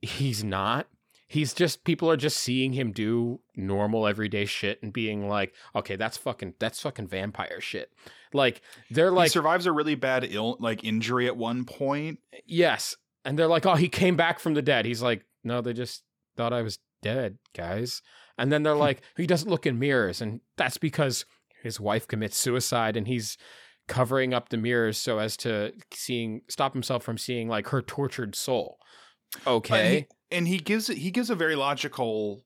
he's 0.00 0.44
not. 0.44 0.86
He's 1.28 1.52
just 1.52 1.84
people 1.84 2.10
are 2.10 2.16
just 2.16 2.38
seeing 2.38 2.72
him 2.72 2.90
do 2.90 3.40
normal 3.54 4.06
everyday 4.06 4.46
shit 4.46 4.82
and 4.82 4.92
being 4.92 5.28
like, 5.28 5.54
"Okay, 5.76 5.94
that's 5.94 6.16
fucking 6.16 6.54
that's 6.58 6.80
fucking 6.80 7.08
vampire 7.08 7.60
shit." 7.60 7.92
Like 8.32 8.62
they're 8.90 9.10
like 9.10 9.26
he 9.26 9.32
survives 9.32 9.66
a 9.66 9.72
really 9.72 9.94
bad 9.94 10.26
ill 10.28 10.56
like 10.58 10.84
injury 10.84 11.26
at 11.26 11.36
one 11.36 11.64
point. 11.64 12.20
"Yes." 12.46 12.96
And 13.24 13.38
they're 13.38 13.46
like, 13.46 13.66
"Oh, 13.66 13.74
he 13.74 13.90
came 13.90 14.16
back 14.16 14.38
from 14.38 14.54
the 14.54 14.62
dead." 14.62 14.86
He's 14.86 15.02
like, 15.02 15.26
"No, 15.44 15.60
they 15.60 15.74
just 15.74 16.02
thought 16.36 16.54
I 16.54 16.62
was 16.62 16.78
dead, 17.02 17.36
guys." 17.54 18.00
And 18.38 18.50
then 18.50 18.62
they're 18.62 18.72
hmm. 18.72 18.80
like, 18.80 19.02
"He 19.16 19.26
doesn't 19.26 19.50
look 19.50 19.66
in 19.66 19.78
mirrors." 19.78 20.22
And 20.22 20.40
that's 20.56 20.78
because 20.78 21.26
his 21.62 21.78
wife 21.78 22.08
commits 22.08 22.38
suicide 22.38 22.96
and 22.96 23.06
he's 23.06 23.36
covering 23.86 24.32
up 24.32 24.48
the 24.48 24.56
mirrors 24.56 24.96
so 24.98 25.18
as 25.18 25.36
to 25.38 25.72
seeing 25.92 26.42
stop 26.48 26.72
himself 26.72 27.02
from 27.02 27.18
seeing 27.18 27.48
like 27.48 27.68
her 27.68 27.82
tortured 27.82 28.34
soul. 28.34 28.78
Okay. 29.46 30.06
And 30.30 30.46
he, 30.46 30.58
gives 30.58 30.88
he 30.88 31.10
gives 31.10 31.30
a 31.30 31.34
very 31.34 31.56
logical 31.56 32.44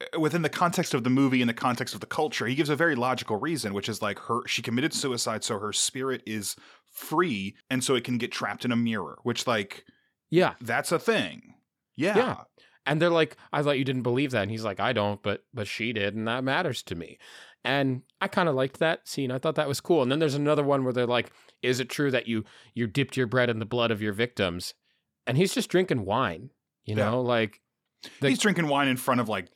uh, 0.00 0.20
within 0.20 0.42
the 0.42 0.48
context 0.48 0.94
of 0.94 1.04
the 1.04 1.10
movie 1.10 1.42
and 1.42 1.48
the 1.48 1.54
context 1.54 1.94
of 1.94 2.00
the 2.00 2.06
culture. 2.06 2.46
He 2.46 2.54
gives 2.54 2.70
a 2.70 2.76
very 2.76 2.94
logical 2.94 3.36
reason, 3.36 3.74
which 3.74 3.88
is 3.88 4.00
like 4.00 4.18
her 4.20 4.46
she 4.46 4.62
committed 4.62 4.94
suicide, 4.94 5.44
so 5.44 5.58
her 5.58 5.72
spirit 5.72 6.22
is 6.26 6.56
free, 6.90 7.56
and 7.68 7.82
so 7.82 7.94
it 7.94 8.04
can 8.04 8.18
get 8.18 8.32
trapped 8.32 8.64
in 8.64 8.72
a 8.72 8.76
mirror. 8.76 9.18
Which 9.24 9.46
like 9.46 9.84
yeah. 10.30 10.54
that's 10.60 10.92
a 10.92 10.98
thing. 10.98 11.54
Yeah. 11.96 12.16
Yeah. 12.16 12.36
And 12.86 13.02
they're 13.02 13.10
like, 13.10 13.36
I 13.52 13.62
thought 13.62 13.78
you 13.78 13.84
didn't 13.84 14.02
believe 14.02 14.30
that. 14.30 14.42
And 14.42 14.50
he's 14.50 14.64
like, 14.64 14.80
I 14.80 14.92
don't, 14.92 15.22
but 15.22 15.44
but 15.52 15.66
she 15.66 15.92
did, 15.92 16.14
and 16.14 16.26
that 16.28 16.44
matters 16.44 16.82
to 16.84 16.94
me. 16.94 17.18
And 17.64 18.02
I 18.20 18.28
kind 18.28 18.48
of 18.48 18.54
liked 18.54 18.78
that 18.78 19.08
scene. 19.08 19.30
I 19.30 19.38
thought 19.38 19.56
that 19.56 19.68
was 19.68 19.80
cool. 19.80 20.02
And 20.02 20.10
then 20.10 20.20
there's 20.20 20.34
another 20.34 20.62
one 20.62 20.84
where 20.84 20.92
they're 20.92 21.06
like, 21.06 21.30
Is 21.62 21.80
it 21.80 21.90
true 21.90 22.10
that 22.10 22.28
you 22.28 22.44
you 22.72 22.86
dipped 22.86 23.16
your 23.16 23.26
bread 23.26 23.50
in 23.50 23.58
the 23.58 23.66
blood 23.66 23.90
of 23.90 24.00
your 24.00 24.12
victims? 24.12 24.74
And 25.26 25.36
he's 25.36 25.54
just 25.54 25.68
drinking 25.68 26.04
wine. 26.04 26.50
You 26.84 26.96
Yeah. 26.96 27.10
know, 27.10 27.20
like 27.22 27.60
the- 28.20 28.30
he's 28.30 28.38
drinking 28.38 28.68
wine 28.68 28.88
in 28.88 28.96
front 28.96 29.20
of 29.20 29.28
like 29.28 29.48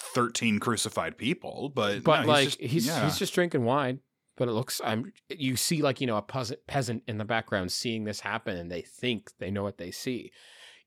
thirteen 0.00 0.58
crucified 0.58 1.16
people, 1.18 1.70
but 1.74 2.02
but 2.04 2.22
no, 2.22 2.26
like 2.28 2.44
just- 2.48 2.60
he's 2.60 2.86
yeah. 2.86 3.04
he's 3.04 3.18
just 3.18 3.34
drinking 3.34 3.64
wine. 3.64 4.00
But 4.36 4.48
it 4.48 4.52
looks 4.52 4.80
I'm 4.84 5.12
you 5.28 5.56
see 5.56 5.80
like, 5.82 6.00
you 6.00 6.06
know, 6.08 6.16
a 6.16 6.22
peasant 6.22 6.60
peasant 6.66 7.04
in 7.06 7.18
the 7.18 7.24
background 7.24 7.70
seeing 7.72 8.04
this 8.04 8.20
happen 8.20 8.56
and 8.56 8.70
they 8.70 8.82
think 8.82 9.30
they 9.38 9.50
know 9.50 9.62
what 9.62 9.78
they 9.78 9.90
see. 9.92 10.32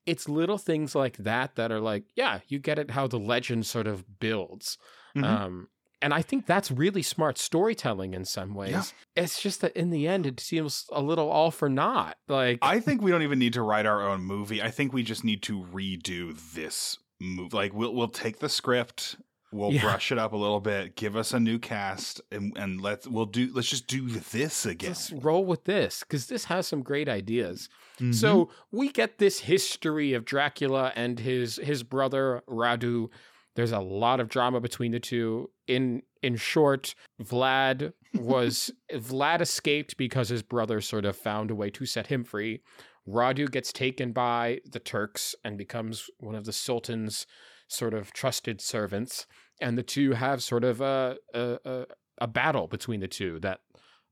It's 0.06 0.28
little 0.30 0.58
things 0.58 0.96
like 0.96 1.18
that 1.18 1.56
that 1.56 1.72
are 1.72 1.80
like, 1.80 2.04
yeah, 2.16 2.40
you 2.48 2.60
get 2.60 2.78
it 2.80 2.92
how 2.92 3.08
the 3.08 3.20
legend 3.20 3.66
sort 3.66 3.88
of 3.88 4.20
builds. 4.20 4.78
Mhm. 5.16 5.24
Um, 5.24 5.68
and 6.02 6.14
I 6.14 6.22
think 6.22 6.46
that's 6.46 6.70
really 6.72 7.02
smart 7.02 7.38
storytelling 7.38 8.14
in 8.14 8.26
some 8.26 8.54
ways. 8.54 8.72
Yeah. 9.16 9.24
It's 9.24 9.42
just 9.42 9.62
that 9.62 9.76
in 9.76 9.90
the 9.90 10.08
end, 10.08 10.26
it 10.26 10.40
seems 10.40 10.86
a 10.92 11.02
little 11.02 11.30
all 11.30 11.52
for 11.52 11.70
naught. 11.70 12.18
Like, 12.28 12.60
I 12.62 12.80
think 12.80 13.02
we 13.02 13.12
don't 13.12 13.24
even 13.24 13.40
need 13.40 13.54
to 13.54 13.62
write 13.62 13.86
our 13.86 14.08
own 14.08 14.22
movie. 14.22 14.62
I 14.62 14.70
think 14.72 14.94
we 14.94 15.04
just 15.04 15.24
need 15.24 15.42
to 15.44 15.64
redo 15.74 16.38
this 16.54 16.98
movie. 17.20 17.56
Like 17.56 17.74
we'll 17.74 17.94
we'll 17.96 18.10
take 18.10 18.40
the 18.40 18.50
script, 18.50 19.16
we'll 19.52 19.72
Yeah. 19.74 19.82
brush 19.82 20.12
it 20.12 20.20
up 20.20 20.34
a 20.34 20.38
little 20.38 20.60
bit, 20.60 20.96
give 20.96 21.16
us 21.16 21.34
a 21.34 21.40
new 21.40 21.58
cast, 21.58 22.22
and 22.32 22.56
and 22.58 22.80
let's 22.80 23.08
we'll 23.08 23.26
do 23.26 23.50
let's 23.56 23.70
just 23.70 23.88
do 23.88 24.08
this 24.08 24.66
again. 24.68 24.90
let's 24.92 25.12
roll 25.12 25.44
with 25.46 25.64
this 25.64 26.02
because 26.02 26.28
this 26.28 26.46
has 26.46 26.68
some 26.68 26.84
great 26.84 27.10
ideas. 27.10 27.70
Mhm. 28.00 28.14
So 28.14 28.50
we 28.72 28.90
get 28.92 29.18
this 29.18 29.40
history 29.40 30.14
of 30.14 30.26
Dracula 30.26 30.92
and 30.96 31.18
his 31.20 31.56
his 31.56 31.82
brother 31.82 32.44
Radu. 32.48 33.10
There's 33.58 33.72
a 33.72 33.80
lot 33.80 34.20
of 34.20 34.30
drama 34.30 34.62
between 34.62 34.92
the 34.92 35.00
two. 35.00 35.50
In 35.66 36.04
in 36.22 36.36
short, 36.36 36.94
Vlad 37.20 37.92
was 38.14 38.70
Vlad 38.94 39.42
escaped 39.42 39.98
because 39.98 40.30
his 40.30 40.44
brother 40.44 40.80
sort 40.80 41.06
of 41.06 41.18
found 41.18 41.50
a 41.50 41.56
way 41.56 41.72
to 41.72 41.88
set 41.88 42.06
him 42.06 42.24
free. 42.24 42.62
Radu 43.10 43.50
gets 43.50 43.74
taken 43.74 44.12
by 44.12 44.60
the 44.72 44.78
Turks 44.80 45.34
and 45.44 45.58
becomes 45.58 46.08
one 46.20 46.36
of 46.36 46.46
the 46.46 46.54
Sultan's 46.54 47.26
sort 47.68 47.96
of 47.96 48.14
trusted 48.14 48.62
servants, 48.62 49.26
and 49.60 49.76
the 49.76 49.82
two 49.82 50.12
have 50.12 50.44
sort 50.44 50.64
of 50.64 50.80
a 50.80 51.18
a, 51.34 51.58
a, 51.66 51.86
a 52.20 52.28
battle 52.28 52.68
between 52.68 53.00
the 53.00 53.08
two 53.08 53.40
that 53.40 53.62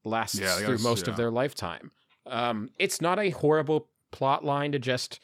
lasts 0.04 0.40
Yeah, 0.40 0.56
through 0.56 0.80
most 0.80 1.08
of 1.08 1.18
their 1.18 1.30
lifetime. 1.30 1.92
Um, 2.26 2.72
it's 2.80 3.00
not 3.00 3.20
a 3.20 3.30
horrible 3.30 3.90
plot 4.12 4.44
line 4.44 4.72
to 4.72 4.80
just 4.80 5.20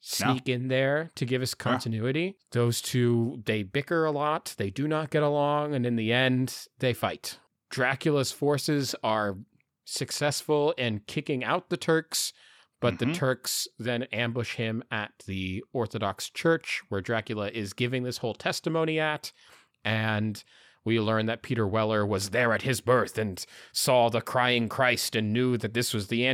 sneak 0.00 0.48
in 0.48 0.68
there 0.68 1.10
to 1.16 1.24
give 1.24 1.42
us 1.42 1.54
continuity. 1.54 2.36
Those 2.52 2.80
two, 2.80 3.42
they 3.44 3.62
bicker 3.62 4.04
a 4.04 4.10
lot. 4.10 4.54
They 4.56 4.70
do 4.70 4.86
not 4.88 5.10
get 5.10 5.22
along. 5.22 5.74
And 5.74 5.84
in 5.84 5.96
the 5.96 6.12
end, 6.12 6.66
they 6.78 6.92
fight. 6.94 7.38
Dracula's 7.70 8.32
forces 8.32 8.94
are 9.02 9.36
successful 9.84 10.72
in 10.72 11.00
kicking 11.06 11.42
out 11.44 11.68
the 11.70 11.76
Turks, 11.76 12.32
but 12.80 12.98
the 12.98 13.06
Mhm. 13.06 13.14
Turks 13.14 13.66
then 13.78 14.04
ambush 14.04 14.54
him 14.54 14.84
at 14.90 15.12
the 15.26 15.64
Orthodox 15.72 16.30
Church 16.30 16.82
where 16.88 17.00
Dracula 17.00 17.50
is 17.50 17.72
giving 17.72 18.02
this 18.04 18.18
whole 18.18 18.34
testimony 18.34 19.00
at. 19.00 19.32
And 19.84 20.42
we 20.84 21.00
learn 21.00 21.26
that 21.26 21.42
Peter 21.42 21.66
Weller 21.66 22.06
was 22.06 22.30
there 22.30 22.52
at 22.52 22.62
his 22.62 22.80
birth 22.80 23.18
and 23.18 23.44
saw 23.72 24.08
the 24.08 24.20
crying 24.20 24.68
Christ 24.68 25.16
and 25.16 25.32
knew 25.32 25.56
that 25.58 25.74
this 25.74 25.92
was 25.92 26.08
the 26.08 26.24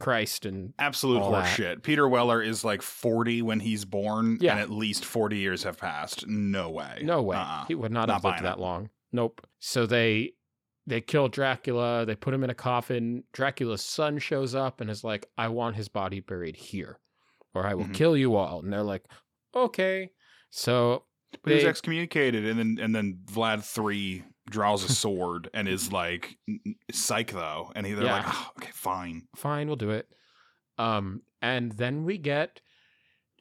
Antichrist. 0.00 0.46
And 0.46 0.72
Absolute 0.78 1.22
horseshit. 1.22 1.82
Peter 1.82 2.08
Weller 2.08 2.42
is 2.42 2.64
like 2.64 2.82
40 2.82 3.42
when 3.42 3.60
he's 3.60 3.84
born, 3.84 4.38
Yeah. 4.40 4.52
and 4.52 4.60
at 4.60 4.70
least 4.70 5.04
40 5.04 5.38
years 5.38 5.62
have 5.64 5.78
passed. 5.78 6.26
No 6.26 6.70
way. 6.70 7.00
No 7.02 7.22
way. 7.22 7.36
Uh-uh. 7.36 7.64
He 7.66 7.74
would 7.74 7.92
not, 7.92 8.08
Not 8.08 8.14
have 8.22 8.24
lived 8.24 8.44
that 8.44 8.58
it. 8.58 8.60
long. 8.60 8.90
Nope. 9.12 9.46
So 9.58 9.86
they 9.86 10.32
they 10.88 11.00
kill 11.00 11.26
Dracula, 11.28 12.06
they 12.06 12.14
put 12.14 12.32
him 12.32 12.44
in 12.44 12.50
a 12.50 12.54
coffin. 12.54 13.24
Dracula's 13.32 13.82
son 13.82 14.18
shows 14.20 14.54
up 14.54 14.80
and 14.80 14.88
is 14.88 15.02
like, 15.02 15.26
I 15.36 15.48
want 15.48 15.74
his 15.74 15.88
body 15.88 16.20
buried 16.20 16.54
here. 16.54 17.00
Or 17.54 17.66
I 17.66 17.74
will 17.74 17.86
Mhm. 17.86 17.94
kill 17.94 18.16
you 18.16 18.36
all. 18.36 18.60
And 18.60 18.72
they're 18.72 18.82
like, 18.84 19.04
Okay. 19.54 20.10
So 20.50 21.04
But 21.42 21.50
he 21.50 21.54
was 21.56 21.64
excommunicated, 21.64 22.44
and 22.46 22.58
then 22.58 22.78
and 22.80 22.94
then 22.94 23.18
Vlad 23.26 23.64
three 23.64 24.24
draws 24.48 24.84
a 24.84 24.92
sword 24.92 25.48
and 25.54 25.68
is 25.68 25.92
like 25.92 26.36
"N- 26.48 26.60
n- 26.66 26.74
psych 26.92 27.32
though, 27.32 27.72
and 27.74 27.86
he, 27.86 27.92
they're 27.92 28.04
Yeah. 28.04 28.16
like, 28.16 28.24
"Oh, 28.28 28.50
okay, 28.58 28.70
fine. 28.72 29.28
fine, 29.36 29.66
we'll 29.66 29.76
do 29.76 29.90
it. 29.90 30.08
Um, 30.78 31.22
and 31.42 31.72
then 31.72 32.04
we 32.04 32.18
get 32.18 32.60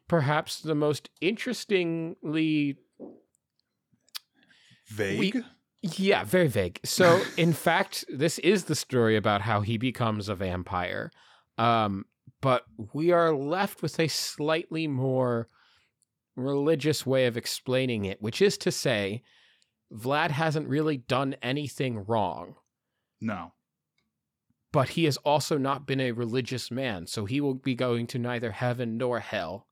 perhaps 0.08 0.60
the 0.62 0.76
most 0.76 1.10
interestingly 1.22 2.78
Vague. 4.88 5.44
Yeah, 5.82 6.24
very 6.24 6.48
vague. 6.48 6.80
So, 6.84 7.22
in 7.38 7.54
fact, 7.54 8.06
this 8.10 8.40
is 8.40 8.66
the 8.66 8.76
story 8.76 9.16
about 9.16 9.42
how 9.42 9.62
he 9.62 9.78
becomes 9.78 10.30
a 10.30 10.36
vampire. 10.36 11.12
Um, 11.58 12.06
but 12.42 12.64
we 12.94 13.12
are 13.12 13.34
left 13.36 13.82
with 13.82 14.00
a 14.00 14.08
slightly 14.08 14.88
more 14.88 15.48
religious 16.36 17.06
way 17.06 17.26
of 17.26 17.38
explaining 17.38 18.06
it, 18.06 18.22
which 18.22 18.42
is 18.42 18.58
to 18.60 18.72
say, 18.72 19.24
Vlad 19.96 20.32
hasn't 20.32 20.68
really 20.68 20.98
done 20.98 21.36
anything 21.42 22.04
wrong, 22.06 22.56
No. 23.22 23.54
but 24.72 24.90
he 24.90 25.06
has 25.06 25.18
also 25.18 25.58
not 25.58 25.88
been 25.88 26.02
a 26.02 26.12
religious 26.12 26.70
man. 26.70 27.08
So 27.08 27.26
he 27.26 27.40
will 27.40 27.54
be 27.54 27.76
going 27.76 28.08
to 28.08 28.20
neither 28.20 28.52
heaven 28.52 28.98
nor 28.98 29.20
hell. 29.22 29.68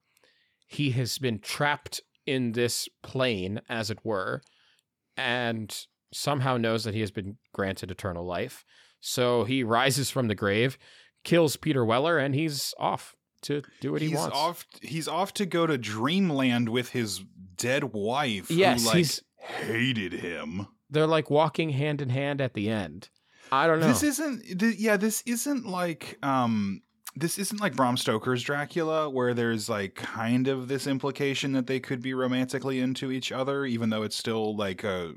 He 0.65 0.91
has 0.91 1.17
been 1.17 1.39
trapped 1.39 2.01
in 2.25 2.53
this 2.53 2.87
plane, 3.01 3.61
as 3.67 3.91
it 3.91 3.99
were, 4.05 4.41
and 5.17 5.85
somehow 6.13 6.57
knows 6.57 6.83
that 6.85 6.93
he 6.93 7.01
has 7.01 7.11
been 7.11 7.37
granted 7.53 7.91
eternal 7.91 8.25
life. 8.25 8.63
So 9.01 9.43
he 9.43 9.63
rises 9.63 10.09
from 10.09 10.27
the 10.29 10.35
grave, 10.35 10.77
kills 11.23 11.57
Peter 11.57 11.83
Weller, 11.83 12.17
and 12.17 12.33
he's 12.33 12.73
off 12.79 13.15
to 13.41 13.61
do 13.81 13.91
what 13.91 14.01
he 14.01 14.07
wants. 14.07 14.23
he's 14.23 14.31
wants. 14.31 14.37
off 14.37 14.65
he's 14.81 15.07
off 15.09 15.33
to 15.33 15.45
go 15.45 15.67
to 15.67 15.77
dreamland 15.77 16.69
with 16.69 16.91
his 16.91 17.25
dead 17.57 17.83
wife 17.93 18.49
Yes, 18.49 18.81
who 18.83 18.87
like 18.87 18.95
he's- 18.97 19.21
hated 19.43 20.13
him. 20.13 20.67
They're 20.89 21.07
like 21.07 21.29
walking 21.29 21.69
hand 21.69 22.01
in 22.01 22.09
hand 22.09 22.41
at 22.41 22.53
the 22.53 22.69
end. 22.69 23.09
I 23.51 23.67
don't 23.67 23.79
know. 23.79 23.87
This 23.87 24.03
isn't 24.03 24.59
th- 24.59 24.77
yeah, 24.77 24.97
this 24.97 25.21
isn't 25.25 25.65
like 25.65 26.17
um 26.23 26.81
this 27.15 27.37
isn't 27.37 27.61
like 27.61 27.75
Bram 27.75 27.97
Stoker's 27.97 28.41
Dracula 28.41 29.09
where 29.09 29.33
there's 29.33 29.69
like 29.69 29.95
kind 29.95 30.47
of 30.47 30.67
this 30.67 30.87
implication 30.87 31.51
that 31.53 31.67
they 31.67 31.79
could 31.79 32.01
be 32.01 32.13
romantically 32.13 32.79
into 32.79 33.11
each 33.11 33.31
other 33.31 33.65
even 33.65 33.89
though 33.89 34.01
it's 34.01 34.15
still 34.15 34.55
like 34.55 34.83
a, 34.83 35.13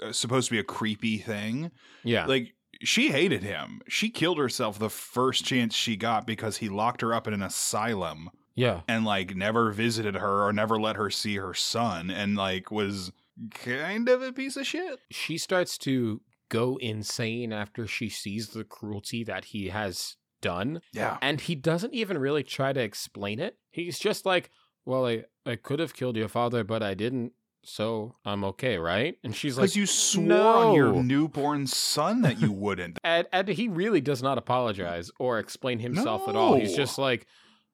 a 0.00 0.12
supposed 0.12 0.48
to 0.48 0.52
be 0.52 0.60
a 0.60 0.64
creepy 0.64 1.18
thing. 1.18 1.70
yeah. 2.04 2.26
Like 2.26 2.54
she 2.84 3.10
hated 3.10 3.42
him. 3.42 3.80
She 3.88 4.10
killed 4.10 4.38
herself 4.38 4.78
the 4.78 4.90
first 4.90 5.44
chance 5.44 5.74
she 5.74 5.96
got 5.96 6.26
because 6.26 6.56
he 6.58 6.68
locked 6.68 7.00
her 7.00 7.14
up 7.14 7.28
in 7.28 7.34
an 7.34 7.42
asylum 7.42 8.30
yeah. 8.54 8.80
and 8.88 9.04
like 9.04 9.36
never 9.36 9.70
visited 9.70 10.16
her 10.16 10.46
or 10.46 10.52
never 10.52 10.80
let 10.80 10.96
her 10.96 11.10
see 11.10 11.36
her 11.36 11.54
son 11.54 12.10
and 12.10 12.36
like 12.36 12.70
was 12.70 13.12
kind 13.54 14.08
of 14.08 14.22
a 14.22 14.32
piece 14.32 14.56
of 14.56 14.66
shit. 14.66 14.98
she 15.10 15.38
starts 15.38 15.78
to 15.78 16.20
go 16.48 16.76
insane 16.80 17.52
after 17.52 17.86
she 17.86 18.08
sees 18.08 18.48
the 18.48 18.64
cruelty 18.64 19.24
that 19.24 19.46
he 19.46 19.68
has 19.68 20.16
done. 20.42 20.82
Yeah. 20.92 21.16
And 21.22 21.40
he 21.40 21.54
doesn't 21.54 21.94
even 21.94 22.18
really 22.18 22.42
try 22.42 22.72
to 22.72 22.80
explain 22.80 23.40
it. 23.40 23.56
He's 23.70 23.98
just 23.98 24.26
like, 24.26 24.50
Well, 24.84 25.06
I, 25.06 25.24
I 25.46 25.56
could 25.56 25.78
have 25.78 25.94
killed 25.94 26.16
your 26.16 26.28
father, 26.28 26.62
but 26.64 26.82
I 26.82 26.94
didn't. 26.94 27.32
So 27.64 28.16
I'm 28.24 28.42
okay, 28.44 28.76
right? 28.76 29.14
And 29.22 29.34
she's 29.36 29.56
like, 29.56 29.62
Because 29.64 29.76
you 29.76 29.86
swore 29.86 30.32
on 30.36 30.74
your 30.74 30.92
newborn 31.02 31.68
son 31.68 32.22
that 32.22 32.40
you 32.40 32.50
wouldn't. 32.64 32.98
and, 33.04 33.26
and 33.32 33.46
he 33.48 33.68
really 33.68 34.00
does 34.00 34.22
not 34.22 34.36
apologize 34.36 35.10
or 35.20 35.38
explain 35.38 35.78
himself 35.78 36.28
at 36.28 36.34
all. 36.36 36.56
He's 36.56 36.74
just 36.74 36.98
like, 36.98 37.26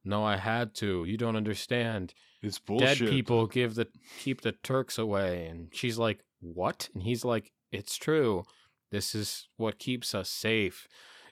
No, 0.09 0.25
I 0.25 0.39
had 0.39 0.75
to. 0.77 1.05
You 1.05 1.17
don't 1.17 1.37
understand. 1.37 2.15
It's 2.43 2.59
bullshit. 2.59 2.99
Dead 2.99 3.11
people 3.11 3.47
give 3.47 3.75
the 3.75 3.89
keep 4.19 4.41
the 4.41 4.53
Turks 4.53 4.99
away. 4.99 5.47
And 5.47 5.69
she's 5.73 5.99
like, 5.99 6.21
What? 6.41 6.89
And 6.95 7.03
he's 7.03 7.25
like, 7.25 7.53
It's 7.71 7.97
true. 7.97 8.45
This 8.91 9.15
is 9.15 9.49
what 9.59 9.79
keeps 9.79 10.15
us 10.15 10.31
safe. 10.31 10.89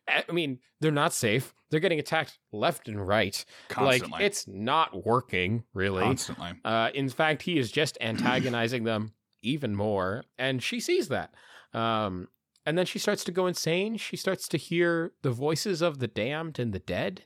I 0.08 0.30
mean, 0.30 0.58
they're 0.80 0.92
not 0.92 1.12
safe. 1.12 1.52
They're 1.70 1.80
getting 1.80 1.98
attacked 1.98 2.38
left 2.52 2.86
and 2.86 3.06
right. 3.06 3.44
Constantly. 3.68 4.12
Like 4.12 4.22
it's 4.22 4.46
not 4.46 5.04
working, 5.04 5.64
really. 5.74 6.02
Constantly. 6.02 6.52
Uh, 6.64 6.90
in 6.94 7.08
fact, 7.08 7.42
he 7.42 7.58
is 7.58 7.72
just 7.72 7.98
antagonizing 8.00 8.84
them 8.84 9.14
even 9.42 9.74
more, 9.74 10.22
and 10.38 10.62
she 10.62 10.80
sees 10.80 11.08
that. 11.08 11.34
Um, 11.72 12.28
and 12.64 12.76
then 12.76 12.86
she 12.86 12.98
starts 12.98 13.24
to 13.24 13.32
go 13.32 13.46
insane. 13.46 13.96
She 13.96 14.16
starts 14.16 14.48
to 14.48 14.58
hear 14.58 15.12
the 15.22 15.30
voices 15.30 15.82
of 15.82 15.98
the 15.98 16.08
damned 16.08 16.58
and 16.58 16.72
the 16.72 16.78
dead. 16.78 17.24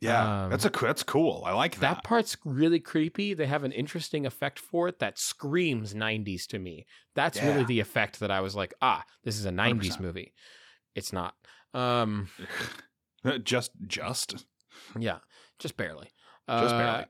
Yeah. 0.00 0.44
Um, 0.44 0.50
that's 0.50 0.64
a 0.66 0.70
that's 0.70 1.02
cool. 1.02 1.42
I 1.46 1.52
like 1.52 1.76
That 1.80 1.96
that. 1.96 2.04
part's 2.04 2.36
really 2.44 2.80
creepy. 2.80 3.32
They 3.34 3.46
have 3.46 3.64
an 3.64 3.72
interesting 3.72 4.26
effect 4.26 4.58
for 4.58 4.88
it 4.88 4.98
that 4.98 5.18
screams 5.18 5.94
90s 5.94 6.46
to 6.48 6.58
me. 6.58 6.84
That's 7.14 7.40
really 7.40 7.64
the 7.64 7.80
effect 7.80 8.20
that 8.20 8.30
I 8.30 8.40
was 8.40 8.54
like, 8.54 8.74
ah, 8.82 9.04
this 9.24 9.38
is 9.38 9.46
a 9.46 9.50
90s 9.50 9.96
100%. 9.96 10.00
movie. 10.00 10.34
It's 10.94 11.12
not. 11.14 11.34
Um, 11.72 12.28
just 13.42 13.70
just 13.86 14.44
yeah, 14.98 15.18
just 15.58 15.76
barely. 15.76 16.10
just 16.48 16.74
Uh, 16.74 16.78
barely. 16.78 17.04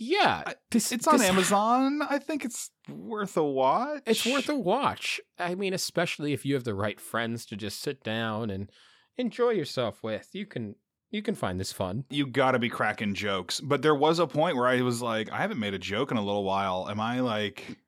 Yeah, 0.00 0.44
I- 0.46 0.54
this, 0.70 0.92
It's 0.92 1.08
on 1.08 1.18
this- 1.18 1.28
Amazon. 1.28 2.02
I 2.08 2.18
think 2.18 2.44
it's 2.44 2.70
worth 2.88 3.36
a 3.36 3.42
watch. 3.44 4.02
It's 4.06 4.24
worth 4.24 4.48
a 4.48 4.56
watch. 4.56 5.20
I 5.38 5.54
mean, 5.56 5.74
especially 5.74 6.32
if 6.32 6.46
you 6.46 6.54
have 6.54 6.64
the 6.64 6.74
right 6.74 7.00
friends 7.00 7.44
to 7.46 7.56
just 7.56 7.80
sit 7.80 8.02
down 8.04 8.48
and 8.48 8.70
enjoy 9.16 9.50
yourself 9.50 10.02
with. 10.02 10.28
You 10.32 10.46
can 10.46 10.76
you 11.10 11.22
can 11.22 11.34
find 11.34 11.58
this 11.58 11.72
fun. 11.72 12.04
you 12.10 12.26
got 12.26 12.52
to 12.52 12.58
be 12.58 12.68
cracking 12.68 13.14
jokes. 13.14 13.60
But 13.60 13.82
there 13.82 13.94
was 13.94 14.18
a 14.18 14.26
point 14.26 14.56
where 14.56 14.66
I 14.66 14.80
was 14.82 15.00
like, 15.02 15.30
I 15.32 15.38
haven't 15.38 15.58
made 15.58 15.74
a 15.74 15.78
joke 15.78 16.10
in 16.10 16.16
a 16.16 16.22
little 16.24 16.44
while. 16.44 16.88
Am 16.90 17.00
I 17.00 17.20
like, 17.20 17.78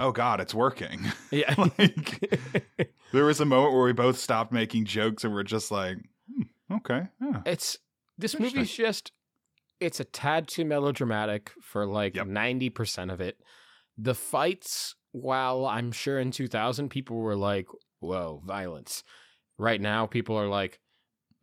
oh 0.00 0.12
God, 0.12 0.40
it's 0.40 0.54
working? 0.54 1.04
Yeah. 1.30 1.54
like, 1.78 2.30
there 3.12 3.24
was 3.24 3.40
a 3.40 3.44
moment 3.44 3.74
where 3.74 3.84
we 3.84 3.92
both 3.92 4.18
stopped 4.18 4.52
making 4.52 4.84
jokes 4.84 5.24
and 5.24 5.32
we're 5.32 5.42
just 5.42 5.70
like, 5.70 5.96
hmm, 6.30 6.74
okay, 6.76 7.08
yeah. 7.20 7.40
it's 7.46 7.78
this 8.18 8.38
movie's 8.38 8.70
just 8.70 9.12
it's 9.80 9.98
a 9.98 10.04
tad 10.04 10.46
too 10.46 10.64
melodramatic 10.64 11.50
for 11.62 11.86
like 11.86 12.14
Yep. 12.14 12.26
90% 12.26 13.12
of 13.12 13.20
it. 13.20 13.38
The 13.98 14.14
fights, 14.14 14.94
while 15.12 15.66
I'm 15.66 15.90
sure 15.90 16.20
in 16.20 16.30
2000 16.30 16.88
people 16.88 17.16
were 17.16 17.34
like, 17.36 17.66
"Whoa, 18.00 18.42
violence." 18.44 19.02
Right 19.58 19.80
now 19.80 20.06
people 20.06 20.36
are 20.36 20.46
like, 20.48 20.78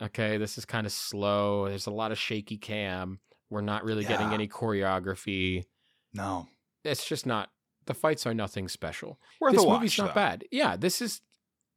"Okay, 0.01 0.37
this 0.37 0.57
is 0.57 0.65
kind 0.65 0.85
of 0.85 0.91
slow. 0.93 1.67
There's 1.67 1.87
a 1.87 1.91
lot 1.91 2.11
of 2.11 2.17
shaky 2.17 2.57
cam. 2.57 3.19
We're 3.49 3.61
not 3.61 3.83
really 3.83 4.03
getting 4.05 4.31
any 4.33 4.47
choreography." 4.47 5.65
No. 6.13 6.47
It's 6.83 7.05
just 7.07 7.25
not 7.25 7.49
the 7.85 7.93
fights 7.93 8.25
are 8.25 8.33
nothing 8.33 8.67
special. 8.67 9.19
Worth 9.41 9.53
this 9.53 9.63
a 9.63 9.67
watch. 9.67 9.79
movie's 9.79 9.97
not 9.97 10.09
though. 10.09 10.13
bad. 10.13 10.43
Yeah, 10.51 10.75
this 10.77 11.01
is 11.01 11.21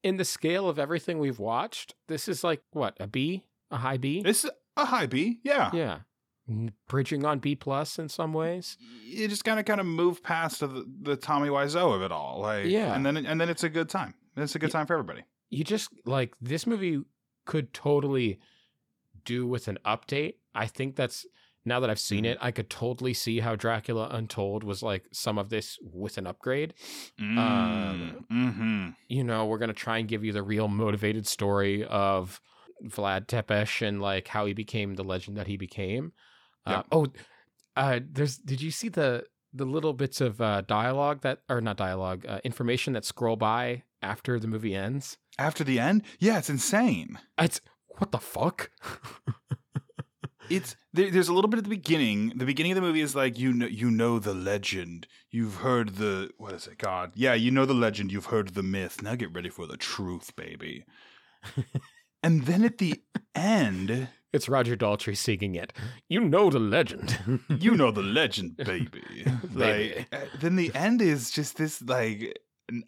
in 0.03 0.17
the 0.17 0.25
scale 0.25 0.69
of 0.69 0.79
everything 0.79 1.19
we've 1.19 1.39
watched. 1.39 1.95
This 2.09 2.29
is 2.29 2.45
like 2.45 2.63
what 2.73 2.97
a 3.01 3.07
B, 3.07 3.45
a 3.71 3.79
high 3.79 3.97
B. 3.97 4.23
It's 4.25 4.47
a 4.77 4.85
high 4.85 5.07
B. 5.07 5.41
Yeah. 5.43 5.71
yeah, 5.73 5.99
bridging 6.89 7.25
on 7.25 7.39
B 7.39 7.55
plus 7.55 7.99
in 7.99 8.09
some 8.09 8.33
ways. 8.33 8.77
You 9.05 9.29
just 9.29 9.45
kind 9.45 9.59
of 9.59 9.67
kind 9.67 9.81
of 9.81 9.87
move 9.87 10.23
past 10.23 10.61
the, 10.61 10.85
the 11.03 11.17
Tommy 11.17 11.49
Wiseau 11.49 11.95
of 11.95 12.03
it 12.03 12.13
all. 12.13 12.41
Like, 12.41 12.67
Yeah. 12.67 12.95
And 12.95 13.05
then 13.05 13.17
and 13.17 13.41
then 13.41 13.49
it's 13.49 13.65
a 13.65 13.69
good 13.69 13.89
time. 13.89 14.15
It's 14.37 14.55
a 14.55 14.59
good 14.59 14.71
time 14.71 14.87
for 14.87 14.95
everybody. 14.95 15.25
You 15.51 15.65
just 15.65 15.91
like 16.07 16.35
this 16.41 16.67
movie 16.67 17.03
could 17.45 17.73
totally 17.73 18.39
do 19.25 19.47
with 19.47 19.69
an 19.69 19.79
update. 19.85 20.35
I 20.55 20.67
think 20.67 20.97
that's 20.97 21.27
now 21.65 21.79
that 21.81 21.91
I've 21.91 22.01
seen 22.01 22.25
Mhm. 22.25 22.33
it, 22.33 22.39
I 22.41 22.51
could 22.51 22.69
totally 22.69 23.15
see 23.15 23.39
how 23.39 23.55
Dracula 23.55 24.09
Untold 24.11 24.65
was 24.65 24.83
like 24.83 25.05
some 25.13 25.39
of 25.39 25.49
this 25.49 25.79
with 25.81 26.19
an 26.19 26.27
upgrade. 26.27 26.75
Um, 27.21 28.27
mm-hmm. 28.31 28.89
you 29.09 29.23
know, 29.25 29.47
we're 29.47 29.59
gonna 29.59 29.73
try 29.73 29.99
and 29.99 30.09
give 30.09 30.25
you 30.25 30.33
the 30.33 30.43
real 30.43 30.69
motivated 30.69 31.27
story 31.27 31.85
of 31.85 32.41
Vlad 32.85 33.27
Tepes 33.29 33.87
and 33.87 34.03
like 34.03 34.29
how 34.29 34.45
he 34.47 34.55
became 34.55 34.95
the 34.95 35.05
legend 35.05 35.37
that 35.37 35.47
he 35.47 35.57
became. 35.57 36.13
Uh, 36.67 36.83
oh, 36.91 37.07
uh, 37.77 38.01
there's. 38.11 38.39
Did 38.39 38.61
you 38.61 38.71
see 38.71 38.89
the 38.89 39.25
the 39.53 39.65
little 39.65 39.93
bits 39.93 40.21
of 40.21 40.41
uh, 40.41 40.63
dialogue 40.63 41.21
that, 41.23 41.43
or 41.49 41.61
not 41.61 41.77
dialogue, 41.77 42.25
uh, 42.27 42.41
information 42.43 42.93
that 42.95 43.05
scroll 43.05 43.37
by 43.37 43.85
after 44.01 44.41
the 44.41 44.49
movie 44.49 44.75
ends? 44.75 45.19
After 45.39 45.65
the 45.65 45.79
end, 45.79 46.03
yeah, 46.19 46.39
it's 46.39 46.51
insane. 46.51 47.19
It's 47.39 47.61
what 47.99 48.13
the 48.13 48.19
fuck? 48.19 48.71
It's 50.51 50.77
there, 50.93 51.11
there's 51.11 51.29
a 51.29 51.33
little 51.33 51.49
bit 51.49 51.59
at 51.59 51.65
the 51.65 51.71
beginning. 51.71 52.33
The 52.37 52.45
beginning 52.45 52.73
of 52.73 52.77
the 52.77 52.83
movie 52.83 53.01
is 53.01 53.15
like 53.15 53.39
you 53.39 53.53
know 53.55 53.67
you 53.67 53.91
know 53.91 54.19
the 54.19 54.35
legend. 54.35 55.07
You've 55.31 55.57
heard 55.57 55.95
the 55.97 56.31
what 56.37 56.53
is 56.53 56.67
it? 56.67 56.79
God, 56.79 57.13
yeah, 57.15 57.33
you 57.33 57.51
know 57.51 57.65
the 57.65 57.73
legend. 57.73 58.13
You've 58.13 58.27
heard 58.27 58.49
the 58.49 58.63
myth. 58.63 59.03
Now 59.03 59.15
get 59.15 59.33
ready 59.33 59.49
for 59.49 59.67
the 59.67 59.77
truth, 59.79 60.35
baby. 60.37 60.85
and 62.23 62.45
then 62.45 62.65
at 62.65 62.79
the 62.79 63.03
end, 63.35 64.09
It's 64.33 64.49
Roger 64.49 64.77
Daltrey 64.77 65.17
singing 65.17 65.55
it. 65.55 65.73
You 66.09 66.21
know 66.21 66.51
the 66.51 66.59
legend. 66.59 67.19
you 67.49 67.75
know 67.75 67.91
the 67.93 68.03
legend, 68.21 68.57
baby. 68.57 68.91
Baby. 69.25 69.55
Like 69.55 70.09
uh, 70.13 70.27
then 70.41 70.57
the 70.57 70.75
end 70.75 71.01
is 71.01 71.31
just 71.31 71.57
this 71.57 71.81
like 71.81 72.39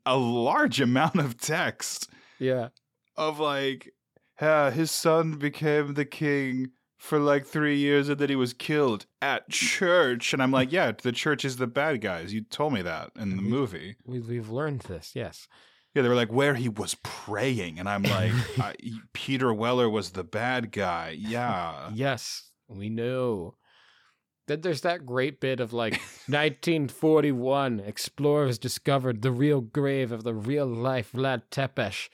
a 0.04 0.18
large 0.18 0.80
amount 0.80 1.16
of 1.16 1.38
text 1.38 2.10
yeah. 2.44 2.68
of 3.16 3.38
like, 3.40 3.92
uh, 4.40 4.70
his 4.70 4.90
son 4.90 5.32
became 5.38 5.94
the 5.94 6.04
king 6.04 6.70
for 6.98 7.18
like 7.18 7.44
three 7.46 7.76
years 7.76 8.08
and 8.08 8.18
then 8.18 8.28
he 8.30 8.36
was 8.36 8.52
killed 8.54 9.06
at 9.20 9.48
church. 9.50 10.32
And 10.32 10.42
I'm 10.42 10.50
like, 10.50 10.72
yeah, 10.72 10.92
the 10.92 11.12
church 11.12 11.44
is 11.44 11.56
the 11.56 11.66
bad 11.66 12.00
guys. 12.00 12.32
You 12.32 12.40
told 12.42 12.72
me 12.72 12.82
that 12.82 13.10
in 13.16 13.36
the 13.36 13.42
Mhm. 13.42 13.46
movie. 13.48 13.96
We, 14.06 14.20
we've 14.20 14.48
learned 14.50 14.80
this. 14.82 15.12
Yes. 15.14 15.46
Yeah, 15.94 16.02
they 16.02 16.08
were 16.08 16.14
like, 16.16 16.32
where 16.32 16.54
he 16.54 16.68
was 16.68 16.96
praying. 17.04 17.78
And 17.78 17.88
I'm 17.88 18.02
like, 18.02 18.32
I, 18.58 18.74
Peter 19.12 19.52
Weller 19.52 19.88
was 19.88 20.10
the 20.10 20.24
bad 20.24 20.72
guy. 20.72 21.10
Yeah. 21.18 21.90
Yes, 21.94 22.50
we 22.68 22.88
know. 22.88 23.56
Then 24.46 24.60
there's 24.60 24.82
that 24.82 25.06
great 25.06 25.40
bit 25.40 25.58
of 25.60 25.72
like 25.72 25.92
1941, 26.26 27.80
explorers 27.80 28.58
discovered 28.58 29.22
the 29.22 29.32
real 29.32 29.60
grave 29.60 30.12
of 30.12 30.22
the 30.24 30.34
real 30.34 30.66
life 30.66 31.12
Vlad 31.12 31.42
Tepes. 31.50 32.08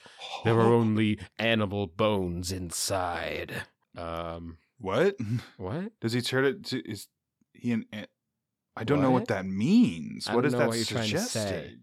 There 0.45 0.55
were 0.55 0.63
only 0.63 1.19
animal 1.39 1.87
bones 1.87 2.53
inside. 2.53 3.63
Um, 3.97 4.59
what? 4.79 5.17
what? 5.57 5.93
Does 6.01 6.13
he 6.13 6.21
turn 6.21 6.45
it 6.45 6.65
to 6.67 6.79
is 6.89 7.09
he 7.53 7.73
an 7.73 7.85
I 8.77 8.85
don't 8.85 9.03
know 9.03 9.11
what 9.11 9.23
What? 9.23 9.29
that 9.29 9.47
means. 9.47 10.29
What 10.31 10.47
is 10.47 10.53
that 10.53 10.69
what 10.69 10.77
you're 10.77 10.85
trying 10.85 11.11
to 11.11 11.19
say. 11.19 11.41
suggested? 11.41 11.81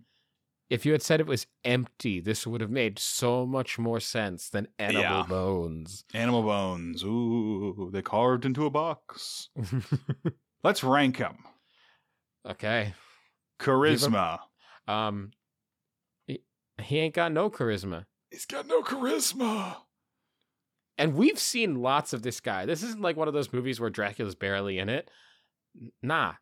If 0.70 0.86
you 0.86 0.92
had 0.92 1.02
said 1.02 1.20
it 1.22 1.28
was 1.28 1.48
empty, 1.64 2.20
this 2.20 2.46
would 2.46 2.60
have 2.60 2.70
made 2.70 3.00
so 3.00 3.46
much 3.46 3.80
more 3.80 4.00
sense 4.02 4.50
than 4.50 4.68
animal 4.78 5.02
Yeah. 5.02 5.24
bones. 5.28 6.04
Animal 6.14 6.44
bones. 6.44 7.04
Ooh, 7.04 7.90
they 7.94 8.02
carved 8.02 8.44
into 8.46 8.66
a 8.66 8.70
box. 8.70 9.50
Let's 10.64 10.84
rank 10.84 11.20
them. 11.20 11.38
okay. 12.50 12.94
Charisma. 13.60 14.40
Um, 14.88 15.32
he, 16.28 16.42
he 16.82 17.00
ain't 17.00 17.16
got 17.16 17.32
no 17.32 17.50
charisma. 17.50 18.06
He's 18.30 18.46
got 18.46 18.68
no 18.68 18.82
charisma. 18.84 19.78
And 20.98 21.16
we've 21.16 21.40
seen 21.40 21.82
lots 21.82 22.12
of 22.12 22.24
this 22.24 22.40
guy. 22.40 22.66
This 22.66 22.84
isn't 22.84 23.02
like 23.02 23.16
one 23.16 23.28
of 23.28 23.34
those 23.34 23.54
movies 23.54 23.80
where 23.80 23.90
Dracula's 23.90 24.36
barely 24.36 24.80
in 24.80 24.90
it. 24.90 25.10
Nah. 26.02 26.34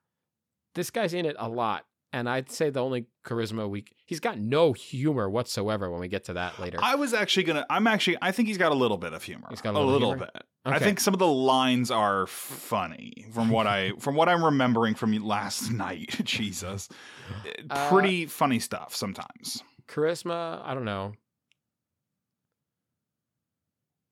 This 0.73 0.89
guy's 0.89 1.13
in 1.13 1.25
it 1.25 1.35
a 1.37 1.47
lot. 1.47 1.85
And 2.15 2.29
I'd 2.29 2.49
say 2.49 2.69
the 2.69 2.81
only 2.81 3.07
charisma 3.25 3.69
we 3.69 3.83
he's 4.05 4.21
got 4.21 4.39
no 4.39 4.71
humor 4.71 5.29
whatsoever 5.29 5.91
when 5.91 5.99
we 5.99 6.07
get 6.07 6.23
to 6.25 6.33
that 6.35 6.57
later. 6.59 6.79
I 6.81 6.95
was 6.95 7.13
actually 7.13 7.43
gonna. 7.43 7.65
I'm 7.69 7.87
actually. 7.87 8.17
I 8.21 8.31
think 8.31 8.47
he's 8.47 8.57
got 8.57 8.71
a 8.71 8.75
little 8.75 8.95
bit 8.97 9.11
of 9.11 9.21
humor. 9.21 9.47
He's 9.49 9.59
got 9.59 9.73
a 9.75 9.77
a 9.77 9.79
little 9.79 9.91
little 9.91 10.09
humor? 10.11 10.29
bit. 10.33 10.43
I 10.63 10.79
think 10.79 11.01
some 11.01 11.13
of 11.13 11.19
the 11.19 11.27
lines 11.27 11.91
are 11.91 12.25
funny 12.25 13.25
from 13.33 13.49
what 13.49 13.67
I 13.67 13.91
from 13.99 14.15
what 14.15 14.29
I'm 14.29 14.45
remembering 14.45 14.95
from 14.95 15.11
last 15.25 15.69
night. 15.85 16.21
Jesus, 16.23 16.87
Uh, 17.69 17.89
pretty 17.89 18.27
funny 18.27 18.59
stuff 18.59 18.95
sometimes. 18.95 19.61
charisma, 19.89 20.61
I 20.65 20.73
don't 20.73 20.85
know. 20.85 21.15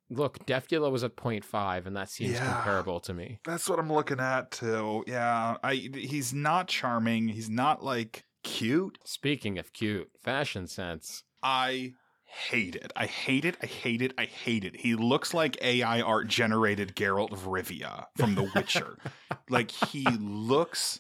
Look, 0.10 0.46
Defula 0.46 0.92
was 0.92 1.04
at 1.04 1.16
0.5, 1.16 1.86
and 1.86 1.96
that 1.96 2.10
seems 2.10 2.34
Yeah. 2.34 2.46
comparable 2.46 3.00
to 3.02 3.14
me. 3.14 3.40
That's 3.46 3.68
what 3.70 3.80
I'm 3.80 3.92
looking 3.92 4.20
at 4.20 4.52
too. 4.52 5.04
Yeah, 5.08 5.58
I. 5.64 5.76
He's 5.76 6.34
not 6.34 6.68
charming. 6.68 7.30
He's 7.30 7.50
not 7.50 7.84
like 7.84 8.26
cute. 8.44 9.00
Speaking 9.04 9.58
of 9.58 9.74
cute, 9.74 10.10
fashion 10.22 10.68
sense. 10.68 11.24
I 11.42 11.94
hate 12.26 12.76
it. 12.76 12.92
I 12.96 13.06
hate 13.06 13.46
it. 13.46 13.58
I 13.62 13.66
hate 13.68 14.02
it. 14.02 14.14
I 14.18 14.26
hate 14.26 14.64
it. 14.66 14.78
He 14.78 14.96
looks 14.96 15.34
like 15.34 15.58
AI 15.62 16.02
art 16.02 16.28
generated 16.28 16.96
Geralt 16.96 17.32
of 17.32 17.44
Rivia 17.46 18.06
from 18.18 18.36
The 18.36 18.50
Witcher. 18.56 18.98
like 19.50 19.72
he 19.72 20.04
looks 20.20 21.00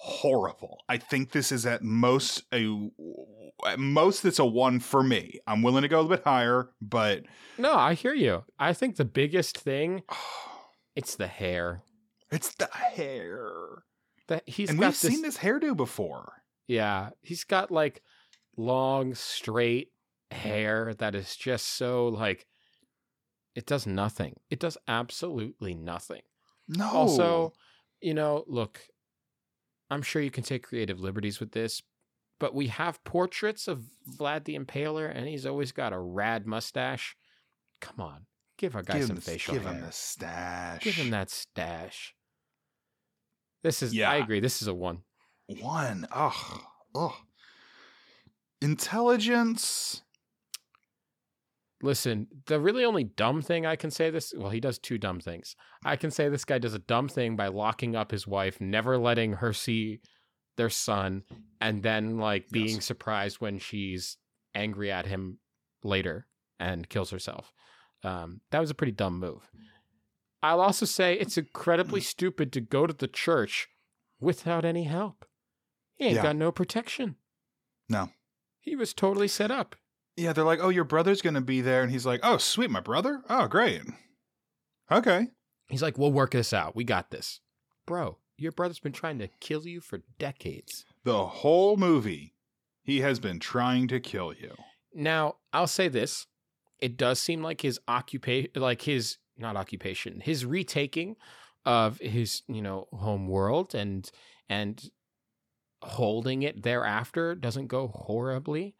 horrible. 0.00 0.78
I 0.88 0.96
think 0.96 1.32
this 1.32 1.50
is 1.50 1.66
at 1.66 1.82
most 1.82 2.44
a 2.52 2.88
at 3.66 3.80
most 3.80 4.24
it's 4.24 4.38
a 4.38 4.44
one 4.44 4.78
for 4.78 5.02
me. 5.02 5.40
I'm 5.46 5.62
willing 5.62 5.82
to 5.82 5.88
go 5.88 5.98
a 5.98 6.02
little 6.02 6.16
bit 6.16 6.24
higher, 6.24 6.70
but 6.80 7.24
No, 7.58 7.74
I 7.74 7.94
hear 7.94 8.14
you. 8.14 8.44
I 8.58 8.72
think 8.72 8.96
the 8.96 9.04
biggest 9.04 9.58
thing, 9.58 10.02
it's 10.96 11.16
the 11.16 11.26
hair. 11.26 11.82
it's 12.30 12.54
the 12.54 12.68
hair. 12.72 13.82
That 14.28 14.48
he's 14.48 14.70
and 14.70 14.78
we've 14.78 14.88
this, 14.90 15.00
seen 15.00 15.22
this 15.22 15.38
hairdo 15.38 15.76
before. 15.76 16.32
Yeah, 16.66 17.10
he's 17.20 17.44
got 17.44 17.70
like 17.70 18.02
long, 18.56 19.14
straight 19.14 19.88
mm-hmm. 20.30 20.48
hair 20.48 20.94
that 20.98 21.14
is 21.14 21.34
just 21.34 21.66
so 21.76 22.06
like 22.08 22.46
it 23.56 23.66
does 23.66 23.86
nothing. 23.86 24.36
It 24.48 24.60
does 24.60 24.78
absolutely 24.86 25.74
nothing. 25.74 26.22
No. 26.68 26.88
Also, 26.88 27.52
you 28.00 28.14
know, 28.14 28.44
look, 28.46 28.80
I'm 29.90 30.02
sure 30.02 30.20
you 30.22 30.30
can 30.30 30.44
take 30.44 30.64
creative 30.64 31.00
liberties 31.00 31.40
with 31.40 31.52
this, 31.52 31.82
but 32.38 32.54
we 32.54 32.66
have 32.68 33.02
portraits 33.04 33.68
of 33.68 33.84
Vlad 34.18 34.44
the 34.44 34.58
Impaler, 34.58 35.10
and 35.14 35.26
he's 35.26 35.46
always 35.46 35.72
got 35.72 35.92
a 35.92 35.98
rad 35.98 36.46
mustache. 36.46 37.16
Come 37.80 38.00
on, 38.00 38.26
give 38.58 38.74
our 38.76 38.82
guy 38.82 38.98
give 38.98 39.06
some 39.06 39.16
him, 39.16 39.22
facial 39.22 39.54
give 39.54 39.64
hair. 39.64 39.74
him 39.74 39.80
the 39.80 39.92
stash. 39.92 40.82
Give 40.82 40.94
him 40.94 41.10
that 41.10 41.30
stash. 41.30 42.14
This 43.62 43.82
is, 43.82 43.94
Yeah. 43.94 44.10
I 44.10 44.16
agree. 44.16 44.40
This 44.40 44.60
is 44.62 44.68
a 44.68 44.74
one. 44.74 44.98
One. 45.46 46.06
Ugh. 46.12 46.60
Ugh. 46.94 47.12
Intelligence. 48.60 50.02
Listen, 51.82 52.26
the 52.46 52.58
really 52.58 52.84
only 52.84 53.04
dumb 53.04 53.40
thing 53.40 53.64
I 53.64 53.76
can 53.76 53.90
say 53.92 54.10
this, 54.10 54.34
well, 54.36 54.50
he 54.50 54.58
does 54.60 54.78
two 54.78 54.98
dumb 54.98 55.20
things. 55.20 55.54
I 55.84 55.94
can 55.96 56.10
say 56.10 56.28
this 56.28 56.44
guy 56.44 56.58
does 56.58 56.74
a 56.74 56.78
dumb 56.80 57.08
thing 57.08 57.36
by 57.36 57.48
locking 57.48 57.94
up 57.94 58.10
his 58.10 58.26
wife, 58.26 58.60
never 58.60 58.98
letting 58.98 59.34
her 59.34 59.52
see 59.52 60.00
their 60.56 60.70
son, 60.70 61.22
and 61.60 61.82
then 61.84 62.18
like 62.18 62.48
being 62.50 62.76
Yes. 62.76 62.84
surprised 62.84 63.40
when 63.40 63.58
she's 63.60 64.16
angry 64.56 64.90
at 64.90 65.06
him 65.06 65.38
later 65.84 66.26
and 66.58 66.88
kills 66.88 67.10
herself. 67.10 67.52
Um, 68.02 68.40
that 68.50 68.58
was 68.58 68.70
a 68.70 68.74
pretty 68.74 68.92
dumb 68.92 69.20
move. 69.20 69.48
I'll 70.42 70.60
also 70.60 70.84
say 70.84 71.14
it's 71.14 71.38
incredibly 71.38 72.00
stupid 72.14 72.52
to 72.54 72.60
go 72.60 72.88
to 72.88 72.94
the 72.94 73.06
church 73.08 73.68
without 74.18 74.64
any 74.64 74.84
help. 74.84 75.24
He 75.94 76.06
ain't 76.06 76.16
Yeah. 76.16 76.22
got 76.24 76.36
no 76.36 76.50
protection. 76.50 77.16
No. 77.88 78.10
He 78.58 78.74
was 78.74 78.92
totally 78.94 79.28
set 79.28 79.52
up. 79.52 79.76
Yeah, 80.18 80.32
they're 80.32 80.44
like, 80.44 80.58
oh, 80.60 80.68
your 80.68 80.84
brother's 80.84 81.22
going 81.22 81.34
to 81.34 81.40
be 81.40 81.60
there. 81.60 81.82
And 81.82 81.92
he's 81.92 82.04
like, 82.04 82.18
oh, 82.24 82.38
sweet, 82.38 82.70
my 82.70 82.80
brother? 82.80 83.22
Oh, 83.30 83.46
great. 83.46 83.82
Okay. 84.90 85.28
He's 85.68 85.80
like, 85.80 85.96
we'll 85.96 86.12
work 86.12 86.32
this 86.32 86.52
out. 86.52 86.74
We 86.74 86.82
got 86.82 87.12
this. 87.12 87.40
Bro, 87.86 88.18
your 88.36 88.50
brother's 88.50 88.80
been 88.80 88.92
trying 88.92 89.20
to 89.20 89.28
kill 89.40 89.64
you 89.64 89.80
for 89.80 90.00
decades. 90.18 90.84
The 91.04 91.24
whole 91.24 91.76
movie, 91.76 92.34
he 92.82 93.00
has 93.00 93.20
been 93.20 93.38
trying 93.38 93.86
to 93.88 94.00
kill 94.00 94.32
you. 94.32 94.56
Now, 94.92 95.36
I'll 95.52 95.68
say 95.68 95.86
this. 95.86 96.26
It 96.80 96.96
does 96.96 97.20
seem 97.20 97.40
like 97.40 97.60
his 97.60 97.78
occupation, 97.86 98.50
like 98.56 98.82
his, 98.82 99.18
not 99.36 99.56
occupation, 99.56 100.18
his 100.18 100.44
retaking 100.44 101.14
of 101.64 101.98
his, 101.98 102.42
you 102.48 102.62
know, 102.62 102.88
home 102.92 103.28
world 103.28 103.72
and, 103.72 104.10
and 104.48 104.82
holding 105.82 106.42
it 106.42 106.64
thereafter 106.64 107.36
doesn't 107.36 107.68
go 107.68 107.86
horribly. 107.86 108.74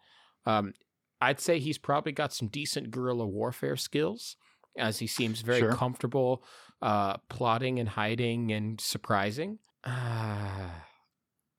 Um, 0.47 0.75
I'd 1.21 1.41
say 1.41 1.59
he's 1.59 1.79
probably 1.79 2.13
got 2.13 2.33
some 2.33 2.49
decent 2.49 2.91
guerrilla 2.91 3.27
warfare 3.27 3.77
skills 3.77 4.37
as 4.79 4.99
he 5.01 5.07
seems 5.07 5.41
very 5.41 5.61
Sure. 5.61 5.73
comfortable 5.73 6.45
uh, 6.81 7.17
plotting 7.29 7.79
and 7.81 7.89
hiding 7.89 8.53
and 8.53 8.81
surprising. 8.81 9.59
Uh, 9.85 10.71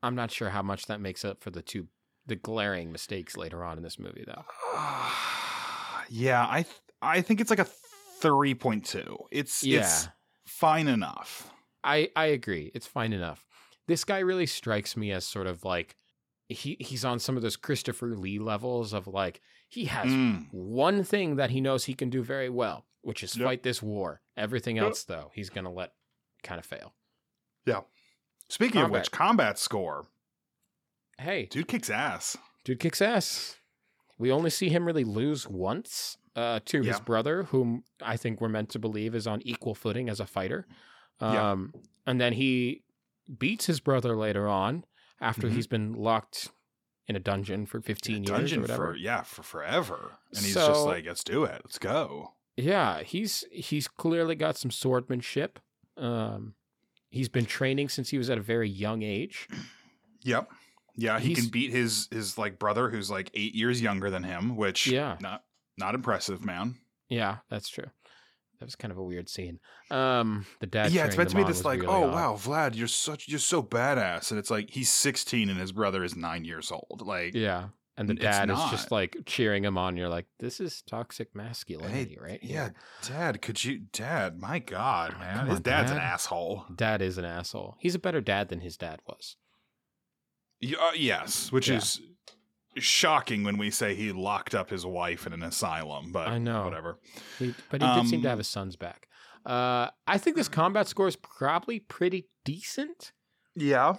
I'm 0.01 0.15
not 0.15 0.31
sure 0.31 0.49
how 0.49 0.61
much 0.61 0.85
that 0.85 1.01
makes 1.01 1.25
up 1.25 1.41
for 1.41 1.49
the 1.51 1.61
two 1.61 1.87
the 2.25 2.35
glaring 2.35 2.91
mistakes 2.91 3.35
later 3.35 3.63
on 3.65 3.77
in 3.77 3.83
this 3.83 3.97
movie 3.99 4.23
though. 4.25 4.45
yeah, 6.09 6.45
I 6.49 6.63
th- 6.63 6.75
I 7.01 7.21
think 7.21 7.41
it's 7.41 7.49
like 7.49 7.59
a 7.59 7.67
3.2. 8.21 9.17
It's 9.31 9.63
Yeah. 9.63 9.79
it's 9.79 10.07
fine 10.45 10.87
enough. 10.87 11.51
I 11.83 12.09
I 12.15 12.25
agree. 12.27 12.71
It's 12.73 12.87
fine 12.87 13.13
enough. 13.13 13.45
This 13.87 14.03
guy 14.03 14.19
really 14.19 14.45
strikes 14.45 14.95
me 14.95 15.11
as 15.11 15.25
sort 15.25 15.47
of 15.47 15.63
like 15.63 15.95
he 16.49 16.75
he's 16.79 17.05
on 17.05 17.19
some 17.19 17.35
of 17.37 17.43
those 17.43 17.55
Christopher 17.55 18.15
Lee 18.15 18.39
levels 18.39 18.91
of 18.93 19.07
like 19.07 19.39
he 19.67 19.85
has 19.85 20.07
Mm. 20.09 20.47
one 20.51 21.03
thing 21.03 21.35
that 21.37 21.51
he 21.51 21.61
knows 21.61 21.85
he 21.85 21.93
can 21.93 22.09
do 22.09 22.23
very 22.23 22.49
well, 22.49 22.85
which 23.01 23.23
is 23.23 23.35
Yep. 23.37 23.45
fight 23.45 23.63
this 23.63 23.81
war. 23.81 24.21
Everything 24.35 24.75
Yep. 24.77 24.85
else 24.85 25.03
though, 25.03 25.31
he's 25.35 25.49
going 25.49 25.65
to 25.65 25.69
let 25.71 25.93
kind 26.43 26.57
of 26.59 26.65
fail. 26.65 26.95
Yeah. 27.65 27.81
Speaking 28.49 28.81
of 28.81 28.89
which, 28.89 29.11
combat 29.11 29.59
score. 29.59 30.07
Hey, 31.19 31.45
Dude 31.45 31.67
kicks 31.67 31.89
ass. 31.89 32.37
dude 32.63 32.79
kicks 32.79 33.01
ass. 33.01 33.57
We 34.17 34.31
only 34.31 34.49
see 34.49 34.69
him 34.69 34.85
really 34.85 35.03
lose 35.03 35.47
once 35.47 36.17
uh, 36.35 36.59
to 36.65 36.81
his 36.81 36.99
brother, 37.01 37.43
whom 37.43 37.83
I 38.01 38.15
think 38.15 38.39
we're 38.39 38.47
meant 38.49 38.69
to 38.69 38.79
believe 38.79 39.13
is 39.13 39.27
on 39.27 39.41
equal 39.43 39.75
footing 39.75 40.09
as 40.09 40.19
a 40.19 40.25
fighter. 40.25 40.65
Yeah. 41.21 41.51
Um, 41.51 41.73
And 42.07 42.19
then 42.19 42.33
he 42.33 42.83
beats 43.37 43.65
his 43.67 43.79
brother 43.81 44.15
later 44.15 44.47
on 44.47 44.83
after 45.21 45.47
Mhm. 45.47 45.51
he's 45.51 45.67
been 45.67 45.93
locked 45.93 46.49
in 47.07 47.15
a 47.15 47.19
dungeon 47.19 47.65
for 47.65 47.81
15 47.81 48.23
years 48.23 48.53
or 48.53 48.61
whatever. 48.61 48.87
for 48.91 48.95
yeah, 48.95 49.23
for 49.23 49.41
forever. 49.43 50.17
And 50.35 50.43
he's 50.45 50.53
So- 50.53 50.67
just 50.67 50.85
like, 50.85 51.05
let's 51.05 51.23
do 51.23 51.43
it. 51.43 51.61
Let's 51.65 51.79
go. 51.79 52.33
Yeah, 52.57 53.03
he's 53.03 53.43
he's 53.51 53.87
clearly 53.87 54.35
got 54.35 54.57
some 54.57 54.69
swordmanship. 54.71 55.57
Um, 55.97 56.55
he's 57.09 57.29
been 57.29 57.45
training 57.45 57.89
since 57.89 58.09
he 58.09 58.17
was 58.17 58.29
at 58.29 58.37
a 58.37 58.41
very 58.41 58.69
young 58.69 59.01
age. 59.03 59.47
Yep. 60.23 60.51
Yeah, 60.97 61.17
he 61.19 61.29
He's- 61.29 61.39
can 61.39 61.49
beat 61.49 61.71
his 61.71 62.09
his 62.11 62.37
like 62.37 62.59
brother 62.59 62.89
who's 62.89 63.09
like 63.09 63.31
eight 63.33 63.55
years 63.55 63.81
younger 63.81 64.09
than 64.09 64.23
him, 64.23 64.57
which 64.57 64.85
Yeah. 64.87 65.17
not 65.21 65.45
not 65.77 65.95
impressive, 65.95 66.43
man. 66.43 66.75
Yeah, 67.07 67.37
that's 67.49 67.69
true. 67.69 67.89
That 68.59 68.65
was 68.65 68.75
kind 68.75 68.91
of 68.91 68.97
a 68.97 69.03
weird 69.03 69.29
scene. 69.29 69.59
Um, 69.89 70.45
the 70.59 70.67
dad. 70.67 70.91
yeah, 70.91 71.05
it's 71.05 71.15
meant 71.15 71.29
to 71.29 71.35
be 71.37 71.43
this 71.45 71.63
like, 71.63 71.81
really 71.81 71.93
oh 71.93 72.03
odd. 72.09 72.13
wow, 72.13 72.33
Vlad, 72.35 72.75
you're 72.75 72.87
such 72.89 73.27
you're 73.29 73.39
so 73.39 73.63
badass, 73.63 74.31
and 74.31 74.39
it's 74.39 74.51
like 74.51 74.69
he's 74.71 74.91
16 74.91 75.49
and 75.49 75.57
his 75.59 75.71
brother 75.71 76.03
is 76.03 76.15
nine 76.17 76.43
years 76.43 76.69
old. 76.71 77.01
Like, 77.05 77.33
Yeah, 77.35 77.69
and 77.95 78.09
the 78.09 78.13
dad 78.15 78.49
is 78.51 78.59
just 78.69 78.91
like 78.91 79.15
cheering 79.25 79.63
him 79.63 79.77
on. 79.77 79.95
You're 79.95 80.09
like, 80.09 80.25
this 80.39 80.59
is 80.59 80.81
toxic 80.81 81.33
masculinity, 81.33 82.17
right? 82.21 82.39
Yeah, 82.43 82.49
here. 82.65 82.73
Dad, 83.07 83.41
could 83.41 83.63
you, 83.63 83.79
Dad? 83.93 84.37
My 84.39 84.59
God, 84.59 85.17
man, 85.19 85.37
Come 85.37 85.47
his 85.47 85.55
on, 85.57 85.61
dad's 85.61 85.91
an 85.91 85.97
asshole. 85.97 86.65
Dad 86.75 87.01
is 87.01 87.17
an 87.17 87.23
asshole. 87.25 87.77
He's 87.79 87.95
a 87.95 87.99
better 87.99 88.19
dad 88.19 88.49
than 88.49 88.59
his 88.59 88.75
dad 88.75 88.99
was. 89.07 89.37
Uh, 90.61 90.91
yes, 90.95 91.51
which 91.51 91.69
Yeah. 91.69 91.77
is 91.77 92.01
shocking 92.83 93.43
when 93.43 93.57
we 93.57 93.69
say 93.71 93.95
he 93.95 94.11
locked 94.11 94.53
up 94.55 94.69
his 94.69 94.85
wife 94.85 95.25
in 95.27 95.33
an 95.33 95.43
asylum. 95.43 96.11
But 96.11 96.27
I 96.27 96.37
know. 96.37 96.63
whatever. 96.65 96.99
He, 97.37 97.53
but 97.69 97.81
he 97.81 97.87
did 97.87 98.07
seem 98.07 98.21
to 98.21 98.27
Um, 98.27 98.29
have 98.31 98.37
his 98.39 98.47
sons 98.47 98.75
back. 98.75 99.07
Uh, 99.45 99.89
I 100.07 100.17
think 100.17 100.35
this 100.35 100.49
combat 100.49 100.87
score 100.87 101.07
is 101.07 101.15
probably 101.15 101.79
pretty 101.79 102.27
decent. 102.43 103.13
Yeah, 103.55 103.95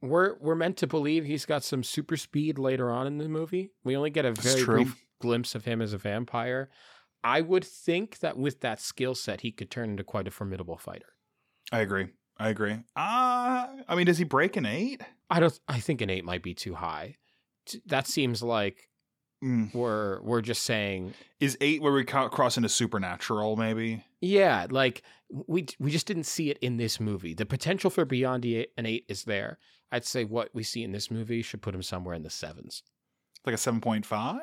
We're 0.00 0.36
we're 0.40 0.54
meant 0.54 0.76
to 0.78 0.86
believe 0.86 1.24
he's 1.24 1.46
got 1.46 1.62
some 1.64 1.82
super 1.82 2.16
speed 2.16 2.58
later 2.58 2.90
on 2.90 3.06
in 3.06 3.18
the 3.18 3.28
movie. 3.28 3.70
We 3.84 3.96
only 3.96 4.10
get 4.10 4.24
a 4.24 4.32
very 4.32 4.64
brief 4.64 4.96
glimpse 5.20 5.54
of 5.54 5.64
him 5.64 5.80
as 5.82 5.92
a 5.92 5.98
vampire. 5.98 6.70
I 7.24 7.40
would 7.40 7.64
think 7.64 8.18
that 8.18 8.36
with 8.36 8.60
that 8.60 8.80
skill 8.80 9.14
set, 9.14 9.42
he 9.42 9.52
could 9.52 9.70
turn 9.70 9.90
into 9.90 10.02
quite 10.04 10.26
a 10.26 10.30
formidable 10.30 10.76
fighter. 10.76 11.14
I 11.70 11.80
agree. 11.80 12.08
I 12.38 12.48
agree. 12.48 12.72
Uh 12.96 13.66
I 13.88 13.94
mean, 13.96 14.06
does 14.06 14.18
he 14.18 14.24
break 14.24 14.56
an 14.56 14.66
eight? 14.66 15.02
I 15.30 15.40
don't. 15.40 15.58
I 15.68 15.78
think 15.80 16.00
an 16.00 16.10
eight 16.10 16.24
might 16.24 16.42
be 16.42 16.54
too 16.54 16.74
high. 16.74 17.16
That 17.86 18.06
seems 18.06 18.42
like 18.42 18.88
Mm. 19.42 19.74
we're 19.74 20.22
we're 20.22 20.40
just 20.40 20.62
saying, 20.62 21.14
Is 21.40 21.58
eight 21.60 21.82
where 21.82 21.92
we 21.92 22.04
cross 22.04 22.56
into 22.56 22.68
supernatural? 22.68 23.56
Maybe. 23.56 24.04
yeah, 24.20 24.68
like 24.70 25.02
we 25.48 25.66
we 25.80 25.90
just 25.90 26.06
didn't 26.06 26.24
see 26.26 26.48
it 26.48 26.58
in 26.58 26.76
this 26.76 27.00
movie. 27.00 27.34
The 27.34 27.44
potential 27.44 27.90
for 27.90 28.04
beyond 28.04 28.44
an 28.44 28.86
eight 28.86 29.04
is 29.08 29.24
there. 29.24 29.58
I'd 29.90 30.04
say 30.04 30.22
what 30.24 30.50
we 30.54 30.62
see 30.62 30.84
in 30.84 30.92
this 30.92 31.10
movie 31.10 31.42
should 31.42 31.60
put 31.60 31.74
him 31.74 31.82
somewhere 31.82 32.14
in 32.14 32.22
the 32.22 32.30
sevens. 32.30 32.84
Like 33.44 33.56
a 33.56 33.58
seven 33.58 33.80
point 33.80 34.06
five. 34.06 34.42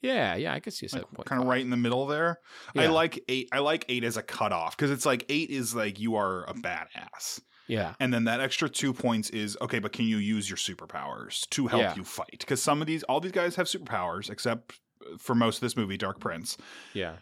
Yeah, 0.00 0.36
yeah, 0.36 0.54
I 0.54 0.60
could 0.60 0.72
see 0.74 0.86
a 0.86 0.94
Like, 0.94 1.02
seven 1.02 1.08
point 1.16 1.26
kind 1.28 1.42
of 1.42 1.48
right 1.48 1.60
in 1.60 1.70
the 1.70 1.76
middle 1.76 2.06
there. 2.06 2.38
I 2.76 2.86
like 2.86 3.22
eight. 3.28 3.48
I 3.52 3.58
like 3.58 3.84
eight 3.88 4.04
as 4.04 4.16
a 4.16 4.22
cutoff 4.22 4.76
because 4.76 4.92
it's 4.92 5.04
like 5.04 5.26
eight 5.28 5.50
is 5.50 5.74
like 5.74 5.98
you 5.98 6.14
are 6.14 6.44
a 6.44 6.54
badass, 6.54 7.40
Yeah, 7.70 7.94
and 8.00 8.12
then 8.12 8.24
that 8.24 8.40
extra 8.40 8.68
two 8.68 8.92
points 8.92 9.30
is 9.30 9.56
okay. 9.60 9.78
But 9.78 9.92
can 9.92 10.04
you 10.06 10.16
use 10.18 10.50
your 10.50 10.56
superpowers 10.56 11.48
to 11.50 11.66
help 11.68 11.82
Yeah. 11.82 11.94
you 11.96 12.04
fight? 12.04 12.36
Because 12.40 12.62
some 12.62 12.80
of 12.80 12.86
these, 12.86 13.02
all 13.04 13.20
these 13.20 13.32
guys 13.32 13.56
have 13.56 13.66
superpowers, 13.66 14.28
except 14.30 14.80
for 15.18 15.34
most 15.34 15.56
of 15.56 15.60
this 15.62 15.76
movie, 15.76 15.96
Dark 15.96 16.20
Prince. 16.20 16.56
yeah, 16.92 17.16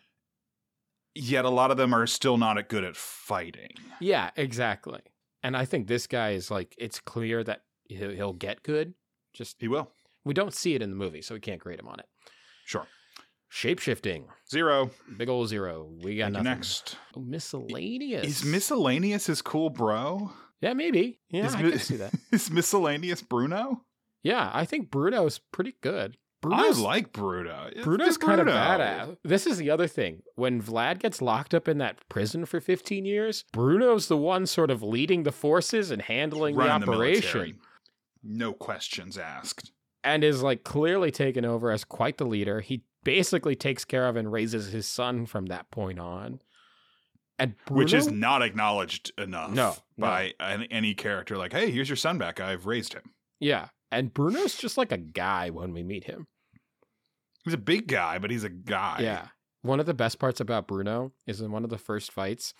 Yet 1.15 1.45
a 1.45 1.51
lot 1.51 1.71
of 1.71 1.77
them 1.77 1.93
are 1.95 2.07
still 2.07 2.37
not 2.39 2.69
good 2.69 2.85
at 2.85 2.97
fighting. 2.97 3.71
yeah, 4.01 4.31
exactly. 4.37 5.01
And 5.43 5.57
I 5.57 5.65
think 5.65 5.87
this 5.87 6.07
guy 6.07 6.31
is 6.31 6.51
like 6.51 6.75
it's 6.79 7.01
clear 7.01 7.43
that 7.45 7.63
he'll, 7.89 8.11
he'll 8.11 8.33
get 8.33 8.63
good. 8.63 8.95
Just 9.33 9.57
He 9.61 9.69
will. 9.69 9.91
we 10.25 10.35
don't 10.35 10.55
see 10.55 10.75
it 10.75 10.83
in 10.83 10.91
the 10.91 10.97
movie, 10.97 11.23
so 11.23 11.35
we 11.35 11.41
can't 11.41 11.61
grade 11.61 11.79
him 11.81 11.89
on 11.89 11.99
it. 12.01 12.07
Sure. 12.65 12.87
Shapeshifting, 13.51 14.25
Zero. 14.51 14.91
big 15.17 15.29
old 15.29 15.49
zero. 15.49 15.89
We 16.03 16.17
got 16.17 16.25
Thank 16.33 16.33
nothing. 16.35 16.45
next. 16.45 16.97
Oh, 17.17 17.21
miscellaneous. 17.21 18.27
Is 18.27 18.45
miscellaneous 18.45 19.27
his 19.27 19.43
cool 19.43 19.71
bro? 19.71 20.31
Yeah, 20.61 20.75
maybe. 20.75 21.19
Yeah, 21.31 21.47
is, 21.47 21.55
I 21.55 21.63
mi- 21.63 21.71
can 21.71 21.79
see 21.81 21.97
that. 21.97 22.13
is 22.33 22.51
miscellaneous 22.51 23.23
Bruno? 23.23 23.85
Yeah, 24.23 24.51
I 24.53 24.65
think 24.65 24.91
Bruno's 24.91 25.39
pretty 25.39 25.75
good. 25.81 26.17
I 26.45 26.71
like 26.71 27.13
Bruno. 27.13 27.69
It's 27.73 27.85
Bruno's 27.85 28.17
kind 28.17 28.41
of 28.41 28.47
Bruno. 28.47 28.61
badass. 28.61 29.17
This 29.25 29.45
is 29.47 29.57
the 29.59 29.71
other 29.71 29.89
thing. 29.89 30.23
When 30.37 30.63
Vlad 30.63 31.01
gets 31.01 31.21
locked 31.21 31.53
up 31.53 31.67
in 31.67 31.79
that 31.79 32.09
prison 32.09 32.45
for 32.45 32.61
15 32.61 33.05
years, 33.05 33.45
Bruno's 33.53 34.07
the 34.07 34.17
one 34.17 34.47
sort 34.47 34.71
of 34.71 34.81
leading 34.83 35.25
the 35.25 35.33
forces 35.33 35.91
and 35.91 36.01
handling 36.03 36.55
the 36.57 36.69
operation. 36.69 37.23
military. 37.41 37.55
No 38.23 38.53
questions 38.53 39.19
asked. 39.19 39.73
and 40.05 40.23
is 40.23 40.43
like 40.43 40.63
clearly 40.63 41.11
taken 41.11 41.45
over 41.45 41.73
as 41.73 41.83
quite 41.85 42.19
the 42.19 42.27
leader. 42.27 42.61
He 42.61 42.83
basically 43.09 43.57
takes 43.57 43.85
care 43.87 44.07
of 44.07 44.17
and 44.17 44.31
raises 44.31 44.71
his 44.71 44.87
son 44.87 45.25
from 45.25 45.47
that 45.47 45.71
point 45.71 45.99
on. 45.99 46.41
And 47.39 47.55
Bruno, 47.67 47.79
Which 47.85 47.95
is 47.95 48.11
not 48.11 48.43
acknowledged 48.43 49.13
enough 49.17 49.55
No, 49.55 49.77
no. 49.97 50.07
by 50.07 50.35
any, 50.41 50.69
any 50.71 50.95
character. 50.95 51.37
Like, 51.39 51.53
hey, 51.53 51.71
here's 51.71 51.89
your 51.89 51.97
son 51.97 52.19
back. 52.19 52.39
I've 52.41 52.67
raised 52.67 52.93
him. 52.93 53.15
yeah, 53.41 53.69
and 53.91 54.13
Bruno's 54.13 54.57
just 54.57 54.77
like 54.77 54.93
a 54.93 54.99
guy 54.99 55.49
when 55.49 55.73
we 55.73 55.83
meet 55.83 56.05
him. 56.05 56.27
He's 57.45 57.55
a 57.55 57.59
big 57.59 57.87
guy, 57.87 58.19
but 58.19 58.31
he's 58.31 58.45
a 58.45 58.51
guy. 58.51 58.99
Yeah. 59.01 59.29
One 59.63 59.81
of 59.81 59.87
the 59.87 59.95
best 59.95 60.19
parts 60.19 60.41
about 60.41 60.69
Bruno 60.69 61.13
is 61.27 61.41
in 61.41 61.51
one 61.51 61.65
of 61.65 61.71
the 61.71 61.79
first 61.79 62.13
fights, 62.13 62.53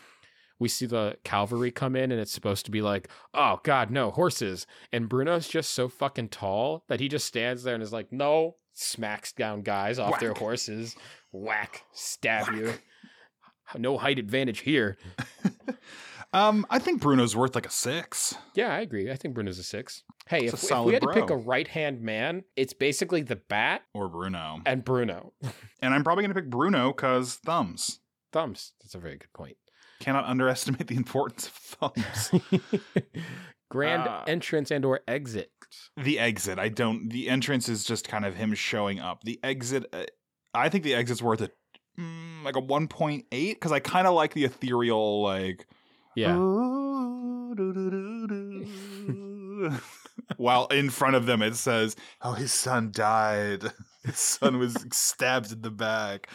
we 0.59 0.69
see 0.69 0.87
the 0.87 1.17
cavalry 1.25 1.71
come 1.71 1.95
in 1.97 2.11
and 2.13 2.21
it's 2.21 2.33
supposed 2.33 2.65
to 2.67 2.71
be 2.71 2.83
like, 2.83 3.09
oh 3.35 3.61
God, 3.63 3.91
no, 3.91 4.11
horses. 4.11 4.67
And 4.93 5.09
Bruno's 5.09 5.49
just 5.49 5.71
so 5.71 5.89
fucking 5.89 6.29
tall 6.29 6.85
that 6.89 7.01
he 7.01 7.09
just 7.09 7.27
stands 7.27 7.63
there 7.63 7.75
and 7.75 7.83
is 7.83 7.93
like, 7.93 8.13
no, 8.13 8.57
smacks 8.75 9.33
down 9.33 9.63
guys 9.63 9.99
off 9.99 10.21
their 10.21 10.35
horses, 10.35 10.97
whack, 11.33 11.85
stab 11.93 12.55
you. 12.55 12.75
No 13.77 13.99
height 13.99 14.19
advantage 14.19 14.61
here. 14.61 14.97
Um, 16.33 16.67
I 16.69 16.79
think 16.79 17.01
Bruno's 17.01 17.35
worth 17.35 17.55
like 17.55 17.65
a 17.65 17.71
six. 17.71 18.35
Yeah, 18.55 18.69
I 18.75 18.81
agree. 18.81 19.11
I 19.11 19.17
think 19.17 19.35
Bruno's 19.35 19.59
a 19.59 19.63
six. 19.63 20.03
Hey, 20.27 20.45
if, 20.45 20.53
a 20.53 20.57
if 20.57 20.85
we 20.85 20.93
had 20.93 21.03
to 21.03 21.09
pick 21.09 21.31
a 21.31 21.37
right 21.37 21.67
hand 21.67 22.03
man, 22.03 22.45
it's 22.55 22.75
basically 22.75 23.23
the 23.23 23.37
bat 23.37 23.83
Or 23.95 24.09
Bruno. 24.09 24.61
and 24.67 24.85
Bruno. 24.85 25.33
And 25.81 25.95
I'm 25.95 26.03
probably 26.05 26.25
going 26.25 26.35
to 26.35 26.41
pick 26.43 26.51
Bruno 26.51 26.89
because 26.89 27.37
thumbs. 27.37 28.01
Thumbs. 28.33 28.73
That's 28.83 28.95
a 28.95 28.99
very 28.99 29.17
good 29.17 29.33
point. 29.33 29.57
Cannot 30.01 30.25
underestimate 30.27 30.87
the 30.87 30.97
importance 30.97 31.47
of 31.47 31.53
thumbs. 31.53 32.31
Grand 33.71 34.03
Uh, 34.09 34.25
entrance 34.27 34.71
and 34.71 34.85
or 34.85 35.01
exit. 35.07 35.51
the 35.97 36.19
exit, 36.19 36.59
I 36.59 36.69
don't. 36.69 37.09
The 37.11 37.29
entrance 37.29 37.69
is 37.69 37.85
just 37.85 38.09
kind 38.09 38.25
of 38.25 38.35
him 38.37 38.55
showing 38.55 38.99
up. 39.01 39.25
The 39.25 39.39
exit, 39.43 39.87
uh, 39.93 40.05
I 40.55 40.69
think 40.71 40.85
the 40.85 40.95
exit's 40.95 41.21
worth 41.21 41.43
a 41.43 41.51
mm, 41.99 42.43
like 42.45 42.57
a 42.57 42.63
1.8 42.63 43.25
because 43.31 43.73
I 43.73 43.81
kind 43.81 44.07
of 44.07 44.15
like 44.15 44.33
the 44.35 44.45
ethereal 44.45 45.23
like. 45.23 45.67
Yeah. 46.17 46.37
While 50.37 50.67
in 50.69 50.91
front 50.91 51.17
of 51.17 51.27
them, 51.27 51.43
it 51.43 51.57
says, 51.57 51.97
"Oh, 52.23 52.33
his 52.33 52.53
son 52.53 52.91
died. 52.93 53.65
His 54.05 54.19
son 54.19 54.59
was 54.59 54.75
stabbed 54.93 55.53
in 55.53 55.61
the 55.61 55.71
back." 55.71 56.29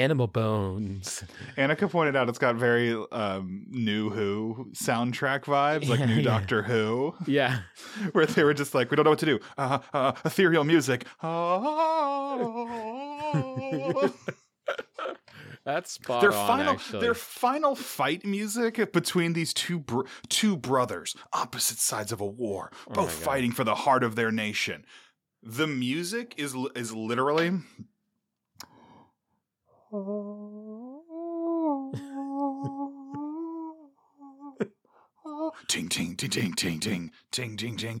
Animal 0.00 0.26
bones. 0.28 1.22
Annika 1.58 1.90
pointed 1.90 2.16
out 2.16 2.28
it's 2.30 2.38
got 2.38 2.56
very 2.56 2.92
um, 3.12 3.66
new 3.68 4.08
Who 4.10 4.70
soundtrack 4.72 5.44
vibes, 5.44 5.88
like 5.88 6.00
new 6.00 6.14
Yeah. 6.16 6.22
Doctor 6.22 6.62
Who, 6.62 7.14
Yeah. 7.26 7.60
where 8.12 8.24
they 8.26 8.42
were 8.44 8.54
just 8.54 8.74
like, 8.74 8.90
"We 8.90 8.96
don't 8.96 9.04
know 9.04 9.10
what 9.10 9.18
to 9.20 9.26
do. 9.26 9.38
Uh, 9.58 9.78
uh, 9.92 10.12
ethereal 10.24 10.64
music." 10.64 11.04
Oh. 11.22 12.50
That's 15.64 15.92
spot 15.92 16.22
their 16.22 16.32
on, 16.32 16.46
final, 16.46 16.72
actually. 16.72 17.00
their 17.02 17.12
final 17.14 17.74
fight 17.76 18.24
music 18.24 18.92
between 18.92 19.34
these 19.34 19.52
two 19.52 19.78
br- 19.78 20.06
two 20.28 20.56
brothers, 20.56 21.14
opposite 21.34 21.76
sides 21.78 22.10
of 22.12 22.20
a 22.22 22.26
war, 22.26 22.72
Oh 22.88 22.94
both 22.94 23.14
God. 23.18 23.24
fighting 23.24 23.52
for 23.52 23.64
the 23.64 23.74
heart 23.74 24.02
of 24.02 24.16
their 24.16 24.32
nation. 24.32 24.86
The 25.42 25.66
music 25.66 26.34
is 26.38 26.56
is 26.74 26.94
literally. 26.94 27.52
Ting 35.68 35.88
ting 35.88 36.16
ting 36.16 36.30
ting 36.30 36.52
ting 36.54 36.80
ting 36.80 37.10
ting 37.30 37.56
ting 37.56 37.76
ting. 37.76 38.00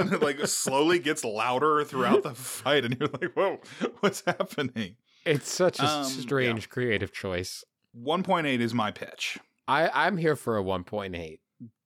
and 0.00 0.12
it 0.12 0.22
like 0.22 0.38
slowly 0.46 0.98
gets 0.98 1.24
louder 1.24 1.84
throughout 1.84 2.22
the 2.22 2.34
fight, 2.34 2.84
and 2.84 2.96
you're 2.98 3.08
like, 3.08 3.32
"Whoa, 3.34 3.60
what's 4.00 4.22
happening?" 4.26 4.96
It's 5.24 5.50
such 5.50 5.78
a 5.80 5.86
Um, 5.86 6.04
strange 6.04 6.68
creative 6.68 7.12
choice. 7.12 7.64
1.8 7.96 8.60
is 8.60 8.74
my 8.74 8.90
pitch. 8.90 9.38
I, 9.66 9.88
I'm 9.88 10.18
here 10.18 10.36
for 10.36 10.58
a 10.58 10.62
1.8. 10.62 11.38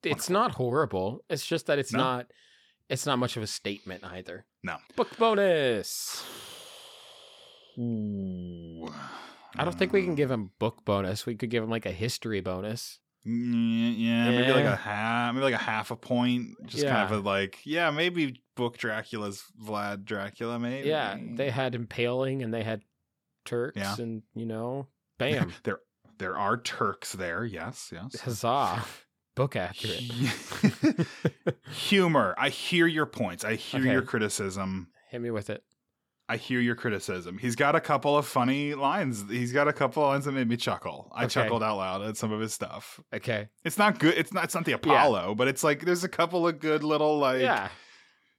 It's 0.02 0.28
not 0.30 0.52
horrible. 0.52 1.22
It's 1.30 1.46
just 1.46 1.66
that 1.66 1.78
it's 1.78 1.92
No. 1.92 1.98
not 1.98 2.26
it's 2.88 3.06
not 3.06 3.18
much 3.18 3.36
of 3.36 3.42
a 3.42 3.46
statement 3.46 4.04
either. 4.04 4.44
No. 4.62 4.76
Book 4.96 5.16
bonus. 5.18 6.24
Ooh. 7.78 8.88
I 9.56 9.64
don't 9.64 9.78
think 9.78 9.92
we 9.92 10.02
can 10.02 10.10
um. 10.10 10.16
give 10.16 10.30
him 10.30 10.50
book 10.58 10.84
bonus. 10.84 11.26
We 11.26 11.34
could 11.34 11.50
give 11.50 11.62
him 11.62 11.70
like 11.70 11.86
a 11.86 11.92
history 11.92 12.40
bonus. 12.40 12.98
Mm, 13.26 13.94
yeah, 13.98 14.30
yeah, 14.30 14.30
maybe 14.30 14.52
like 14.52 14.64
a 14.64 14.76
half, 14.76 15.34
maybe 15.34 15.44
like 15.44 15.54
a 15.54 15.58
half 15.58 15.90
a 15.90 15.96
point. 15.96 16.50
Just 16.66 16.86
kind 16.86 17.12
of 17.12 17.18
a 17.18 17.28
like, 17.28 17.58
yeah, 17.64 17.90
maybe 17.90 18.42
book 18.56 18.78
Dracula's 18.78 19.44
Vlad 19.62 20.04
Dracula, 20.04 20.58
maybe. 20.58 20.88
Yeah, 20.88 21.16
they 21.34 21.50
had 21.50 21.74
impaling 21.74 22.42
and 22.42 22.54
they 22.54 22.62
had 22.62 22.82
Turks 23.44 23.76
Yeah. 23.76 23.96
and 23.98 24.22
you 24.34 24.46
know, 24.46 24.86
bam, 25.18 25.52
there, 25.64 25.80
there 26.18 26.38
are 26.38 26.56
Turks 26.56 27.12
there. 27.12 27.44
Yes, 27.44 27.90
yes. 27.92 28.20
huzzah, 28.20 28.84
book 29.38 29.56
accurate. 29.56 30.02
Humor. 31.72 32.34
I 32.36 32.48
hear 32.48 32.86
your 32.86 33.06
points. 33.06 33.44
I 33.44 33.54
hear 33.54 33.80
Okay. 33.80 33.92
your 33.92 34.02
criticism. 34.02 34.88
Hit 35.10 35.20
me 35.22 35.30
with 35.30 35.48
it. 35.48 35.62
I 36.28 36.36
hear 36.36 36.60
your 36.60 36.74
criticism. 36.74 37.38
He's 37.38 37.56
got 37.56 37.74
a 37.74 37.80
couple 37.80 38.18
of 38.18 38.26
funny 38.26 38.74
lines. 38.74 39.24
He's 39.30 39.52
got 39.52 39.66
a 39.66 39.72
couple 39.72 40.02
of 40.02 40.10
lines 40.10 40.26
that 40.26 40.32
made 40.32 40.48
me 40.48 40.56
chuckle. 40.58 41.10
I 41.14 41.24
Okay. 41.24 41.34
chuckled 41.34 41.62
out 41.62 41.78
loud 41.78 42.02
at 42.02 42.16
some 42.18 42.32
of 42.32 42.40
his 42.40 42.52
stuff. 42.52 43.00
Okay. 43.14 43.48
It's 43.64 43.78
not 43.78 43.98
good. 43.98 44.14
It's 44.18 44.32
not. 44.32 44.44
It's 44.44 44.54
not 44.54 44.66
the 44.66 44.72
Apollo, 44.72 45.36
but 45.36 45.48
it's 45.48 45.64
like 45.64 45.84
there's 45.86 46.04
a 46.04 46.08
couple 46.08 46.46
of 46.46 46.58
good 46.60 46.84
little 46.84 47.18
like 47.18 47.40
yeah. 47.40 47.68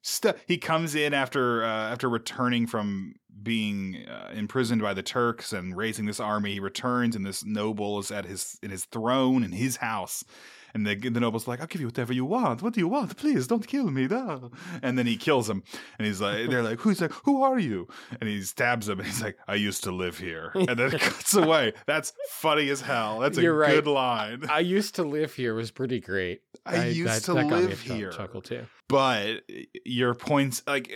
stuff. 0.01 0.35
He 0.47 0.57
comes 0.59 0.93
in 0.93 1.15
after 1.15 1.63
uh, 1.63 1.91
after 1.91 2.09
returning 2.09 2.67
from 2.67 3.15
being 3.41 4.05
uh, 4.07 4.33
imprisoned 4.35 4.81
by 4.81 4.93
the 4.93 5.01
Turks 5.01 5.51
and 5.53 5.75
raising 5.75 6.05
this 6.05 6.19
army. 6.19 6.51
He 6.53 6.59
returns, 6.59 7.15
and 7.15 7.25
this 7.25 7.43
noble 7.43 7.97
is 7.99 8.11
at 8.11 8.25
his 8.25 8.59
in 8.61 8.69
his 8.69 8.85
throne 8.85 9.43
in 9.43 9.53
his 9.53 9.77
house. 9.77 10.23
And 10.73 10.85
the, 10.85 10.95
the 10.95 11.19
noble's 11.19 11.47
like, 11.47 11.61
I'll 11.61 11.67
give 11.67 11.81
you 11.81 11.87
whatever 11.87 12.13
you 12.13 12.25
want. 12.25 12.61
What 12.61 12.73
do 12.73 12.79
you 12.79 12.87
want? 12.87 13.17
Please 13.17 13.47
don't 13.47 13.65
kill 13.67 13.89
me. 13.89 14.07
No. 14.07 14.51
And 14.83 14.97
then 14.97 15.05
he 15.07 15.17
kills 15.17 15.49
him. 15.49 15.63
And 15.97 16.05
he's 16.05 16.21
like, 16.21 16.49
they're 16.49 16.63
like, 16.63 16.79
who's 16.79 17.01
like, 17.01 17.11
who 17.23 17.41
are 17.43 17.57
you? 17.59 17.87
And 18.19 18.29
he 18.29 18.41
stabs 18.41 18.87
him. 18.87 18.99
And 18.99 19.07
he's 19.07 19.21
like, 19.21 19.37
I 19.47 19.55
used 19.55 19.83
to 19.85 19.91
live 19.91 20.17
here. 20.17 20.51
And 20.53 20.77
then 20.77 20.93
it 20.93 21.01
cuts 21.01 21.33
away. 21.33 21.73
That's 21.87 22.13
funny 22.29 22.69
as 22.69 22.81
hell. 22.81 23.19
That's 23.19 23.37
a 23.37 23.41
You're 23.41 23.57
right. 23.57 23.71
good 23.75 23.87
line. 23.87 24.43
I 24.49 24.59
used 24.59 24.95
to 24.95 25.03
live 25.03 25.33
here 25.33 25.53
was 25.55 25.71
pretty 25.71 25.99
great. 25.99 26.41
I 26.65 26.85
used 26.87 27.25
to 27.25 27.33
got 27.33 27.45
me 27.47 27.51
a 27.51 27.55
live 27.67 27.81
here. 27.81 28.11
Chuckle 28.11 28.41
too. 28.41 28.65
but 28.87 29.41
your 29.85 30.13
points 30.13 30.61
like 30.67 30.91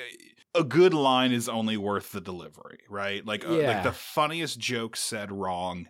a 0.56 0.64
good 0.64 0.94
line 0.94 1.32
is 1.32 1.50
only 1.50 1.78
worth 1.78 2.12
the 2.12 2.22
delivery 2.22 2.80
right 2.90 3.26
like 3.26 3.44
uh, 3.46 3.50
like 3.52 3.82
the 3.84 3.92
funniest 3.92 4.60
joke 4.60 4.96
said 4.96 5.32
wrong 5.32 5.88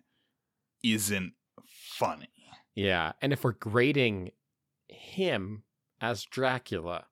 isn't 0.84 1.34
funny 1.66 2.30
Yeah, 2.76 3.14
and 3.22 3.32
if 3.34 3.44
we're 3.44 3.52
grading 3.54 4.32
him 4.90 5.64
as 6.02 6.24
Dracula, 6.26 7.08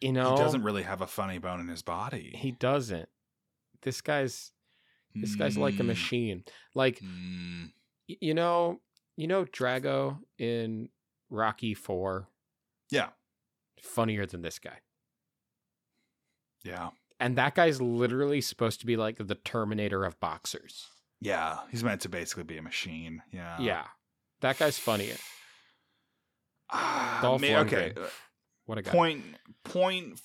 you 0.00 0.12
know, 0.12 0.30
he 0.30 0.42
doesn't 0.42 0.62
really 0.62 0.82
have 0.82 1.00
a 1.00 1.06
funny 1.06 1.38
bone 1.38 1.60
in 1.60 1.68
his 1.68 1.82
body 1.82 2.32
He 2.34 2.52
doesn't. 2.52 3.08
This 3.82 4.00
guy's 4.00 4.52
this 5.14 5.34
guy's 5.34 5.56
like 5.56 5.80
a 5.80 5.82
Mm, 5.82 5.86
machine. 5.86 6.44
Like 6.74 7.00
mm. 7.02 7.72
y- 8.08 8.16
you 8.20 8.34
know, 8.34 8.80
you 9.16 9.26
know 9.26 9.44
Drago 9.44 10.18
in 10.38 10.90
Rocky 11.30 11.74
4 11.74 12.28
yeah 12.90 13.10
funnier 13.82 14.26
than 14.26 14.42
this 14.42 14.58
guy. 14.58 14.78
yeah 16.64 16.90
And 17.18 17.36
that 17.36 17.54
guy's 17.54 17.80
literally 17.80 18.40
supposed 18.40 18.80
to 18.80 18.86
be 18.86 18.96
like 18.96 19.16
the 19.18 19.34
Terminator 19.34 20.04
of 20.04 20.20
boxers. 20.20 20.88
Yeah 21.20 21.58
he's 21.70 21.82
meant 21.84 22.00
to 22.02 22.08
basically 22.08 22.44
be 22.44 22.58
a 22.58 22.62
machine 22.62 23.22
yeah 23.32 23.56
yeah. 23.60 23.84
That 24.40 24.58
guy's 24.58 24.78
funnier. 24.78 25.16
Ah, 26.70 27.20
Dolph 27.22 27.40
ma- 27.42 27.58
okay 27.60 27.94
What 28.66 28.78
a 28.78 28.82
guy. 28.82 28.90
point 28.90 29.22
point 29.64 30.20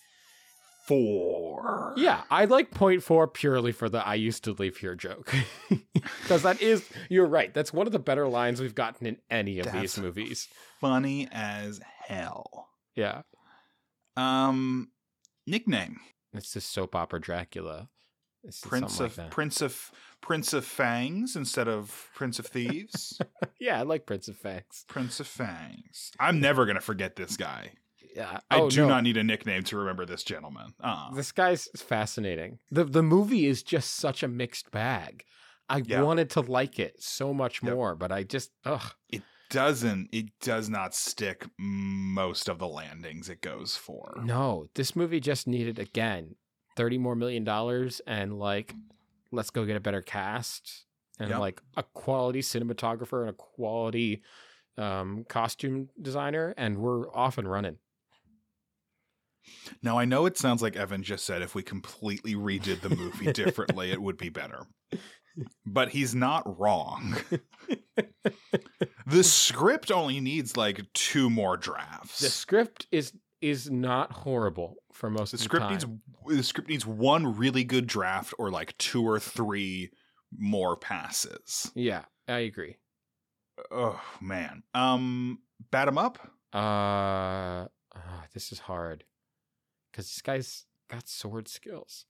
four 0.87 1.93
Yeah, 1.95 2.21
I 2.29 2.45
like 2.45 2.71
point 2.71 3.03
four 3.03 3.27
purely 3.27 3.71
for 3.71 3.89
the 3.89 4.05
I 4.05 4.15
used 4.15 4.43
to 4.45 4.53
live 4.53 4.77
here 4.77 4.95
joke. 4.95 5.33
Because 6.23 6.41
that 6.43 6.61
is, 6.61 6.83
you're 7.09 7.27
right. 7.27 7.53
That's 7.53 7.71
one 7.73 7.85
of 7.85 7.93
the 7.93 7.99
better 7.99 8.27
lines 8.27 8.59
we've 8.61 8.73
gotten 8.73 9.05
in 9.05 9.17
any 9.29 9.59
of 9.59 9.65
That's- 9.65 9.81
these 9.81 9.97
movies. 9.99 10.47
funny 10.79 11.27
as 11.31 11.79
hell 12.07 12.69
Yeah. 12.95 13.21
um 14.17 14.89
nickname 15.45 15.99
It's 16.33 16.53
just 16.53 16.71
soap 16.71 16.95
opera 16.95 17.21
Dracula. 17.21 17.89
Prince 18.63 18.99
of 18.99 19.17
like. 19.17 19.29
Prince 19.29 19.61
of 19.61 19.91
Prince 20.21 20.53
of 20.53 20.65
Fangs 20.65 21.35
instead 21.35 21.67
of 21.67 22.09
Prince 22.15 22.39
of 22.39 22.47
Thieves. 22.47 23.19
Yeah, 23.59 23.77
I 23.79 23.83
like 23.83 24.07
Prince 24.07 24.27
of 24.27 24.37
Fangs. 24.37 24.85
Prince 24.87 25.19
of 25.19 25.27
Fangs. 25.27 26.11
I'm 26.19 26.39
never 26.39 26.65
gonna 26.65 26.81
forget 26.81 27.15
this 27.15 27.37
guy. 27.37 27.73
Yeah. 28.15 28.39
I 28.49 28.59
Oh, 28.59 28.71
do 28.71 28.81
no. 28.81 28.87
not 28.87 29.03
need 29.03 29.17
a 29.17 29.23
nickname 29.23 29.61
to 29.65 29.77
remember 29.77 30.03
this 30.03 30.23
gentleman. 30.23 30.73
Uh, 30.79 31.13
This 31.13 31.31
guy's 31.31 31.67
fascinating. 31.77 32.57
The 32.71 32.85
the 32.85 33.03
movie 33.03 33.45
is 33.45 33.61
just 33.61 33.91
such 33.97 34.23
a 34.23 34.27
mixed 34.27 34.71
bag. 34.71 35.25
I 35.69 35.83
Yeah. 35.85 36.01
wanted 36.01 36.31
to 36.31 36.41
like 36.41 36.79
it 36.79 37.03
so 37.03 37.35
much 37.35 37.61
Yep. 37.61 37.73
more, 37.73 37.95
but 37.95 38.11
I 38.11 38.23
just 38.23 38.49
ugh. 38.65 38.95
It 39.09 39.21
doesn't 39.51 40.09
it 40.11 40.39
does 40.39 40.67
not 40.67 40.95
stick 40.95 41.45
most 41.59 42.49
of 42.49 42.57
the 42.57 42.67
landings 42.67 43.29
it 43.29 43.41
goes 43.41 43.75
for. 43.77 44.19
No, 44.23 44.65
this 44.73 44.95
movie 44.95 45.19
just 45.19 45.45
needed 45.47 45.77
again 45.77 46.35
thirty 46.75 46.97
more 46.97 47.15
million 47.15 47.43
dollars 47.43 48.01
and 48.07 48.39
like 48.39 48.73
let's 49.31 49.49
go 49.49 49.65
get 49.65 49.75
a 49.75 49.81
better 49.81 50.01
cast 50.01 50.85
and 51.19 51.29
Yep. 51.29 51.39
like 51.39 51.61
a 51.77 51.83
quality 51.83 52.41
cinematographer 52.41 53.21
and 53.21 53.29
a 53.29 53.33
quality 53.33 54.23
um, 54.77 55.25
costume 55.27 55.89
designer, 56.01 56.53
and 56.57 56.77
we're 56.77 57.13
off 57.13 57.37
and 57.37 57.49
running. 57.49 57.77
Now 59.81 59.97
I 59.97 60.05
know 60.05 60.25
it 60.25 60.37
sounds 60.37 60.61
like 60.61 60.75
Evan 60.75 61.03
just 61.03 61.25
said 61.25 61.41
if 61.41 61.55
we 61.55 61.63
completely 61.63 62.35
redid 62.35 62.81
the 62.81 62.89
movie 62.89 63.31
differently, 63.33 63.91
it 63.91 64.01
would 64.01 64.17
be 64.17 64.29
better. 64.29 64.65
But 65.65 65.89
he's 65.89 66.13
not 66.13 66.59
wrong. 66.59 67.15
the 69.05 69.23
script 69.23 69.91
only 69.91 70.19
needs 70.19 70.57
like 70.57 70.81
two 70.93 71.29
more 71.29 71.57
drafts. 71.57 72.19
The 72.19 72.29
script 72.29 72.87
is 72.91 73.13
is 73.41 73.69
not 73.69 74.11
horrible 74.11 74.75
for 74.93 75.09
most 75.09 75.31
the 75.31 75.35
of 75.35 75.39
the 75.39 75.43
script 75.43 75.63
time. 75.63 75.71
needs 75.71 75.85
the 76.37 76.43
script 76.43 76.69
needs 76.69 76.85
one 76.85 77.35
really 77.37 77.63
good 77.63 77.87
draft 77.87 78.33
or 78.37 78.51
like 78.51 78.77
two 78.77 79.03
or 79.07 79.19
three 79.19 79.89
more 80.37 80.77
passes. 80.77 81.71
yeah, 81.75 82.05
I 82.27 82.39
agree. 82.39 82.77
Oh 83.71 84.01
man. 84.21 84.63
Um 84.73 85.39
bat 85.71 85.87
him 85.87 85.97
up? 85.97 86.19
Uh, 86.53 87.65
ah, 87.95 88.25
this 88.33 88.51
is 88.51 88.59
hard 88.59 89.03
because 89.91 90.05
this 90.05 90.21
guy's 90.21 90.65
got 90.89 91.07
sword 91.07 91.47
skills. 91.47 92.05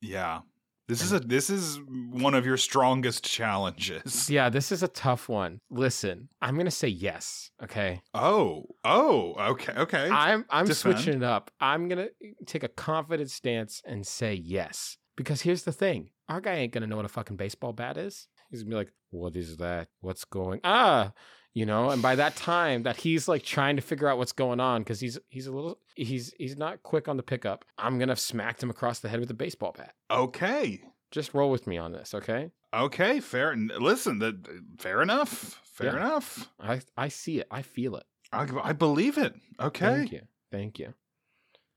Yeah. 0.00 0.40
This 0.88 1.02
is 1.02 1.12
a 1.12 1.20
this 1.20 1.50
is 1.50 1.78
one 2.10 2.34
of 2.34 2.46
your 2.46 2.56
strongest 2.56 3.22
challenges. 3.24 4.30
Yeah, 4.38 4.48
this 4.48 4.72
is 4.72 4.82
a 4.82 4.88
tough 4.88 5.28
one. 5.28 5.60
Listen, 5.70 6.28
I'm 6.40 6.56
gonna 6.56 6.70
say 6.70 6.88
yes. 6.88 7.50
Okay, 7.62 8.00
Oh. 8.14 8.64
Oh, 8.84 9.34
okay. 9.52 9.72
Okay. 9.76 10.08
I'm 10.10 10.46
I'm 10.50 10.66
Defend. 10.66 10.76
switching 10.98 11.14
it 11.18 11.22
up. 11.22 11.50
I'm 11.60 11.88
gonna 11.88 12.08
take 12.46 12.62
a 12.62 12.68
confident 12.68 13.30
stance 13.30 13.82
and 13.84 14.06
say 14.06 14.32
yes 14.34 14.96
because 15.16 15.42
here's 15.42 15.64
the 15.64 15.72
thing: 15.72 16.10
our 16.28 16.40
guy 16.40 16.54
ain't 16.54 16.72
gonna 16.72 16.86
know 16.86 16.96
what 16.96 17.04
a 17.04 17.08
fucking 17.08 17.36
baseball 17.36 17.72
bat 17.74 17.96
is. 17.98 18.26
He's 18.50 18.62
gonna 18.62 18.70
be 18.70 18.76
like, 18.76 18.92
"What 19.10 19.36
is 19.36 19.58
that? 19.58 19.88
What's 20.00 20.24
going?" 20.24 20.60
Ah, 20.64 21.12
you 21.54 21.66
know. 21.66 21.90
And 21.90 22.00
by 22.02 22.14
that 22.16 22.36
time, 22.36 22.82
that 22.84 22.96
he's 22.98 23.28
like 23.28 23.42
trying 23.42 23.76
to 23.76 23.82
figure 23.82 24.08
out 24.08 24.18
what's 24.18 24.32
going 24.32 24.60
on 24.60 24.82
because 24.82 25.00
he's 25.00 25.18
he's 25.28 25.46
a 25.46 25.52
little 25.52 25.78
he's 25.94 26.32
he's 26.38 26.56
not 26.56 26.82
quick 26.82 27.08
on 27.08 27.16
the 27.16 27.22
pickup. 27.22 27.64
I'm 27.78 27.98
gonna 27.98 28.12
have 28.12 28.20
smacked 28.20 28.62
him 28.62 28.70
across 28.70 29.00
the 29.00 29.08
head 29.08 29.20
with 29.20 29.30
a 29.30 29.34
baseball 29.34 29.74
bat. 29.76 29.94
okay. 30.10 30.82
Just 31.10 31.32
roll 31.32 31.50
with 31.50 31.66
me 31.66 31.78
on 31.78 31.92
this, 31.92 32.12
okay? 32.12 32.50
Okay, 32.74 33.20
fair. 33.20 33.56
Listen, 33.56 34.18
that 34.18 34.46
fair 34.78 35.00
enough. 35.00 35.58
Fair 35.64 35.94
Yeah. 35.94 35.96
enough. 35.96 36.50
I 36.60 36.80
I 36.98 37.08
see 37.08 37.38
it. 37.40 37.46
I 37.50 37.62
feel 37.62 37.96
it. 37.96 38.04
I, 38.30 38.46
I 38.62 38.72
believe 38.74 39.16
it. 39.16 39.34
Okay. 39.58 39.86
Thank 39.86 40.12
you. 40.12 40.20
Thank 40.52 40.78
you. 40.78 40.92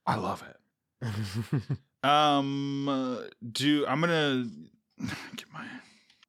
I 0.06 0.16
love 0.16 0.44
it. 0.50 0.58
Um, 2.04 2.90
uh, 2.90 3.22
do 3.52 3.86
I'm 3.86 4.02
gonna 4.02 4.50
get 5.36 5.46
my. 5.54 5.66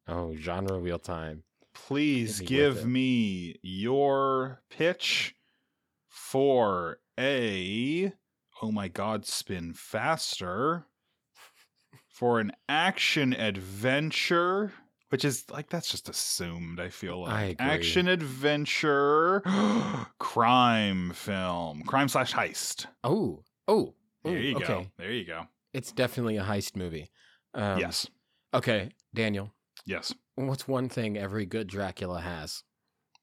oh, 0.06 0.34
genre 0.36 0.78
wheel 0.78 0.98
time. 0.98 1.44
Please 1.86 2.38
Hit 2.38 2.50
me 2.50 2.56
with 2.56 2.74
give 2.76 2.86
me 2.86 3.56
your 3.62 4.62
pitch 4.70 5.34
for 6.08 6.98
a. 7.18 8.12
Oh 8.62 8.70
my 8.70 8.86
God! 8.86 9.26
Spin 9.26 9.72
faster 9.72 10.86
for 12.08 12.38
an 12.38 12.52
action 12.68 13.32
adventure. 13.32 14.72
Which 15.08 15.24
is 15.24 15.44
like 15.50 15.68
that's 15.68 15.90
just 15.90 16.08
assumed. 16.08 16.78
I 16.78 16.88
feel 16.88 17.22
like 17.22 17.32
I 17.32 17.56
action 17.58 18.06
adventure, 18.06 19.42
crime 20.18 21.10
film, 21.14 21.82
crime 21.82 22.08
slash 22.08 22.32
heist. 22.32 22.86
Oh, 23.02 23.42
oh, 23.66 23.94
There 24.22 24.38
you 24.38 24.58
go. 24.58 24.86
There 24.98 25.10
you 25.10 25.26
go. 25.26 25.48
It's 25.74 25.90
definitely 25.90 26.36
a 26.36 26.44
heist 26.44 26.76
movie. 26.76 27.10
Um, 27.54 27.78
yes. 27.78 28.06
Okay, 28.54 28.90
Daniel. 29.12 29.52
Yes. 29.84 30.14
What's 30.36 30.66
one 30.66 30.88
thing 30.88 31.16
every 31.18 31.46
good 31.46 31.66
Dracula 31.68 32.20
has? 32.20 32.62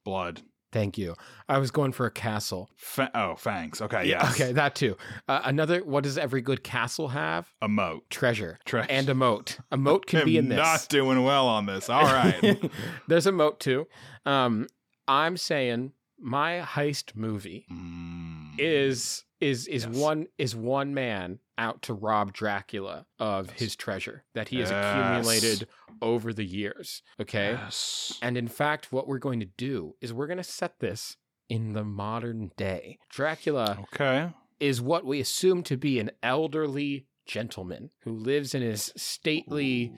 Blood. 0.05 0.41
Thank 0.71 0.99
you. 0.99 1.15
I 1.47 1.57
was 1.57 1.71
going 1.71 1.93
for 1.93 2.05
a 2.05 2.11
castle. 2.11 2.69
Fa- 2.77 3.09
oh, 3.15 3.35
fangs. 3.35 3.81
Okay. 3.81 4.05
Yeah, 4.05 4.21
Yes. 4.23 4.39
Okay, 4.39 4.51
that 4.53 4.75
too. 4.75 4.97
Uh, 5.27 5.41
another. 5.43 5.83
What 5.83 6.03
does 6.03 6.15
every 6.19 6.41
good 6.41 6.63
castle 6.63 7.07
have? 7.07 7.51
A 7.63 7.67
moat. 7.67 8.07
Treasure 8.11 8.59
Tre- 8.65 8.85
and 8.87 9.09
a 9.09 9.15
moat. 9.15 9.57
A 9.71 9.77
moat 9.77 10.05
can 10.05 10.25
be 10.25 10.37
in 10.37 10.47
this. 10.49 10.57
Not 10.59 10.85
doing 10.87 11.23
well 11.23 11.47
on 11.47 11.65
this. 11.65 11.89
All 11.89 12.03
right. 12.03 12.69
There's 13.07 13.25
a 13.25 13.31
moat 13.31 13.59
too. 13.59 13.87
Um, 14.27 14.67
I'm 15.07 15.37
saying 15.37 15.93
my 16.19 16.59
heist 16.63 17.15
movie 17.15 17.65
Mm. 17.71 18.51
is 18.59 19.23
is 19.39 19.67
is 19.67 19.85
Yes. 19.85 19.95
one 19.95 20.27
is 20.37 20.55
one 20.55 20.93
man 20.93 21.39
out 21.57 21.81
to 21.83 21.93
rob 21.93 22.33
Dracula 22.33 23.05
of 23.19 23.47
Yes. 23.51 23.59
his 23.59 23.75
treasure 23.75 24.23
that 24.33 24.49
he 24.49 24.59
has 24.59 24.69
Yes. 24.69 24.85
accumulated 24.95 25.67
over 26.01 26.31
the 26.33 26.45
years. 26.45 27.01
Okay. 27.19 27.51
Yes. 27.51 28.17
And 28.21 28.37
in 28.37 28.47
fact, 28.47 28.91
what 28.91 29.07
we're 29.07 29.19
going 29.19 29.39
to 29.41 29.45
do 29.45 29.95
is 30.01 30.13
we're 30.13 30.27
going 30.27 30.37
to 30.37 30.43
set 30.43 30.79
this 30.79 31.17
in 31.49 31.73
the 31.73 31.83
modern 31.83 32.51
day. 32.57 32.99
Dracula 33.09 33.79
Okay. 33.93 34.31
is 34.59 34.81
what 34.81 35.05
we 35.05 35.19
assume 35.19 35.63
to 35.63 35.77
be 35.77 35.99
an 35.99 36.11
elderly 36.21 37.07
gentleman 37.25 37.91
who 38.01 38.11
lives 38.11 38.53
in 38.55 38.61
his 38.61 38.91
stately 38.95 39.93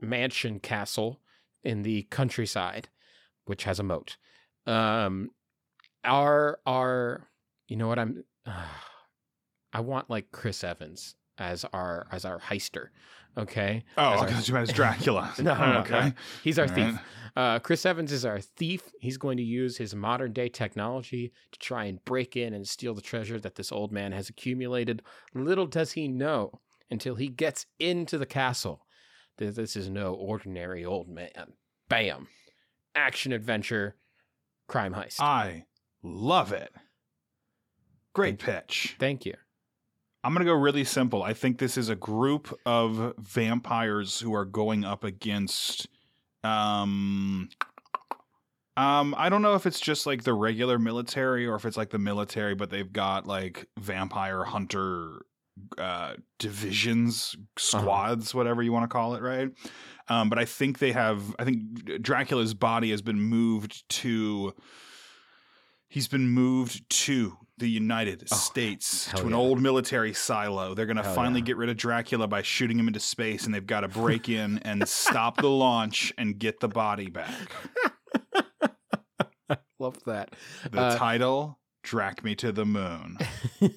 mansion 0.00 0.58
castle 0.60 1.20
in 1.62 1.82
the 1.82 2.02
countryside, 2.04 2.88
which 3.44 3.64
has 3.64 3.78
a 3.78 3.82
moat. 3.82 4.16
Um, 4.66 5.30
our 6.04 6.58
our, 6.66 7.28
you 7.68 7.76
know 7.76 7.88
what 7.88 7.98
I'm. 7.98 8.24
Uh, 8.46 8.64
I 9.72 9.80
want 9.80 10.10
like 10.10 10.30
Chris 10.32 10.62
Evans 10.64 11.14
as 11.38 11.64
our 11.72 12.06
as 12.12 12.24
our 12.24 12.38
heister. 12.38 12.88
Okay. 13.38 13.84
Oh, 13.96 14.12
As 14.12 14.20
our- 14.20 14.28
okay. 14.28 14.40
You 14.44 14.56
as 14.58 14.72
Dracula. 14.72 15.32
No, 15.38 15.54
no, 15.54 15.72
no, 15.72 15.78
okay. 15.80 16.00
no. 16.08 16.12
He's 16.44 16.58
our 16.58 16.66
All 16.68 16.74
thief. 16.74 16.94
right. 16.94 17.54
Uh, 17.54 17.58
Chris 17.60 17.86
Evans 17.86 18.12
is 18.12 18.26
our 18.26 18.40
thief. 18.40 18.82
He's 19.00 19.16
going 19.16 19.38
to 19.38 19.42
use 19.42 19.78
his 19.78 19.94
modern 19.94 20.34
day 20.34 20.50
technology 20.50 21.32
to 21.52 21.58
try 21.58 21.84
and 21.86 22.04
break 22.04 22.36
in 22.36 22.52
and 22.52 22.68
steal 22.68 22.92
the 22.92 23.00
treasure 23.00 23.40
that 23.40 23.54
this 23.54 23.72
old 23.72 23.90
man 23.90 24.12
has 24.12 24.28
accumulated. 24.28 25.00
Little 25.34 25.66
does 25.66 25.92
he 25.92 26.08
know 26.08 26.60
until 26.90 27.14
he 27.14 27.28
gets 27.28 27.64
into 27.80 28.18
the 28.18 28.26
castle 28.26 28.84
that 29.38 29.56
this 29.56 29.76
is 29.76 29.88
no 29.88 30.12
ordinary 30.12 30.84
old 30.84 31.08
man. 31.08 31.54
Bam. 31.88 32.28
Action 32.94 33.32
adventure, 33.32 33.96
crime 34.68 34.92
heist. 34.92 35.20
I 35.20 35.64
love 36.02 36.52
it. 36.52 36.70
Great 38.14 38.38
pitch. 38.38 38.96
Thank 38.98 39.24
you. 39.24 39.34
I'm 40.24 40.32
going 40.32 40.46
to 40.46 40.50
go 40.50 40.56
really 40.56 40.84
simple. 40.84 41.22
I 41.22 41.34
think 41.34 41.58
this 41.58 41.76
is 41.76 41.88
a 41.88 41.96
group 41.96 42.56
of 42.64 43.14
vampires 43.18 44.20
who 44.20 44.34
are 44.34 44.44
going 44.44 44.84
up 44.84 45.04
against 45.04 45.88
um 46.44 47.48
um 48.76 49.14
I 49.16 49.28
don't 49.28 49.42
know 49.42 49.54
if 49.54 49.64
it's 49.64 49.78
just 49.78 50.06
like 50.06 50.24
the 50.24 50.32
regular 50.32 50.76
military 50.76 51.46
or 51.46 51.54
if 51.54 51.64
it's 51.64 51.76
like 51.76 51.90
the 51.90 52.00
military 52.00 52.56
but 52.56 52.68
they've 52.68 52.92
got 52.92 53.28
like 53.28 53.68
vampire 53.78 54.42
hunter 54.42 55.24
uh 55.78 56.14
divisions, 56.40 57.36
squads, 57.56 58.34
whatever 58.34 58.60
you 58.62 58.72
want 58.72 58.84
to 58.84 58.92
call 58.92 59.14
it, 59.14 59.22
right? 59.22 59.50
Um 60.08 60.28
but 60.28 60.38
I 60.38 60.44
think 60.46 60.78
they 60.78 60.92
have 60.92 61.34
I 61.38 61.44
think 61.44 62.02
Dracula's 62.02 62.54
body 62.54 62.90
has 62.90 63.02
been 63.02 63.20
moved 63.20 63.88
to 64.00 64.52
he's 65.88 66.08
been 66.08 66.28
moved 66.28 66.88
to 66.90 67.36
the 67.62 67.70
United 67.70 68.24
Oh, 68.30 68.34
States 68.36 69.06
to 69.14 69.22
an 69.22 69.30
yeah. 69.30 69.36
old 69.36 69.62
military 69.62 70.12
silo. 70.12 70.74
They're 70.74 70.84
going 70.86 70.96
to 70.96 71.04
finally 71.04 71.40
yeah. 71.40 71.46
get 71.46 71.56
rid 71.56 71.68
of 71.70 71.76
Dracula 71.76 72.26
by 72.26 72.42
shooting 72.42 72.78
him 72.78 72.88
into 72.88 73.00
space, 73.00 73.44
and 73.46 73.54
they've 73.54 73.64
got 73.66 73.80
to 73.82 73.88
break 73.88 74.28
in 74.28 74.58
and 74.58 74.86
stop 74.88 75.36
the 75.36 75.48
launch 75.48 76.12
and 76.18 76.38
get 76.38 76.58
the 76.60 76.68
body 76.68 77.08
back. 77.08 77.34
Love 79.78 79.96
that. 80.06 80.34
The 80.70 80.80
Uh, 80.80 80.96
title 80.98 81.58
Drac 81.82 82.22
Me 82.24 82.34
to 82.36 82.52
the 82.52 82.64
Moon. 82.66 83.16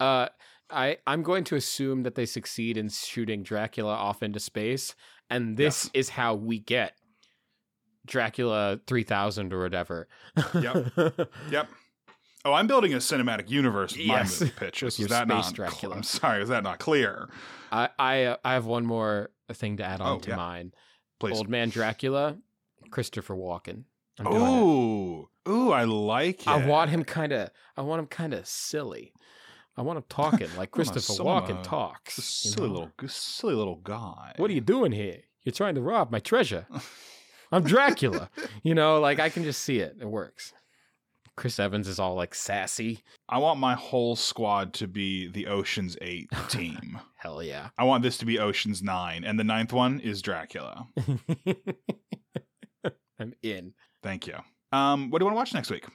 uh, 0.00 0.28
I 0.70 0.96
I'm 1.06 1.22
going 1.22 1.44
to 1.44 1.56
assume 1.56 2.02
that 2.02 2.14
they 2.14 2.26
succeed 2.26 2.76
in 2.76 2.88
shooting 2.88 3.42
Dracula 3.42 3.92
off 3.94 4.22
into 4.22 4.40
space, 4.40 4.94
and 5.30 5.56
this 5.56 5.84
Yes. 5.84 5.90
is 5.94 6.08
how 6.10 6.34
we 6.34 6.58
get 6.58 6.92
Dracula 8.06 8.80
three 8.86 9.02
thousand 9.04 9.52
or 9.52 9.60
whatever. 9.62 10.08
Yep. 10.54 10.92
Yep. 11.50 11.68
Oh, 12.46 12.52
I'm 12.52 12.66
building 12.66 12.92
a 12.92 12.98
cinematic 12.98 13.48
universe 13.48 13.96
with 13.96 14.06
my 14.06 14.18
Yes. 14.18 14.40
movie 14.40 14.52
pitch. 14.54 14.82
Your 14.82 15.08
that 15.08 15.28
not? 15.28 15.54
Dracula. 15.54 15.96
I'm 15.96 16.02
sorry. 16.02 16.42
is 16.42 16.50
that 16.50 16.62
not 16.62 16.78
clear? 16.78 17.30
I 17.72 17.88
I 17.98 18.24
uh, 18.24 18.36
I 18.44 18.52
have 18.52 18.66
one 18.66 18.84
more 18.84 19.30
thing 19.52 19.78
to 19.78 19.84
add 19.84 20.00
on 20.02 20.16
Oh, 20.16 20.18
to 20.20 20.30
yeah. 20.30 20.36
mine. 20.36 20.72
Please. 21.20 21.38
Old 21.38 21.48
man 21.48 21.70
Dracula, 21.70 22.36
Christopher 22.90 23.34
Walken. 23.34 23.84
I'm. 24.18 24.26
Ooh, 24.26 25.28
ooh, 25.48 25.72
I 25.72 25.84
like 25.84 26.42
it. 26.42 26.48
I 26.48 26.66
want 26.66 26.90
him 26.90 27.02
kind 27.04 27.32
of. 27.32 27.48
I 27.76 27.82
want 27.82 28.00
him 28.00 28.06
kind 28.06 28.34
of 28.34 28.46
silly. 28.46 29.14
I 29.76 29.82
want 29.82 29.96
him 29.96 30.04
talking 30.08 30.40
like 30.40 30.48
I 30.48 30.58
want 30.58 30.68
a 30.68 30.92
Christopher 30.92 31.24
Walken 31.24 31.60
uh, 31.60 31.62
talks. 31.64 32.16
Just 32.16 32.44
a 32.44 32.48
you 32.48 32.54
silly 32.54 32.68
know? 32.68 32.74
little, 32.74 33.08
silly 33.08 33.54
little 33.54 33.76
guy. 33.76 34.34
What 34.36 34.50
are 34.50 34.54
you 34.54 34.60
doing 34.60 34.92
here? 34.92 35.18
You're 35.42 35.52
trying 35.54 35.74
to 35.76 35.80
rob 35.80 36.10
my 36.12 36.20
treasure. 36.20 36.66
I'm 37.54 37.62
Dracula. 37.62 38.30
you 38.64 38.74
know, 38.74 38.98
like 39.00 39.20
I 39.20 39.28
can 39.28 39.44
just 39.44 39.62
see 39.62 39.78
it. 39.78 39.96
It 40.00 40.08
works. 40.08 40.52
Chris 41.36 41.60
Evans 41.60 41.86
is 41.86 42.00
all 42.00 42.16
like 42.16 42.34
sassy. 42.34 43.02
I 43.28 43.38
want 43.38 43.60
my 43.60 43.74
whole 43.74 44.16
squad 44.16 44.72
to 44.74 44.88
be 44.88 45.28
the 45.28 45.46
Ocean's 45.46 45.96
Eight 46.00 46.28
team. 46.48 46.98
Hell 47.14 47.42
yeah. 47.44 47.68
I 47.78 47.84
want 47.84 48.02
this 48.02 48.18
to 48.18 48.26
be 48.26 48.40
Ocean's 48.40 48.82
Nine, 48.82 49.22
and 49.24 49.38
the 49.38 49.44
ninth 49.44 49.72
one 49.72 50.00
is 50.00 50.20
Dracula. 50.20 50.88
I'm 53.20 53.34
in. 53.42 53.74
Thank 54.02 54.26
you. 54.26 54.36
Um, 54.72 55.10
what 55.10 55.20
do 55.20 55.22
you 55.22 55.26
want 55.26 55.36
to 55.36 55.38
watch 55.38 55.54
next 55.54 55.70
week? 55.70 55.86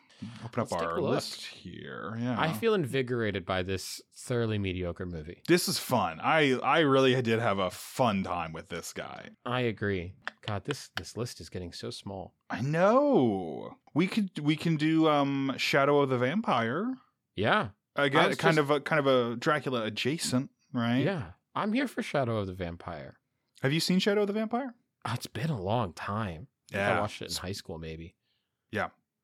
Open 0.44 0.62
up 0.64 0.72
our 0.74 1.00
list 1.00 1.46
here. 1.46 2.18
Yeah, 2.20 2.36
I 2.40 2.52
feel 2.54 2.74
invigorated 2.74 3.46
by 3.46 3.64
this 3.64 4.02
thoroughly 4.16 4.58
mediocre 4.58 5.06
movie. 5.06 5.42
this 5.48 5.68
is 5.70 5.80
fun. 5.80 6.20
I 6.22 6.54
I 6.64 6.80
really 6.80 7.20
did 7.22 7.40
have 7.40 7.60
a 7.60 7.70
fun 7.70 8.24
time 8.24 8.52
with 8.52 8.70
this 8.70 8.92
guy. 8.94 9.30
I 9.46 9.62
agree. 9.62 10.14
God, 10.46 10.66
this 10.66 10.90
this 10.98 11.16
list 11.16 11.40
is 11.40 11.50
getting 11.50 11.72
so 11.72 11.90
small. 11.90 12.34
I 12.50 12.62
know. 12.62 13.78
We 13.94 14.08
could 14.08 14.40
we 14.40 14.56
can 14.56 14.76
do 14.78 15.08
um 15.08 15.54
Shadow 15.58 16.00
of 16.02 16.10
the 16.10 16.18
Vampire. 16.18 16.94
Yeah. 17.36 17.70
Again, 17.96 18.36
kind 18.36 18.56
just- 18.56 18.58
of 18.58 18.70
a 18.72 18.80
kind 18.82 19.00
of 19.00 19.08
a 19.08 19.36
Dracula 19.36 19.84
adjacent, 19.84 20.50
right? 20.74 21.00
Yeah. 21.04 21.32
I'm 21.56 21.74
here 21.74 21.88
for 21.88 22.02
Shadow 22.02 22.38
of 22.38 22.48
the 22.48 22.54
Vampire. 22.54 23.20
Have 23.62 23.74
you 23.74 23.80
seen 23.80 24.00
Shadow 24.00 24.22
of 24.22 24.28
the 24.28 24.34
Vampire? 24.34 24.76
Oh, 25.06 25.14
it's 25.14 25.28
been 25.28 25.50
a 25.50 25.62
long 25.62 25.94
time. 25.94 26.48
I 26.72 26.76
think 26.76 26.88
I 26.88 27.00
watched 27.02 27.22
it 27.22 27.32
in 27.32 27.36
high 27.38 27.52
school, 27.54 27.78
maybe. 27.80 28.16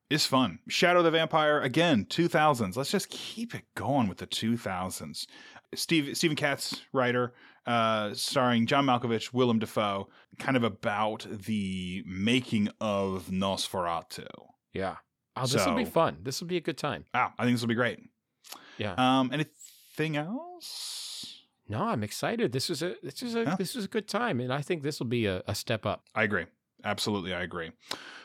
It's 0.08 0.26
fun. 0.26 0.60
Shadow 0.68 1.00
of 1.00 1.04
the 1.04 1.10
Vampire 1.10 1.60
again, 1.60 2.04
2000s. 2.04 2.76
Let's 2.76 2.90
just 2.92 3.08
keep 3.08 3.54
it 3.54 3.64
going 3.74 4.08
with 4.08 4.18
the 4.18 4.26
2000s. 4.26 5.26
Steve 5.74 6.16
Steven 6.16 6.36
Katz 6.36 6.82
writer, 6.92 7.34
uh, 7.66 8.14
starring 8.14 8.66
John 8.66 8.86
Malkovich, 8.86 9.32
Willem 9.32 9.58
Dafoe, 9.58 10.08
kind 10.38 10.56
of 10.56 10.62
about 10.62 11.26
the 11.28 12.04
making 12.06 12.68
of 12.80 13.26
Nosferatu. 13.30 14.26
Yeah. 14.72 14.96
Oh, 15.36 15.46
this 15.46 15.66
will 15.66 15.74
be 15.74 15.84
fun. 15.84 16.18
This 16.22 16.40
will 16.40 16.46
be 16.48 16.56
a 16.56 16.60
good 16.60 16.78
time. 16.78 17.04
Wow, 17.12 17.32
I 17.38 17.44
think 17.44 17.56
this 17.56 17.60
will 17.62 17.68
be 17.68 17.74
great. 17.74 17.98
Yeah. 18.78 18.94
Um, 18.96 19.30
anything 19.32 20.16
else? 20.16 21.42
No, 21.68 21.82
I'm 21.82 22.04
excited. 22.04 22.52
This 22.52 22.68
was 22.68 22.80
a 22.82 22.94
this 23.02 23.22
is 23.24 23.34
a 23.34 23.42
Yeah. 23.42 23.56
this 23.56 23.74
was 23.74 23.84
a 23.86 23.88
good 23.88 24.06
time, 24.06 24.38
and 24.40 24.52
I 24.52 24.62
think 24.62 24.82
this 24.84 25.00
will 25.00 25.08
be 25.08 25.26
a, 25.26 25.42
a 25.48 25.54
step 25.54 25.84
up. 25.84 26.04
I 26.14 26.22
agree. 26.22 26.46
Absolutely, 26.86 27.34
I 27.34 27.42
agree. 27.42 27.72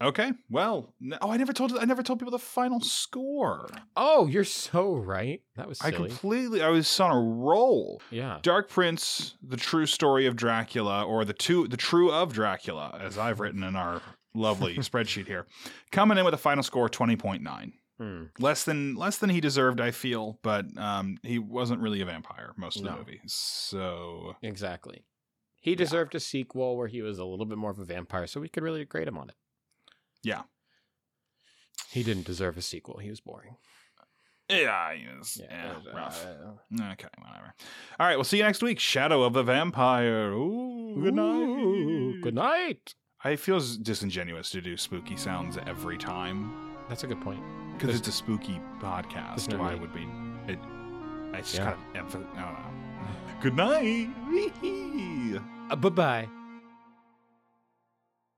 Okay, 0.01 0.31
well, 0.49 0.93
n- 1.01 1.17
oh, 1.21 1.31
I 1.31 1.37
never 1.37 1.51
told 1.51 1.75
I 1.77 1.85
never 1.85 2.03
told 2.03 2.19
people 2.19 2.31
the 2.31 2.37
final 2.39 2.79
score. 2.79 3.67
Oh, 3.95 4.27
you're 4.27 4.43
so 4.43 4.93
right. 4.95 5.41
That 5.55 5.67
was 5.67 5.81
I 5.81 5.89
completely, 5.91 6.61
I 6.61 6.69
was 6.69 6.99
on 6.99 7.11
a 7.11 7.19
roll. 7.19 8.01
yeah. 8.11 8.37
Dark 8.43 8.69
Prince: 8.69 9.35
The 9.41 9.57
True 9.57 9.85
Story 9.87 10.27
of 10.27 10.35
Dracula, 10.35 11.03
or 11.03 11.25
the 11.25 11.33
two, 11.33 11.67
the 11.67 11.77
True 11.77 12.11
of 12.11 12.33
Dracula, 12.33 12.97
as 13.01 13.17
I've 13.17 13.39
written 13.43 13.63
in 13.63 13.75
our 13.75 14.01
lovely 14.35 14.75
spreadsheet 14.77 15.25
here, 15.27 15.47
coming 15.91 16.17
in 16.19 16.25
with 16.25 16.33
a 16.35 16.37
final 16.37 16.63
score 16.63 16.87
twenty 16.87 17.15
point 17.15 17.41
nine, 17.41 17.73
Hmm. 17.99 18.25
less 18.39 18.63
than 18.63 18.95
less 18.95 19.17
than 19.17 19.29
he 19.31 19.41
deserved, 19.41 19.81
I 19.81 19.91
feel, 19.91 20.39
but 20.43 20.65
um, 20.77 21.17
he 21.23 21.37
wasn't 21.39 21.81
really 21.81 22.01
a 22.01 22.05
vampire 22.05 22.53
most 22.57 22.77
of 22.77 22.83
the 22.83 22.91
movie, 22.91 23.21
so 23.27 24.35
Exactly. 24.41 25.03
He 25.61 25.75
deserved 25.75 26.13
a 26.15 26.19
sequel 26.19 26.75
where 26.75 26.87
he 26.87 27.01
was 27.01 27.19
a 27.19 27.23
little 27.25 27.45
bit 27.45 27.57
more 27.57 27.71
of 27.71 27.79
a 27.79 27.85
vampire, 27.85 28.27
so 28.27 28.41
we 28.41 28.49
could 28.49 28.63
really 28.63 28.83
grade 28.83 29.07
him 29.07 29.17
on 29.17 29.29
it. 29.29 29.35
Yeah. 30.23 30.41
He 31.91 32.03
didn't 32.03 32.25
deserve 32.25 32.57
a 32.57 32.61
sequel. 32.61 32.97
He 32.97 33.09
was 33.09 33.19
boring. 33.21 33.55
yeah, 34.49 34.93
he 34.93 35.05
was, 35.17 35.39
Yeah. 35.41 35.47
yeah, 35.65 35.77
was, 35.77 35.87
uh, 35.87 35.91
rough. 35.95 36.25
uh, 36.25 36.91
Okay, 36.93 37.07
whatever. 37.19 37.53
All 37.99 38.07
right, 38.07 38.15
we'll 38.17 38.23
see 38.23 38.37
you 38.37 38.43
next 38.43 38.61
week. 38.63 38.79
Shadow 38.79 39.23
of 39.23 39.33
the 39.33 39.43
Vampire. 39.43 40.31
Ooh, 40.31 40.99
good 41.01 41.13
night. 41.15 42.21
Good 42.21 42.35
night. 42.35 42.95
I 43.23 43.35
feel 43.35 43.59
disingenuous 43.59 44.49
to 44.51 44.61
do 44.61 44.75
spooky 44.77 45.15
sounds 45.15 45.57
every 45.67 45.97
time. 45.97 46.51
That's 46.89 47.03
a 47.03 47.07
good 47.07 47.21
point. 47.21 47.41
Because 47.77 47.95
it's 47.95 48.07
a 48.07 48.11
spooky 48.11 48.59
podcast. 48.79 49.49
no 49.49 49.59
Why 49.59 49.73
need. 49.73 49.81
would 49.81 49.93
be 49.93 50.07
it? 50.51 50.59
I 51.33 51.37
just 51.37 51.53
Yeah. 51.55 51.73
kind 51.93 52.07
of 52.07 52.15
I 52.15 52.19
don't 52.19 52.33
know. 52.35 52.90
Good 53.41 53.55
night. 53.55 54.09
Uh, 55.71 55.75
bye 55.77 55.87
bye. 55.89 56.40